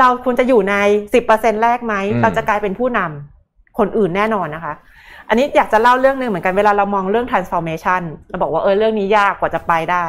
[0.00, 0.74] เราควรจะอยู่ใน
[1.18, 4.74] 10%แรกไหมอืมเราจะกลายเป็นผู้นำคนอื่นแน่นอนนะคะ
[5.28, 10.06] อันนี้อยากจะเล่าเรื่องหนึ่งเหมือนกันเวลาเรามองเรื่อง transformation เราบอกว่าเออเรื่องนี้ยากกว่าจะไปได้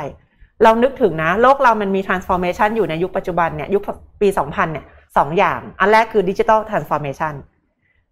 [0.63, 3.83] เรานึกถึงนะ โลกเรามันมี transformation อยู่ในยุคปัจจุบันเนี่ยยุค
[4.21, 4.85] ปี 2000 เนี่ย
[5.17, 7.33] สองอย่าง อันแรกคือ digital transformation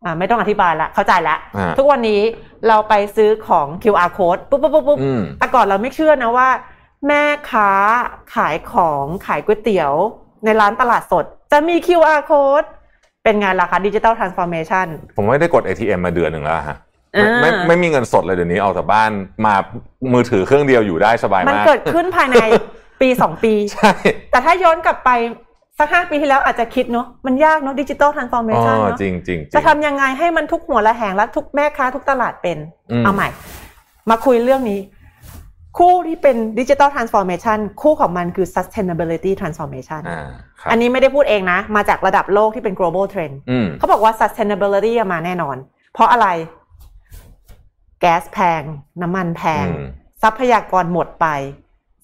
[0.03, 2.21] อ่าไม่ต้องอธิบายละเข้าใจละอ่าทุกวันนี้
[2.67, 6.49] เราไปซื้อของ QR code ปุ๊บปุ๊บปุ๊บปุ๊บอืมแต่ก่อนเราไม่เชื่อนะว่า
[7.07, 7.71] แม่ค้า
[8.35, 9.93] ขายของขายก๋วยเตี๋ยว
[10.45, 12.67] ในร้านตลาดสด จะมี QR code
[13.23, 16.77] เป็นไงล่ะคะดิจิ t a ลทรานส์ฟอร์เมชันผมไม่ได้กด ATM มาเดือนหนึ่งแล้วฮะ
[17.13, 19.11] ไม่ไม่อ่าไม่มีเงินสดเลยเดี๋ยวนี้ออกจากบ้าน
[19.45, 19.53] มา
[20.13, 22.37] มือถือเครื่องเดียวอยู่ได้สบายมันมากเกิดขึ้นภายใน
[23.01, 23.91] ปีสองปี ใช่
[24.31, 25.09] แต่ถ้าย้อนกลับไป
[25.79, 32.57] สักห้าปีที่แล้วอาจจะคิดเนาะมันยากเนาะดิจิ t a ลทรานส์ฟอร์เมอ๋อชันเนาะจริงจริงจริจะงทำยังไงให้มันทุกหัวละแหงและทุกแม่ค้าทุกตลาดเป็น
[32.91, 33.27] อืมเอาใหม่
[34.09, 34.79] มาคุยเรื่องนี้
[35.77, 40.21] คู่ที่เป็นดิจิ t a ลทรานส์ฟอร์เมชันคู่ของมันคือ sustainability transformation อ่า
[40.61, 45.57] ครับอันนี้ไม่ได้พูดเองนะ มาจากระดับโลกที่เป็น global trend อืมเขาบอกว่า sustainability อะมาแน่นอน
[45.93, 46.27] เพราะอะไร
[48.01, 48.61] แก๊สแพง
[49.01, 49.87] น้ำมันแพงอืม
[50.23, 51.27] ทรัพยากรหมดไป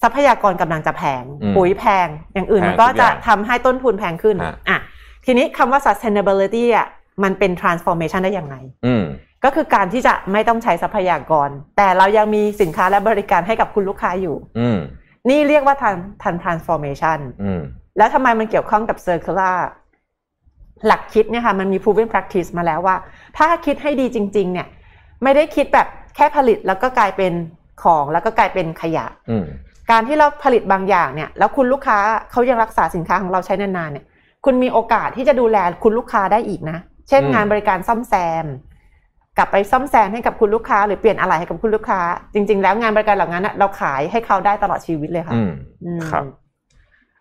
[0.02, 4.78] ทรัพยากรกำลังจะแพงอืมปุ๋ยแพง อย่างอื่นแพงมันก็ทุกอจะย่างจะทำให้ต้นทุนแพงขึ้นฮะอะ
[5.26, 6.88] ทีนี้คำว่า sustainability อะ
[7.24, 8.56] มันเป็น transformation ได้ยังไง
[8.86, 9.04] อืม
[9.44, 14.78] ก็คือการที่จะไม่ต้องใช้ทรัพยากร แต่เรายังมีสินค้าและบริการให้กับคุณลูกค้าอยู่อืม
[15.30, 17.62] นี่เรียกว่าทันทัน transformation อืม
[17.98, 19.58] แล้วทำไมมันเกี่ยวข้องกับ circular
[20.88, 22.96] หลักคิดเนี่ยค่ะมันมี proven practice มาแล้วว่า
[23.38, 24.68] ถ้าคิดให้ดีจริง ๆ เนี่ย
[25.24, 27.34] ไม่ได้คิดแบบแค่ผลิตแล้วก็กลายเป็น
[27.84, 29.46] ของแล้วก็กลายเป็นขยะอืม
[29.92, 31.98] การที่เราผลิตบางอย่างเนี่ย แล้วคุณลูกค้า
[32.32, 34.06] เขายังรักษาสินค้าของเราใช้นานๆเนี่ย
[34.46, 36.78] คุณมีโอกาสที่จะดูแลคุณลูกค้าได้อีกนะ
[37.10, 38.14] เช่นอืมงานบริการซ่อมแซ
[38.44, 38.46] ม
[39.38, 42.00] กลับไปซ่อมแซมให้กับคุณลูกค้า หรือเปลี่ยนอะไรให้กับคุณลูกค้า
[42.34, 45.52] จริง ๆ แล้วงานบริการเหล่านั้นน่ะเราขายให้เขาได้ตลอดชีวิตเลยค่ะอืม
[45.86, 46.24] อืมครับ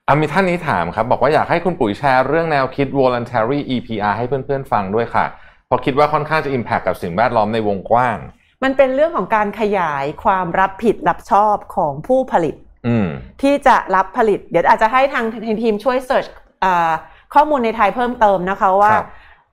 [0.07, 5.25] อามีท่านนี้ถามครับ บอกว่าอยากให้คุณปุ๋ยแชร์เรื่องแนวคิด voluntary EPR ให้เพื่อนๆฟังด้วยค่ะ
[5.67, 8.19] เพราะคิดว่าค่อนข้างจะ impact กับสิ่งแวดล้อมในวงกว้าง
[8.63, 12.55] มันเป็นเรื่องของการขยายความรับผิดรับชอบของผู้ผลิต
[12.87, 13.09] อืม
[13.43, 15.25] ที่จะรับผลิต เดี๋ยวอาจจะให้ทาง
[15.63, 16.27] ทีมช่วยเสิร์ช
[17.35, 19.07] ข้อมูลในไทยเพิ่มเติมนะคะว่าครับ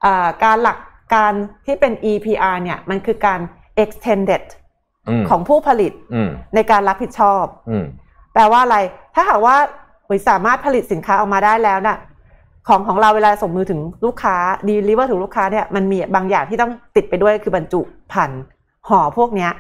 [0.06, 0.78] อ่าการหลัก
[1.16, 1.34] การ
[1.66, 3.40] ที่เป็น EPR เนี่ย มันคือการ
[3.84, 4.44] extended
[5.10, 7.86] อืมของผู้ผลิตอืมในการรับผิดชอบอืม
[8.34, 8.78] แปลว่าอะไร
[9.16, 9.56] ถ้าหากว่า
[10.08, 11.98] อุยสามารถผลิตสินค้าออกมาได้แล้วน่ะ
[12.68, 14.36] ของของเราเวลาส่งมือถึงลูกค้า
[14.68, 17.82] ดีลิเวอร์ถึงลูกค้าเนี่ยมันมีบางอย่างที่ต้องติดไปด้วยคือบรรจุ
[18.12, 18.42] ภัณฑ์
[18.88, 19.52] ห่อพวกเนี้ย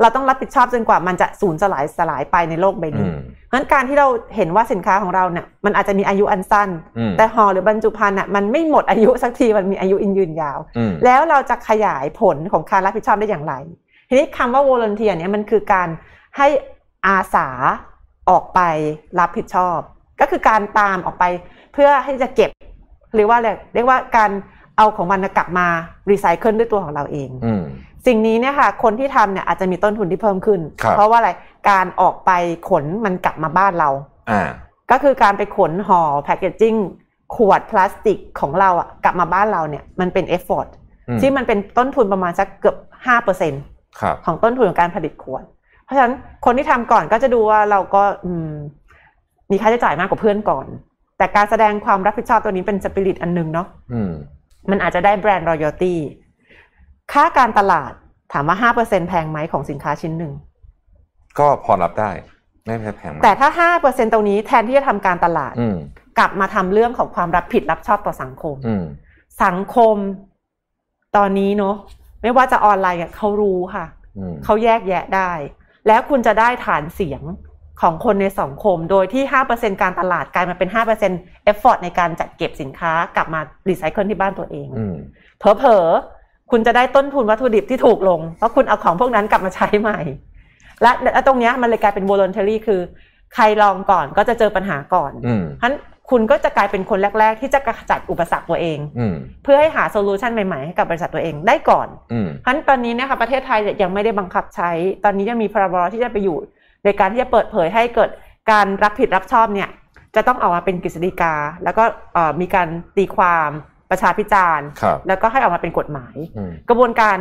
[0.00, 3.16] เราต้องรับผิดชอบจนกว่ามันจะสูญสลายสลายไปในโลกใบอืนี้ม
[3.46, 6.68] เพราะฉะนั้นการที่เราเห็นว่าสินค้าของเราเนี่ยมันอาจจะมีอายุอันสั้น
[6.98, 13.54] อืมแต่ห่อหรือบรรจุภัณฑ์อะมันไม่หมดอายุสักทีมันมีอายุยืนยาวอืมแล้วเราจะขยายผลของการรับผิดชอบได้อย่างไร
[14.08, 15.88] ทีนี้คำว่า volunteer เนี่ยมันคือการ
[16.38, 16.48] ให้
[17.06, 17.48] อาสา
[18.30, 18.60] ออกไป
[19.18, 19.78] รับผิดชอบ
[20.20, 21.24] ก็คือการตามออกไป
[21.72, 22.50] เพื่อให้จะเก็บ
[23.14, 24.30] หรือว่าอะไรเรียกว่าการ
[24.76, 25.66] เอาของมันกลับมา
[26.10, 27.62] รีไซเคิลด้วยตัวของเราเองอืม
[28.06, 31.30] สิ่งนี้เนี่ยค่ะคนที่ทำเนี่ยอาจจะมีต้นทุนที่เพิ่มขึ้นครับเพราะว่าอะไร
[31.70, 32.30] การออกไป
[32.68, 33.90] ขนมันกลับมาบ้านเรา
[34.30, 34.42] อ่า
[34.90, 36.74] ก็คือการไปขนห่อ packaging
[37.36, 40.72] ขวดพลาสติกของเราอะกลับมาบ้านเราเนี่ยมันเป็น effort
[41.08, 42.76] อืมที่มันเป็นต้นทุนประมาณสักเกือบ
[43.06, 43.52] ห้าเปอร์เซ็น
[44.00, 45.44] ครับของต้นทุนของการผลิตขวด
[45.84, 48.52] เพราะฉะนั้นคนที่ทำก่อนก็จะดูว่าเราก็อืม
[49.50, 50.66] มีค่าใช้จ่ายมากกว่าเพื่อนก่อน
[51.18, 54.12] แต่การแสดงความรับผิดชอบตัวนี้เป็นสปิริตอันหนึงเนาะอืม
[54.70, 55.98] มันอาจจะได้แบรนด์รอยัลตี้
[57.12, 57.92] ค่าการตลาด
[58.32, 60.32] ถามว่าห้าเปอร์เซ็นแพงไหมของสินค้าชิ้นหนึ่ง
[61.38, 62.10] ก็พอรับได้
[62.64, 65.76] ไม่แพงมากแต่ถ้าห้าเปอร์เซ็นตรงนี้แทนที่จะทำการตลาดอืม
[66.18, 68.84] กลับมาทำเรื่องของความรับผิดรับชอบต่อสังคมอืม
[69.44, 69.96] สังคม
[71.16, 71.76] ตอนนี้เนาะ
[72.22, 73.86] ไม่ว่าจะออนไลน์อะเขารู้ค่ะ
[74.18, 75.30] อืมเขาแยกแยะได้
[75.86, 77.22] แล้วคุณจะได้ฐานเสียง
[77.82, 84.96] ของคนในสังคม โดยที่ 5%การตลาดกลายมาเป็น5% effort ในการจัดเก็บสินค้ากลับมารีไซเคิลที่บ้านตัวเองอืม
[85.38, 86.13] เผลอๆ
[86.50, 90.00] คุณจะได้ต้นทุนวัตถุดิบที่ถูกลง เพราะคุณเอาของพวกนั้นกลับมาใช้ใหม่
[90.82, 92.80] และและตรงเนี้ยมันเลยกลายเป็น voluntary คือ
[93.34, 95.74] ใครลองก่อนก็จะเจอปัญหาก่อนอืมฉะนั้น
[96.10, 104.70] คุณก็จะกลายเป็นคนแรก ๆ ที่จะกระจัดอุปสรรคตัวเองอืมเพื่อให้หา solution ใหม่ๆ ให้กับบริษัทตัวเองได้ก่อนอืมเพราะฉะนั้นตอนนี้เนี่ยค่ะประเทศไทยเนี่ยยังไม่ได้บังคับใช้
[105.04, 106.36] ตอนนี้ยังมีพรบที่จะไปอยู่
[106.84, 108.10] ในการที่จะเปิดเผยให้เกิด
[108.50, 109.68] การรับผิดรับชอบเนี่ย
[110.14, 111.34] จะต้องออกมาเป็นกฤษฎีกา
[111.64, 111.84] แล้วก็
[112.14, 113.50] เอ่อมีการตีความ
[113.94, 117.16] ประชาพิจารณ์ครับแล้วก็ให้ออกมาเป็นกฎหมายอืมกระบวนการ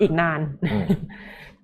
[0.00, 0.40] อีกนาน
[0.72, 0.86] อืม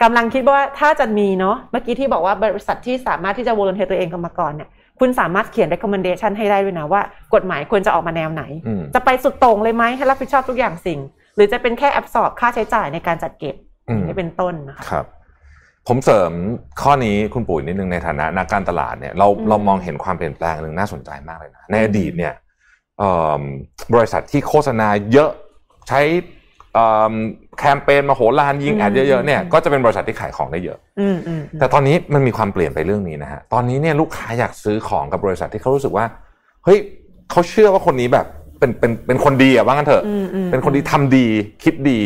[0.02, 4.68] กำลังคิดว่าถ้าจะมีเนาะเมื่อกี้ที่บอกว่าบริษัทที่สามารถที่จะวอลเนเทตัวเองกันมาก่อนเนี่ย
[5.00, 7.02] คุณสามารถเขียน recommendation ให้ได้ด้วยนะว่า
[7.34, 11.00] กฎหมายควรจะออกมาแนวไหนอืมจะไปสุดโต่งเลยไหมให้รับผิดชอบทุกอย่างสิ่ง
[11.36, 13.56] หรือจะเป็นแค่แอบสอบค่าใช้จ่ายในการจัดเก็บ
[13.88, 15.06] อืมนี่เป็นต้นนะคะครับ
[15.88, 16.32] ผมเสริม
[16.82, 22.51] ข้อนี้คุณปุ๋ยนิดนึงในฐานะนักการตลาดเนี่ยเราอืมเรามองเห็นความเปลี่ยนแปลงหนึ่งน่าสนใจมากเลยนะในอดีตเนี่ยเอิ่ม
[23.94, 25.30] บริษัทที่โฆษณาเยอะ
[25.88, 26.00] ใช้
[26.74, 27.14] เอิ่ม
[27.58, 36.04] แคมเปญมาโหฬารยิงแอดเยอะๆเนี่ยก็จะเป็นบริษัทที่ขายของได้เยอะอืมอืมแต่ตอนนี้มันมีความเปลี่ยนไปเรื่องนี้นะฮะตอนนี้เนี่ยลูกค้าอยากซื้อของกับบริษัทที่เขารู้สึกว่า
[36.64, 36.78] เฮ้ย
[37.30, 38.26] เขาเชื่อว่าคนนี้แบบ
[38.58, 41.26] เป็นเป็นเป็นคนดีอะว่างั้นเถอะอืมอืมเป็นคนที่ทำดี
[41.64, 42.00] คิดดี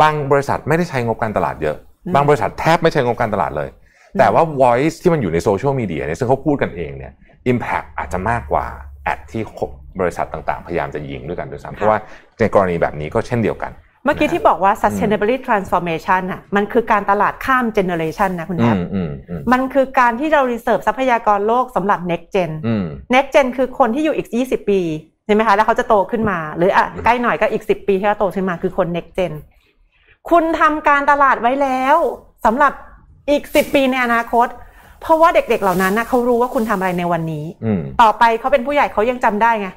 [0.00, 3.68] บางบริษัทไม่ได้ใช้งบการตลาดเยอะอืมบางบริษัทแทบไม่ใช้งบการตลาดเลย
[4.18, 7.12] แต่ว่า voice ที่มันอยู่ในโซเชียลมีเดียเนี่ยซึ่งเขาพูดกันเองเนี่ย
[7.52, 8.66] impact อาจจะมากกว่า
[9.04, 9.42] ad ที่
[10.00, 11.98] บริษัทต่างๆ พยายามจะยิงด้วยกันด้วยซ้ำเพราะว่า
[12.40, 13.72] ในกรณีแบบนี้ก็เช่นเดียวกัน
[14.04, 22.84] เมื่อกี้ที่บอกว่า sustainability transformation อะมันคือการตลาดข้าม generation นะคุณอืแอฟมอืมอืมมันคือการที่เรา reserve ทรัพยากรโลกสำหรับ next gen อืม
[23.14, 24.80] next gen คือคนที่อยู่อีก 20 ปี
[25.26, 29.32] ใช่ไหมคะแล้วเขาจะโตขึ้นมา หรืออะอืมใกล้หน่อยก็อีก 10 ปีที่เขาโตขึ้นมาคือคน next gen
[30.30, 31.96] คุณทำการตลาดไว้แล้ว
[32.44, 32.72] สำหรับ
[33.30, 34.48] อีก 10 ปีในอนาคต
[35.02, 39.68] เพราะว่าเด็กๆเหล่านั้นนะเขารู้ว่าคุณทำอะไรในวันนี้อืมต่อไปเขาเป็นผู้ใหญ่เขายังจำได้ไง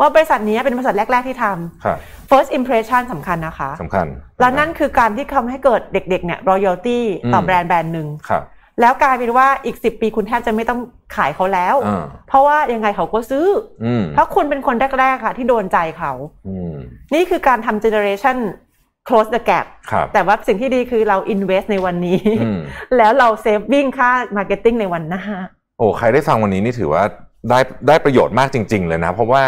[0.00, 1.98] ว่าบริษัทนี้เป็นบริษัทแรก ๆที่ทำครับ
[2.30, 4.06] first impression สำคัญนะคะสำคัญ
[4.40, 6.98] แล้วนั่นคือการที่ทำให้เกิดเด็ก ๆ เนี่ย royalty
[7.34, 8.44] ต่ออมแบรนด์แบรนด์หนึ่งครับ
[8.80, 10.80] แล้วกลายเป็นว่าอีก10ปีคุณแทบจะไม่ต้อง
[11.16, 13.46] ขายเขาแล้วอ่าเพราะว่ายังไงเขาก็ซื้อ
[13.84, 16.12] อืมเพราะคุณเป็นคนแรก ๆ ค่ะ ที่โดนใจเขา
[16.48, 16.74] อืม
[17.14, 18.36] นี่คือการทำ generation
[19.08, 22.60] close the gap ครับแต่ว่าสิ่งที่ดีคือเรา invest ในวันนี้อืม
[22.96, 25.22] แล้วเรา saving ค่า marketing ในวันหน้า
[25.78, 27.02] โอ้ใครได้ฟังวันนี้นี่ถือว่า
[27.50, 29.42] ได้ได้ประโยชน์มากจริง ๆ เลยนะ เพราะว่า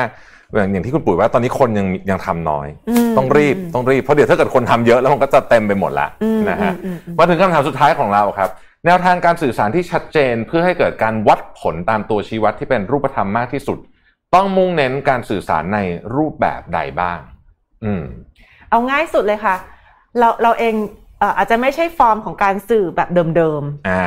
[0.55, 8.51] อย่างอย่างที่คุณปุ๋ยว่าตอนนี้คนยังยังทำน้อยอืมต้องรีบต้องรีบ เพราะเดี๋ยวถ้าเกิดคนทำเยอะแล้วมันก็จะเต็มไปหมดละอืมนะฮะอืมอืมมาถึงคำถามสุดท้ายของเราครับ
[8.87, 13.79] แนวทางการสื่อสารที่ชัดเจนเพื่อให้เกิดการวัดผลตามตัวชี้วัดที่เป็นรูปธรรมมากที่สุด
[14.35, 15.79] ต้องมุ่งเน้นการสื่อสารใน
[16.17, 17.19] รูปแบบใดบ้าง
[17.85, 18.03] อืม
[18.71, 19.57] เอาง่ายสุดเลยค่ะ
[20.19, 20.75] เราเราเอง
[21.19, 24.03] เอ่ออาจจะไม่ใช่ฟอร์มของการสื่อแบบเดิมๆอ่า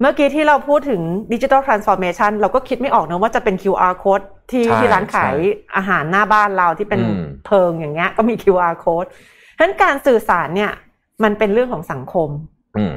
[0.00, 1.00] เมื่อกี้ที่เราพูดถึง
[1.32, 9.08] ดิจิ t a ลทรานส์ฟอร์เมชันเราก็คิดไม่ออกนะว่าจะเป็น QR code ที่ใช่ที่ร้านขายใช่อาหารหน้าบ้านเราที่เป็นอืมเพิงอย่างเงี้ยก็มี QR code
[9.56, 10.72] ฉะนั้นการสื่อสารเนี่ย
[11.24, 12.28] มันเป็นเรื่องของสังคม
[12.76, 12.94] อืม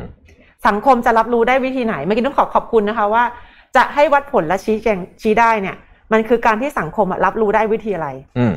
[0.67, 3.23] สังคมจะรับรู้ได้วิธีไหนเมื่อกี้ต้องขอขอบคุณนะคะว่า
[3.75, 5.75] จะให้วัดผลและชี้แจงชี้ได้เนี่ย
[6.11, 8.53] มันคือการที่สังคมอะรับรู้ได้วิธีอะไรอืม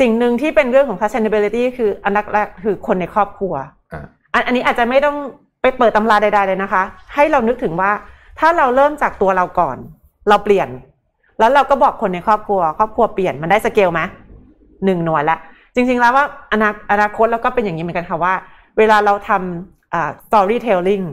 [0.00, 3.54] สิ่งหนึ่งที่เป็นเรื่องของ sustainability คืออันดับแรกคือคนในครอบครัว
[3.92, 5.16] อ่าอันอันนี้อาจจะไม่ต้อง
[5.62, 6.82] ไปเปิดตำราใด ๆ เลยนะคะ
[7.14, 7.90] ให้เรานึกถึงว่า
[8.40, 9.76] ถ้าเราเริ่มจากตัวเราก่อน
[10.28, 10.68] เราเปลี่ยน
[11.38, 14.00] แล้วเราก็บอกคนในครอบครัว ครอบครัวเปลี่ยนมันได้สเกลไหม
[14.84, 15.38] หนึ่งหน่วยละ
[15.74, 18.34] จริง ๆ แล้วว่าอนาอนาคตเราก็เป็นอย่างนี้เหมือนกันค่ะว่า
[18.78, 21.04] เวลาเราทำอ่า storytelling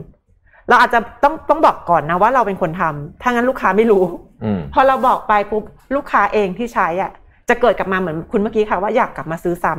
[0.68, 4.04] เราอาจจะต้องต้องบอกก่อนนะว่าเราเป็นคนทำถ้างั้นลูกค้าไม่รู้
[4.44, 5.62] อืมพอเราบอกไปปุ๊บ
[5.94, 7.10] ลูกค้าเองที่ใช้อะ
[7.50, 9.74] จะเกิดกลับมาเหมือนคุณเมื่อกี้ค่ะว่าอยากกลับมาซื้อซ้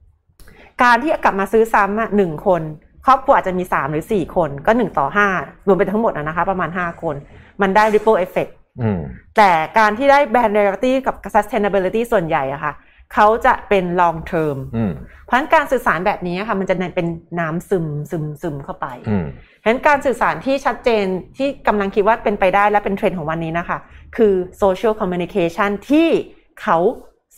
[0.00, 2.62] ำการที่กลับมาซื้อซ้ำอะหนึ่งคน
[3.06, 5.28] ครอบครัวอาจจะมีสามหรือสี่คนก็หนึ่งต่อห้า
[5.66, 7.14] รวมเป็นทั้งหมดอะนะคะ ประมาณห้าคน
[7.62, 9.00] มันได้ ripple effect อืม
[9.36, 12.72] แต่การที่ได้แบรนด์ loyalty กับ sustainability ส่วนใหญ่อะค่ะ
[13.14, 14.92] เขาจะเป็น long term อืม
[15.24, 17.06] เพราะฉะนั้นการสื่อสารแบบนี้ค่ะมันจะเป็น
[17.40, 19.26] น้ำซึมซึมซึมเข้าไปอืม
[19.62, 21.04] ฉะนั้นการสื่อสารที่ชัดเจน
[21.36, 23.78] ที่กำลังคิดว่าเป็นไปได้และเป็นเทรนด์ของวันนี้นะคะ
[24.16, 26.08] คือ social communication ที่
[26.62, 26.78] เขา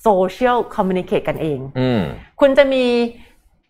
[0.06, 2.02] social communicate กันเองอืม
[2.40, 2.84] คุณจะมี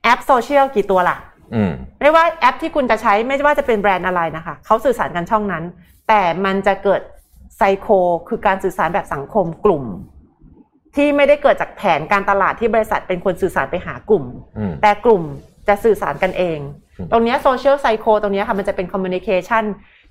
[0.03, 1.17] แอปโซเชียลกี่ตัวล่ะ
[1.55, 5.65] อืมไม่ว่าแอปที่คุณจะใช้ไม่ว่าจะเป็นแบรนด์อะไรนะคะ เขาสื่อสารกันช่องนั้น
[6.09, 7.01] แต่มันจะเกิด
[7.57, 7.87] ไซโค
[8.29, 9.85] คือการสื่อสารแบบสังคมกลุ่ม
[10.97, 14.25] ที่ไม่ได้เกิดจากแผนการตลาดที่บริษัทเป็นคนสื่อสารไปหากลุ่ม
[14.59, 15.23] อืมแต่กลุ่ม
[15.69, 16.59] จะสื่อสารกันเอง
[16.99, 19.65] อืมตรงเนี้โซเชียลไซโคตรงเนี้ยค่ะมันจะเป็นคอมมิวนิเคชัน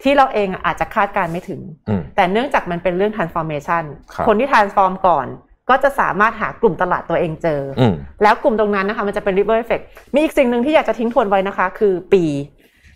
[0.04, 3.84] ที่เราเองอาจจะคาดการณ์ไม่ถึงอืมแต่เนื่องจากมันเป็นเรื่อง transformation
[4.14, 5.28] ครับคนที่ transform ก่อน
[5.70, 7.94] ก็จะสามารถหากลุ่มตลาดตัวเองเจอออืม
[8.24, 9.84] แล้วกลุ่มตรงนั้นนะคะมันจะเป็น ripple effect
[10.14, 12.24] มีอีกสิ่งหนึ่งที่อยากจะทิ้งทวนไว้นะคะ คือปี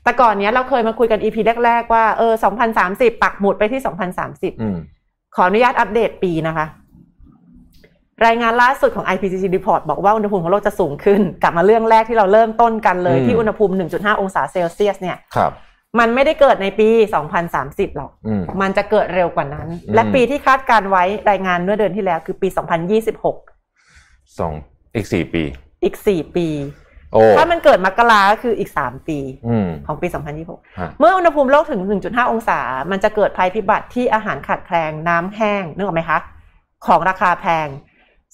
[0.04, 2.34] แต่ก่อนเนี้ยเราเคยมาคุยกัน EP แรก ๆ ว่าเออ
[2.78, 3.82] 2030 ปักหมุดไปที่
[4.22, 4.78] 2030อืม
[5.36, 6.66] ขออนุญาตอัปเดตปีนะคะ
[8.26, 15.52] รายงานล่าสุดของ IPCC report บอกว่าอุณหภูมิของโลกจะสูงขึ้น กลับมาเรื่องแรกที่เราเริ่มต้นกันเลยอืมที่อุณหภูมิ 1.5 องศาเซลเซียสเนี่ยครับ
[16.00, 16.90] มันไม่ได้เกิดในปี
[17.44, 22.48] 2030 หรอกอืมมันจะเกิดเร็วกว่านั้นอืมและปีที่คาดการไว้รายงานเมื่อเดือนที่แล้วคือปี
[23.64, 24.54] 2026 สอง
[24.96, 25.44] อีกสี่ปี
[25.84, 26.48] อีก4ปี
[27.14, 30.08] โอ้ถ้ามันเกิดมกราก็คืออีก3ปีอืมของปี
[30.44, 32.60] 2026ฮะเมื่ออุณหภูมิโลกถึง 1.5 องศา
[32.92, 36.20] มันจะเกิดภัยพิบัติที่อาหารขาดแคลนน้ำแห้งนึกออกไหมคะ
[36.86, 37.68] ของราคาแพง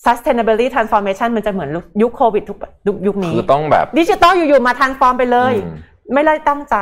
[0.06, 1.70] sustainability transformation มันจะเหมือน
[2.02, 5.76] ยุคโควิดทุกยุคยุคนี้คือต้องแบบดิจิตอลอยู่ๆมา transform ไปเลยอืม
[6.14, 6.76] ไม่ได้ตั้งใจ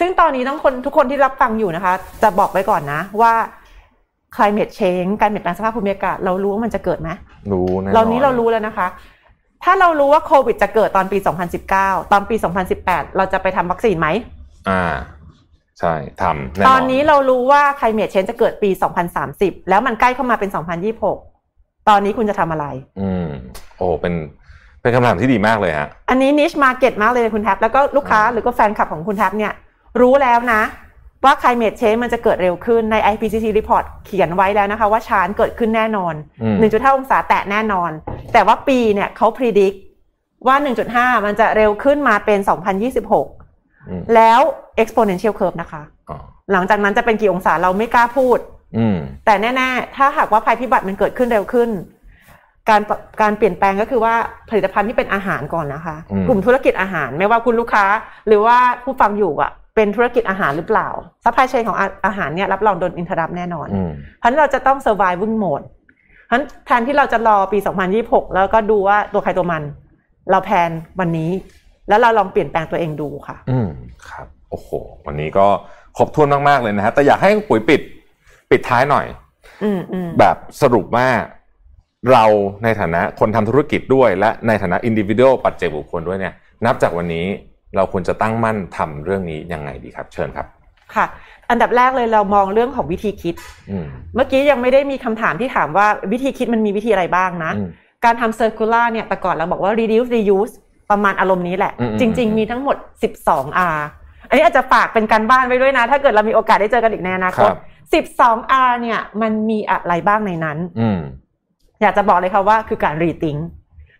[0.00, 3.32] ซึ่งตอนนี้ต้องคนทุกคนที่รับฟังอยู่นะคะ จะบอกไว้ก่อนนะว่า
[4.36, 7.10] climate change การเปลี่ยนแปลงสภาพภูมิอากาศเรารู้ว่ามันจะเกิดไหม
[7.52, 8.86] รู้แน่นอนเรานี้เรารู้แล้วนะคะ
[9.64, 11.18] ถ้าเรารู้ว่าโควิดจะเกิดตอนปี
[11.64, 12.36] 2019 ตอนปี
[12.76, 14.08] 2018 เราจะไปทำวัคซีนไหม
[14.68, 14.82] อ่า
[15.78, 18.70] ใช่ทำแน่นอนตอนนี้เรารู้ว่า climate change จะเกิดปี
[19.20, 20.50] 2030 แล้วมันใกล้เข้ามาเป็น
[21.18, 22.66] 2026 ตอนนี้คุณจะทำอะไร
[23.00, 23.28] อืม
[23.76, 24.14] โอ้เป็น
[24.80, 29.52] เป็นคำถามที่ดีมากเลยฮะ อันนี้ niche market มากเลยคุณแท็บแล้วก็ลูกค้าหรือก็แฟนคลับของคุณแท็บเนี่ย
[30.00, 30.62] รู้แล้วนะ
[31.24, 37.90] ว่า climate change มันจะเกิดเร็วขึ้นใน IPCC report เขียนไว้แล้วนะคะ ว่าชานเกิดขึ้นแน่นอนอืม1.5 องศาแตะแน่นอน
[38.32, 39.76] แต่ว่าปีเนี่ยเขา predict
[40.46, 40.56] ว่า
[40.90, 42.38] 1.5 มันจะเร็วขึ้นมาเป็น
[43.14, 44.40] 2026อืมแล้ว
[44.82, 46.18] exponential curve นะคะอ๋อ
[46.52, 48.38] หลังจากนั้นจะเป็นกี่องศาเราไม่กล้าพูด
[48.78, 51.70] อืมแต่แน่ ๆ ถ้าหากว่าภัยพิบัติมันเกิดขึ้นเร็วขึ้น
[52.68, 54.14] การปะการเปลี่ยนแปลงก็คือว่า
[54.50, 57.84] ผลิตภัณฑ์ที่เป็นอาหารก่อนนะคะอืมกลุ่มธุรกิจอาหารไม่ว่าคุณลูกค้า
[58.26, 60.88] หรือว่าผู้ฟังอยู่อะ เป็นธุรกิจอาหารหรือเปล่า
[61.24, 65.64] supply chain ของอาอาหารเนี่ยรับรองโดน interrupt แน่นอนอืมเพราะฉะนั้นเราจะต้อง surviving mode
[66.26, 67.58] เพราะฉะนั้นแทนที่เราจะรอปี
[67.96, 69.62] 2026 แล้วก็ดูว่าตัวใครตัวมัน
[70.30, 71.30] เราแพลนวันนี้
[71.88, 73.68] แล้วเราลองเปลี่ยนแปลงตัวเองดูค่ะ อืม
[74.08, 74.70] ครับโอ้โห
[75.06, 75.46] วันนี้ก็
[75.96, 77.80] ครบถ้วนมากๆเลยนะฮะแต่อยากให้ปุ๋ยปิด
[78.50, 79.06] ปิดท้ายหน่อย
[79.62, 81.08] อืมอืมแบบสรุปว่า
[82.12, 82.24] เรา
[82.64, 87.26] ในฐานะคนทำธุรกิจด้วย และในฐานะอินดิวิ u a l ปัจเจกบุคคลด้วยเนี่ย นับจากวันนี้
[87.76, 90.46] เราควรจะตั้งมั่นทำเรื่องนี้ยังไงดีครับ เชิญครับ
[90.94, 91.06] ค่ะ
[91.50, 93.34] อันดับแรกเลยเรามองเรื่องของวิธีคิด
[93.70, 97.68] อืมเมื่อกี้ยังไม่ได้มีคำถามที่ถามว่าวิธีคิดมันมีวิธีอะไรบ้างนะอืม
[98.04, 100.54] การทำ circular เนี่ยแต่ก่อนเราบอกว่า reduce reuse
[100.90, 102.76] ประมาณอารมณ์นี้แหละอืมอืมจริง ๆ มีทั้งหมด
[103.16, 103.78] 12 R
[104.28, 107.50] อันนี้อาจจะฝากเป็นการบ้านไว้ด้วยนะ ถ้าเกิดเรามีโอกาสได้เจอกันอีกในอนาคต
[108.02, 111.00] 12 R เนี่ย มันมีอะไรบ้างในนั้นอืม
[111.82, 113.36] อยากจะบอกเลยค่ะว่าคือการรีทิง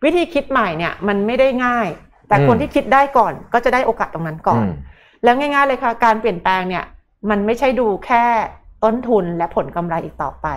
[0.04, 1.86] วิธีคิดใหม่เนี่ย มันไม่ได้ง่าย
[2.30, 4.72] แต่อืมคนที่คิดได้ก่อนก็จะได้โอกาสตรงนั้นก่อนอืม
[5.24, 6.84] แล้วง่าย ๆ เลยค่ะ การเปลี่ยนแปลงเนี่ย
[7.30, 8.24] มันไม่ใช่ดูแค่
[8.84, 10.48] ต้นทุนและผลกำไรอีกต่อไป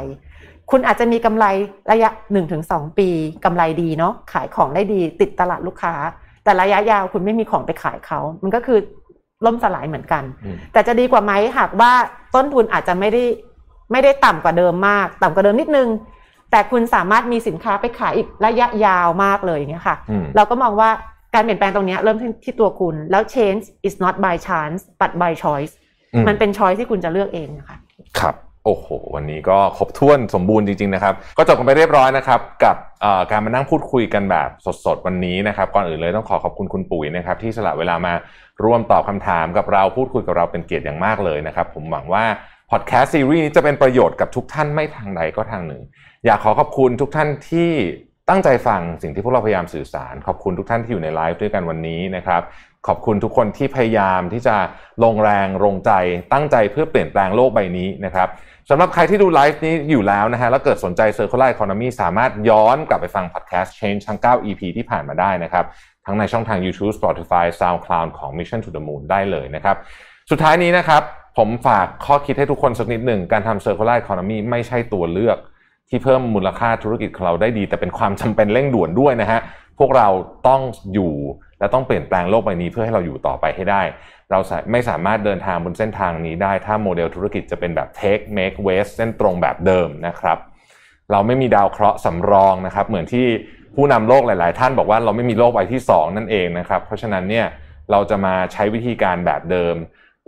[0.71, 1.45] คุณอาจจะมีกำไร
[1.91, 2.09] ระยะ
[2.53, 3.09] 1-2 ปี
[3.45, 5.93] กำไรดีเนาะขายของได้ดีติดตลาดลูกค้า
[6.43, 8.79] แต่ระยะยาวคุณไม่มีของไปขายเขามันก็คือ
[9.45, 11.91] ล่มสลายเหมือนกันอืมแต่จะดีกว่าไหมหากว่า
[12.35, 13.23] ต้นทุนอาจจะไม่ได้
[13.91, 15.89] ไม่ได้ต่ำกว่าเดิมมาก ต่ำกว่าเดิมนิดนึง
[16.51, 20.89] แต่คุณสามารถมีสินค้าไปขายอีกระยะยาวมากเลยอย่างเงี้ยค่ะอืมเราก็มองว่า
[21.33, 25.73] การเปลี่ยนแปลงตรงเนี้ยเริ่มที่ที่ตัวคุณ แล้ว change is not by chance but by choice
[26.13, 27.77] อืมมันเป็น choice ที่คุณจะเลือกเองนะคะ
[28.19, 34.49] ครับโอ้โห วันนี้ก็ครบถ้วนสมบูรณ์จริงๆนะครับ ก็จบกันไปเรียบร้อยนะครับ กับเอ่อการมานั่งพูดคุยกันแบบ
[34.85, 38.13] สดๆ วันนี้นะครับ ก่อนอื่นเลยต้องขอขอบคุณคุณปุ๋ยนะครับ ที่สละเวลามา
[38.63, 42.23] ร่วมตอบคำถามกับเราพูดคุยกับเราเป็นเกียรติอย่างมากเลยนะครับ ผมหวังว่า
[42.71, 45.81] พอดแคสต์ซีรีส์นี้จะเป็นประโยชน์กับทุกท่านไม่ทางใดก็ทางหนึ่ง
[46.25, 47.69] อยากขอขอบคุณทุกท่านที่
[48.29, 52.41] ตั้งใจฟังสิ่งที่พวกเราพยายามสื่อสาร ขอบคุณทุกท่านที่อยู่ในไลฟ์ด้วยกันวันนี้นะครับ
[52.87, 54.55] ขอบคุณทุกคนที่พยายามที่จะ
[55.03, 55.91] ลงแรงลงใจ
[56.33, 58.27] ตั้งใจเพื่อเปลี่ยนแปลงโลกใบนี้นะครับ
[58.69, 65.65] สำหรับใครที่ดูไลฟ์นี้อยู่แล้วนะฮะแล้วเกิดสนใจ Circular Economy สามารถย้อนกลับไปฟังพอดแคสต์ Change ทั้ง 9 EP ที่ผ่านมาได้นะครับ
[66.05, 69.75] ทั้งในช่องทาง YouTube Spotify SoundCloud ของ Mission to the Moon ได้เลยนะครับ
[70.31, 71.01] สุดท้ายนี้นะครับ
[71.37, 75.37] ผมฝากข้อคิดให้ทุกคนสักนิดหนึ่งการทำ Circular Economy ไม่ใช่ตัวเลือก
[75.93, 79.39] ที่เพิ่มมูลค่าธุรกิจของเราได้ดี แต่เป็นความจำเป็นเร่งด่วนด้วยนะฮะ
[79.79, 80.07] พวกเรา
[80.47, 80.61] ต้อง
[80.93, 81.13] อยู่
[81.59, 83.81] และต้องเปลี่ยนแปลงโลกใบนี้เพื่อให้เราอยู่ต่อไปให้ได้
[84.31, 84.39] เรา
[84.71, 90.37] ไม่สามารถเดินทางบนเส้นทางนี้ได้ ถ้าโมเดลธุรกิจจะเป็นแบบ take make waste เส้นตรงแบบเดิมนะครับ
[91.11, 93.25] เราไม่มีดาวเคราะห์สำรองนะครับ เหมือนที่
[93.75, 97.45] ผู้นำโลกหลาย ๆ ท่านบอกว่าเราไม่มีโลกใบที่ 2 นั่นเองนะครับ เพราะฉะนั้นเนี่ย
[97.91, 99.75] เราจะมาใช้วิธีการแบบเดิม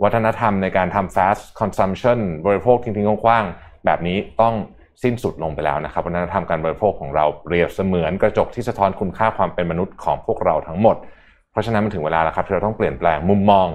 [0.02, 4.54] วัฒนธรรมในการทำ fast consumption บริโภคทิ้งๆคว้างๆแบบนี้ต้อง
[5.02, 10.96] สิ้นสุดลงไปแล้วนะครับวัฒนธรรมการบริโภคของเราเปรียบเสมือนกระจกที่สะท้อนคุณค่าความเป็นมนุษย์ของพวกเราทั้งหมด
[11.50, 13.68] เพราะฉะนั้นมันถึงเวลาแล้วครับที่เราต้องเปลี่ยนแปลงมุมมอง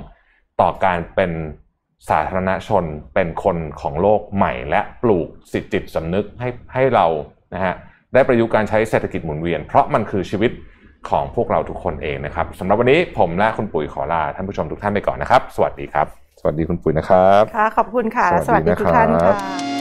[0.62, 1.32] ต่อการเป็น
[2.10, 2.84] สาธารณชน
[3.14, 7.06] เป็นคนของโลกใหม่ และปลูกสิทธิจิตสำนึกให้ให้เรา
[7.54, 7.74] นะฮะ
[8.14, 10.52] ได้ประยุกต์การใช้เศรษฐกิจหมุนเวียน เพราะมันคือชีวิต
[11.10, 16.08] ของพวกเราทุกคนเองนะครับสำหรับวันนี้ผมและคุณปุ๋ยขอลาท่านผู้ชมทุกท่านไปก่อนนะครับ สวัสดีครับ
[16.40, 19.81] สวัสดีคุณปุ๋ยนะครับ ค่ะ ขอบคุณค่ะสและวัสสวัสดีดีทุกท่าน